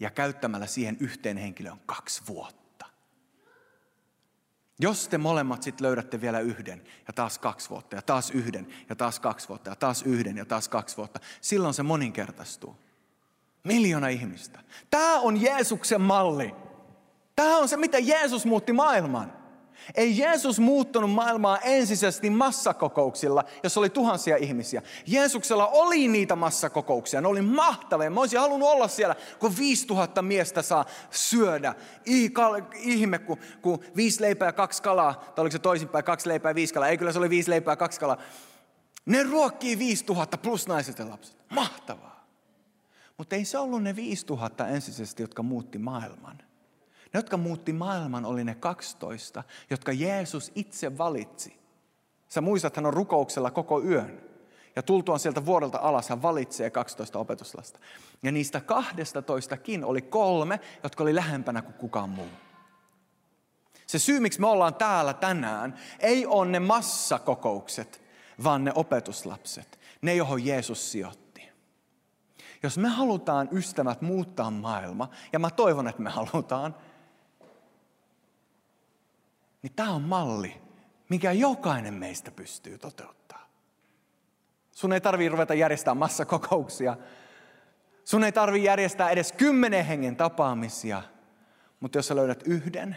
ja 0.00 0.10
käyttämällä 0.10 0.66
siihen 0.66 0.96
yhteen 1.00 1.36
henkilöön 1.36 1.80
kaksi 1.86 2.22
vuotta. 2.28 2.61
Jos 4.82 5.08
te 5.08 5.18
molemmat 5.18 5.62
sitten 5.62 5.86
löydätte 5.86 6.20
vielä 6.20 6.40
yhden 6.40 6.82
ja 7.06 7.12
taas 7.12 7.38
kaksi 7.38 7.70
vuotta 7.70 7.96
ja 7.96 8.02
taas 8.02 8.30
yhden 8.30 8.66
ja 8.88 8.96
taas 8.96 9.20
kaksi 9.20 9.48
vuotta 9.48 9.70
ja 9.70 9.76
taas 9.76 10.02
yhden 10.02 10.36
ja 10.36 10.44
taas 10.44 10.68
kaksi 10.68 10.96
vuotta, 10.96 11.20
silloin 11.40 11.74
se 11.74 11.82
moninkertaistuu. 11.82 12.76
Miljoona 13.64 14.08
ihmistä. 14.08 14.58
Tämä 14.90 15.20
on 15.20 15.42
Jeesuksen 15.42 16.00
malli. 16.00 16.54
Tämä 17.36 17.58
on 17.58 17.68
se, 17.68 17.76
mitä 17.76 17.98
Jeesus 17.98 18.46
muutti 18.46 18.72
maailman. 18.72 19.41
Ei 19.94 20.18
Jeesus 20.18 20.60
muuttanut 20.60 21.10
maailmaa 21.10 21.58
ensisijaisesti 21.58 22.30
massakokouksilla, 22.30 23.44
jos 23.62 23.78
oli 23.78 23.90
tuhansia 23.90 24.36
ihmisiä. 24.36 24.82
Jeesuksella 25.06 25.66
oli 25.66 26.08
niitä 26.08 26.36
massakokouksia, 26.36 27.20
ne 27.20 27.28
oli 27.28 27.42
mahtavia. 27.42 28.10
Mä 28.10 28.20
olisin 28.20 28.40
halunnut 28.40 28.68
olla 28.68 28.88
siellä, 28.88 29.16
kun 29.38 29.56
5000 29.56 30.22
miestä 30.22 30.62
saa 30.62 30.84
syödä. 31.10 31.74
Ihme, 32.74 33.18
kun, 33.18 33.38
kun 33.62 33.84
viisi 33.96 34.22
leipää 34.22 34.48
ja 34.48 34.52
kaksi 34.52 34.82
kalaa, 34.82 35.14
tai 35.14 35.42
oliko 35.42 35.52
se 35.52 35.58
toisinpäin, 35.58 36.04
kaksi 36.04 36.28
leipää 36.28 36.50
ja 36.50 36.54
viisi 36.54 36.74
kalaa. 36.74 36.88
Ei 36.88 36.98
kyllä 36.98 37.12
se 37.12 37.18
oli 37.18 37.30
viisi 37.30 37.50
leipää 37.50 37.72
ja 37.72 37.76
kaksi 37.76 38.00
kalaa. 38.00 38.18
Ne 39.06 39.22
ruokkii 39.22 39.78
5000 39.78 40.38
plus 40.38 40.68
naiset 40.68 40.98
ja 40.98 41.08
lapset. 41.08 41.36
Mahtavaa. 41.50 42.26
Mutta 43.18 43.36
ei 43.36 43.44
se 43.44 43.58
ollut 43.58 43.82
ne 43.82 43.96
5000 43.96 44.68
ensisijaisesti, 44.68 45.22
jotka 45.22 45.42
muutti 45.42 45.78
maailman 45.78 46.38
ne, 47.12 47.18
jotka 47.18 47.36
muutti 47.36 47.72
maailman, 47.72 48.24
oli 48.24 48.44
ne 48.44 48.54
12, 48.54 49.44
jotka 49.70 49.92
Jeesus 49.92 50.52
itse 50.54 50.98
valitsi. 50.98 51.62
Sä 52.28 52.40
muistat, 52.40 52.76
hän 52.76 52.86
on 52.86 52.94
rukouksella 52.94 53.50
koko 53.50 53.82
yön. 53.82 54.20
Ja 54.76 54.82
tultuaan 54.82 55.20
sieltä 55.20 55.46
vuodelta 55.46 55.78
alas, 55.78 56.08
hän 56.08 56.22
valitsee 56.22 56.70
12 56.70 57.18
opetuslasta. 57.18 57.78
Ja 58.22 58.32
niistä 58.32 58.58
12kin 58.58 59.84
oli 59.84 60.02
kolme, 60.02 60.60
jotka 60.82 61.04
oli 61.04 61.14
lähempänä 61.14 61.62
kuin 61.62 61.74
kukaan 61.74 62.10
muu. 62.10 62.28
Se 63.86 63.98
syy, 63.98 64.20
miksi 64.20 64.40
me 64.40 64.46
ollaan 64.46 64.74
täällä 64.74 65.14
tänään, 65.14 65.74
ei 66.00 66.26
ole 66.26 66.48
ne 66.48 66.60
massakokoukset, 66.60 68.02
vaan 68.44 68.64
ne 68.64 68.72
opetuslapset. 68.74 69.80
Ne, 70.02 70.14
johon 70.14 70.44
Jeesus 70.44 70.92
sijoitti. 70.92 71.48
Jos 72.62 72.78
me 72.78 72.88
halutaan, 72.88 73.48
ystävät, 73.52 74.02
muuttaa 74.02 74.50
maailma, 74.50 75.08
ja 75.32 75.38
mä 75.38 75.50
toivon, 75.50 75.88
että 75.88 76.02
me 76.02 76.10
halutaan, 76.10 76.74
niin 79.62 79.72
tämä 79.76 79.90
on 79.90 80.02
malli, 80.02 80.60
mikä 81.08 81.32
jokainen 81.32 81.94
meistä 81.94 82.30
pystyy 82.30 82.78
toteuttaa. 82.78 83.48
Sun 84.72 84.92
ei 84.92 85.00
tarvii 85.00 85.28
ruveta 85.28 85.54
järjestää 85.54 85.94
massakokouksia. 85.94 86.96
Sun 88.04 88.24
ei 88.24 88.32
tarvii 88.32 88.64
järjestää 88.64 89.10
edes 89.10 89.32
kymmenen 89.32 89.84
hengen 89.84 90.16
tapaamisia. 90.16 91.02
Mutta 91.80 91.98
jos 91.98 92.08
sä 92.08 92.16
löydät 92.16 92.42
yhden, 92.46 92.96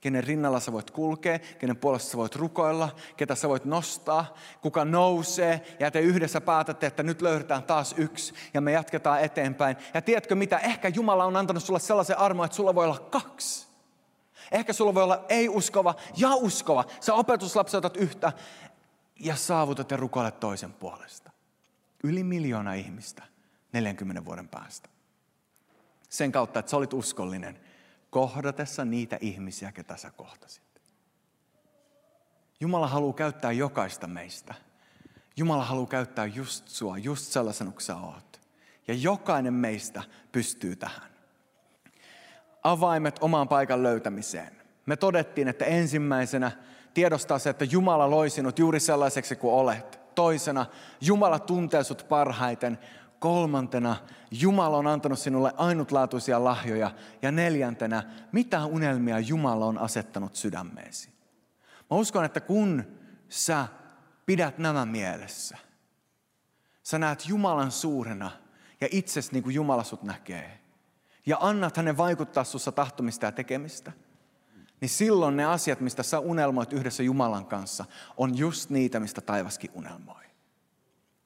kenen 0.00 0.24
rinnalla 0.24 0.60
sä 0.60 0.72
voit 0.72 0.90
kulkea, 0.90 1.38
kenen 1.38 1.76
puolesta 1.76 2.10
sä 2.10 2.18
voit 2.18 2.36
rukoilla, 2.36 2.96
ketä 3.16 3.34
sä 3.34 3.48
voit 3.48 3.64
nostaa, 3.64 4.34
kuka 4.60 4.84
nousee 4.84 5.76
ja 5.80 5.90
te 5.90 6.00
yhdessä 6.00 6.40
päätätte, 6.40 6.86
että 6.86 7.02
nyt 7.02 7.22
löydetään 7.22 7.62
taas 7.62 7.94
yksi 7.98 8.34
ja 8.54 8.60
me 8.60 8.72
jatketaan 8.72 9.20
eteenpäin. 9.20 9.76
Ja 9.94 10.02
tiedätkö 10.02 10.34
mitä, 10.34 10.58
ehkä 10.58 10.88
Jumala 10.88 11.24
on 11.24 11.36
antanut 11.36 11.64
sulle 11.64 11.80
sellaisen 11.80 12.18
armon, 12.18 12.44
että 12.44 12.56
sulla 12.56 12.74
voi 12.74 12.84
olla 12.84 12.98
kaksi. 12.98 13.69
Ehkä 14.50 14.72
sulla 14.72 14.94
voi 14.94 15.02
olla 15.02 15.24
ei-uskova 15.28 15.94
ja 16.16 16.34
uskova. 16.34 16.84
Sä 17.00 17.14
opetuslapsi 17.14 17.76
otat 17.76 17.96
yhtä 17.96 18.32
ja 19.20 19.36
saavutat 19.36 19.90
ja 19.90 19.96
rukoilet 19.96 20.40
toisen 20.40 20.72
puolesta. 20.72 21.30
Yli 22.04 22.22
miljoona 22.22 22.74
ihmistä 22.74 23.22
40 23.72 24.24
vuoden 24.24 24.48
päästä. 24.48 24.88
Sen 26.08 26.32
kautta, 26.32 26.60
että 26.60 26.70
sä 26.70 26.76
olit 26.76 26.92
uskollinen 26.92 27.60
kohdatessa 28.10 28.84
niitä 28.84 29.18
ihmisiä, 29.20 29.72
ketä 29.72 29.96
sä 29.96 30.10
kohtasit. 30.10 30.82
Jumala 32.60 32.86
haluaa 32.88 33.14
käyttää 33.14 33.52
jokaista 33.52 34.06
meistä. 34.06 34.54
Jumala 35.36 35.64
haluaa 35.64 35.86
käyttää 35.86 36.26
just 36.26 36.68
sua, 36.68 36.98
just 36.98 37.24
sellaisen 37.24 37.72
kuin 37.72 37.82
sä 37.82 37.96
oot. 37.96 38.40
Ja 38.88 38.94
jokainen 38.94 39.54
meistä 39.54 40.02
pystyy 40.32 40.76
tähän 40.76 41.10
avaimet 42.62 43.18
oman 43.20 43.48
paikan 43.48 43.82
löytämiseen. 43.82 44.60
Me 44.86 44.96
todettiin, 44.96 45.48
että 45.48 45.64
ensimmäisenä 45.64 46.52
tiedostaa 46.94 47.38
se, 47.38 47.50
että 47.50 47.64
Jumala 47.64 48.10
loi 48.10 48.30
sinut 48.30 48.58
juuri 48.58 48.80
sellaiseksi 48.80 49.36
kuin 49.36 49.54
olet. 49.54 50.00
Toisena, 50.14 50.66
Jumala 51.00 51.38
tuntee 51.38 51.84
sut 51.84 52.06
parhaiten. 52.08 52.78
Kolmantena, 53.18 53.96
Jumala 54.30 54.76
on 54.76 54.86
antanut 54.86 55.18
sinulle 55.18 55.52
ainutlaatuisia 55.56 56.44
lahjoja. 56.44 56.90
Ja 57.22 57.32
neljäntenä, 57.32 58.02
mitä 58.32 58.64
unelmia 58.64 59.18
Jumala 59.18 59.66
on 59.66 59.78
asettanut 59.78 60.36
sydämeesi. 60.36 61.10
Mä 61.90 61.96
uskon, 61.96 62.24
että 62.24 62.40
kun 62.40 62.84
sä 63.28 63.66
pidät 64.26 64.58
nämä 64.58 64.86
mielessä, 64.86 65.58
sä 66.82 66.98
näet 66.98 67.28
Jumalan 67.28 67.70
suurena 67.70 68.30
ja 68.80 68.88
itsesi 68.90 69.32
niin 69.32 69.42
kuin 69.42 69.54
Jumala 69.54 69.84
sut 69.84 70.02
näkee– 70.02 70.56
ja 71.30 71.36
annat 71.40 71.76
hänen 71.76 71.96
vaikuttaa 71.96 72.44
sussa 72.44 72.72
tahtomista 72.72 73.26
ja 73.26 73.32
tekemistä, 73.32 73.92
niin 74.80 74.88
silloin 74.88 75.36
ne 75.36 75.44
asiat, 75.44 75.80
mistä 75.80 76.02
sä 76.02 76.18
unelmoit 76.18 76.72
yhdessä 76.72 77.02
Jumalan 77.02 77.46
kanssa, 77.46 77.84
on 78.16 78.38
just 78.38 78.70
niitä, 78.70 79.00
mistä 79.00 79.20
taivaskin 79.20 79.70
unelmoi. 79.74 80.24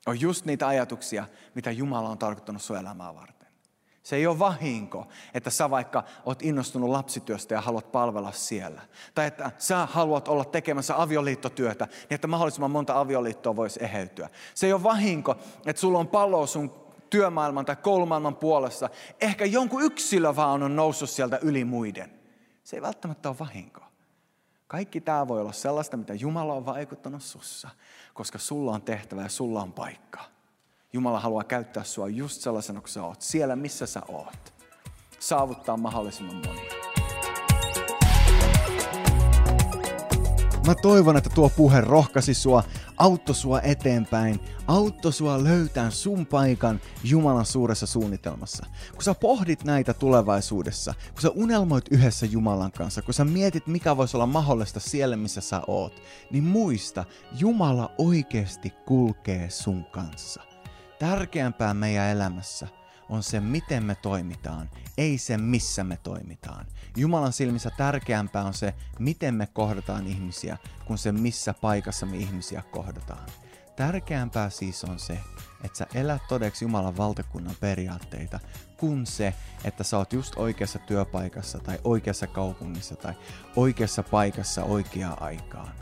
On 0.07 0.21
just 0.21 0.45
niitä 0.45 0.69
ajatuksia, 0.69 1.27
mitä 1.55 1.71
Jumala 1.71 2.09
on 2.09 2.19
tarkoittanut 2.19 2.63
sun 2.63 2.77
elämää 2.77 3.15
varten. 3.15 3.49
Se 4.03 4.17
ei 4.17 4.27
ole 4.27 4.39
vahinko, 4.39 5.09
että 5.35 5.51
sä 5.51 5.71
vaikka 5.71 6.05
oot 6.25 6.43
innostunut 6.43 6.91
lapsityöstä 6.91 7.55
ja 7.55 7.61
haluat 7.61 7.93
palvella 7.93 8.33
siellä. 8.33 8.81
Tai 9.15 9.27
että 9.27 9.51
sä 9.59 9.87
haluat 9.87 10.29
olla 10.29 10.45
tekemässä 10.45 11.03
avioliittotyötä, 11.03 11.85
niin 11.85 12.15
että 12.15 12.27
mahdollisimman 12.27 12.71
monta 12.71 13.01
avioliittoa 13.01 13.57
voisi 13.57 13.85
eheytyä. 13.85 14.29
Se 14.55 14.67
ei 14.67 14.73
ole 14.73 14.83
vahinko, 14.83 15.37
että 15.67 15.81
sulla 15.81 15.99
on 15.99 16.09
pallo 16.09 16.47
sun 16.47 16.84
työmaailman 17.15 17.65
tai 17.65 17.77
koulumaailman 17.77 18.37
puolessa, 18.37 18.91
ehkä 19.21 19.45
jonkun 19.45 19.83
yksilö 19.83 20.37
vaan 20.37 20.63
on 20.63 20.77
noussut 20.77 21.11
sieltä 21.11 21.39
yli 21.43 21.65
muiden. 21.65 22.11
Se 22.65 22.77
ei 22.77 22.83
välttämättä 22.83 23.29
ole 23.29 23.39
vahinko. 23.39 23.81
Kaikki 24.67 25.01
tämä 25.01 25.29
voi 25.29 25.41
olla 25.41 25.53
sellaista, 25.53 25.97
mitä 25.97 26.15
Jumala 26.15 26.55
on 26.55 26.67
vaikuttanut 26.67 27.23
sussa, 27.23 27.69
koska 28.15 28.39
sulla 28.39 28.73
on 28.73 28.83
tehtävä 28.83 29.23
ja 29.23 29.29
sulla 29.29 29.63
on 29.63 29.73
paikka. 29.73 30.21
Jumala 30.93 31.21
haluaa 31.21 31.45
käyttää 31.45 31.85
sua 31.85 32.09
just 32.09 32.41
sellaisena 32.41 32.81
kuin 32.81 32.91
sä 32.91 33.05
oot, 33.05 33.23
siellä 33.23 33.57
missä 33.57 33.87
sä 33.87 34.03
oot. 34.09 34.55
Saavuttaa 35.19 35.77
mahdollisimman 35.77 36.37
monia. 36.37 36.94
Mä 40.67 40.75
toivon, 40.75 41.17
että 41.17 41.31
tuo 41.31 41.49
puhe 41.49 41.81
rohkasi 41.81 42.35
sua, 42.35 42.63
auttoi 42.97 43.35
sua 43.35 43.61
eteenpäin, 43.61 44.41
auttoi 44.67 45.13
sua 45.13 45.45
löytää 45.45 45.91
sun 45.91 46.27
paikan 46.27 46.81
Jumalan 47.03 47.47
suuressa 47.47 47.87
suunnitelmassa. 47.87 48.67
Kun 48.93 49.03
sä 49.03 49.15
pohdit 49.15 49.65
näitä 49.65 49.95
tulevaisuudessa, 49.95 50.95
kun 51.13 51.23
sä 51.23 51.31
unelmoit 51.31 51.85
yhdessä 51.91 52.27
Jumalan 52.27 52.73
kanssa, 52.73 53.03
kun 53.03 53.15
sä 53.15 53.25
mietit, 53.25 53.67
mikä 53.67 53.97
voisi 53.97 54.17
olla 54.17 54.27
mahdollista 54.27 54.81
siellä, 54.81 55.17
missä 55.17 55.41
sä 55.41 55.63
oot, 55.67 56.03
niin 56.31 56.45
muista, 56.45 57.05
Jumala 57.39 57.91
oikeasti 57.99 58.71
kulkee 58.71 59.51
sun 59.51 59.85
kanssa. 59.85 60.43
Tärkeämpää 60.99 61.75
meidän 61.75 62.11
elämässä 62.11 62.69
on 63.09 63.23
se, 63.23 63.41
miten 63.41 63.85
me 63.85 63.95
toimitaan, 63.95 64.71
ei 64.99 65.19
se, 65.19 65.39
missä 65.39 65.85
me 65.85 65.99
toimitaan. 66.03 66.67
Jumalan 66.97 67.33
silmissä 67.33 67.71
tärkeämpää 67.77 68.45
on 68.45 68.55
se, 68.55 68.75
miten 68.99 69.35
me 69.35 69.47
kohdataan 69.47 70.07
ihmisiä, 70.07 70.59
kuin 70.85 70.99
se, 70.99 71.13
missä 71.13 71.55
paikassa 71.55 72.07
me 72.07 72.17
ihmisiä 72.17 72.63
kohdataan. 72.71 73.27
Tärkeämpää 73.77 74.51
siis 74.51 74.85
on 74.85 74.99
se, 74.99 75.19
että 75.65 75.79
sä 75.79 75.87
elät 75.95 76.23
todeksi 76.29 76.65
Jumalan 76.65 76.97
valtakunnan 76.97 77.57
periaatteita, 77.61 78.41
kuin 78.77 79.07
se, 79.07 79.35
että 79.65 79.85
sä 79.85 79.99
oot 79.99 80.13
just 80.13 80.35
oikeassa 80.37 80.79
työpaikassa 80.79 81.59
tai 81.59 81.79
oikeassa 81.85 82.27
kaupungissa 82.27 82.97
tai 82.97 83.15
oikeassa 83.57 84.03
paikassa 84.03 84.65
oikeaan 84.65 85.23
aikaan. 85.23 85.73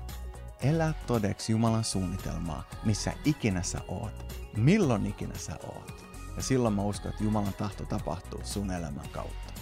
Elä 0.62 0.94
todeksi 1.06 1.52
Jumalan 1.52 1.84
suunnitelmaa, 1.84 2.68
missä 2.84 3.12
ikinä 3.24 3.62
sä 3.62 3.80
oot, 3.88 4.36
milloin 4.56 5.06
ikinä 5.06 5.38
sä 5.38 5.58
oot. 5.62 6.01
Ja 6.36 6.42
silloin 6.42 6.74
mä 6.74 6.82
uskon, 6.82 7.10
että 7.10 7.24
Jumalan 7.24 7.54
tahto 7.58 7.84
tapahtuu 7.84 8.40
sun 8.44 8.70
elämän 8.70 9.08
kautta. 9.08 9.52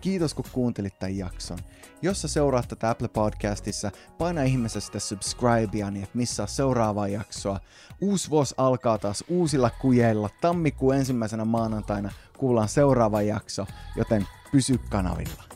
Kiitos 0.00 0.34
kun 0.34 0.44
kuuntelit 0.52 0.98
tämän 0.98 1.16
jakson. 1.16 1.58
Jos 2.02 2.22
sä 2.22 2.28
seuraat 2.28 2.68
tätä 2.68 2.90
Apple 2.90 3.08
Podcastissa, 3.08 3.90
paina 4.18 4.42
ihmeessä 4.42 4.80
sitä 4.80 4.98
subscribea, 4.98 5.90
niin 5.90 6.04
että 6.04 6.18
missä 6.18 6.46
seuraavaa 6.46 7.08
jaksoa. 7.08 7.60
Uusi 8.00 8.30
vuosi 8.30 8.54
alkaa 8.58 8.98
taas 8.98 9.24
uusilla 9.28 9.70
kujeilla. 9.70 10.30
Tammikuun 10.40 10.94
ensimmäisenä 10.94 11.44
maanantaina 11.44 12.12
kuullaan 12.38 12.68
seuraava 12.68 13.22
jakso, 13.22 13.66
joten 13.96 14.26
pysy 14.52 14.78
kanavilla. 14.90 15.55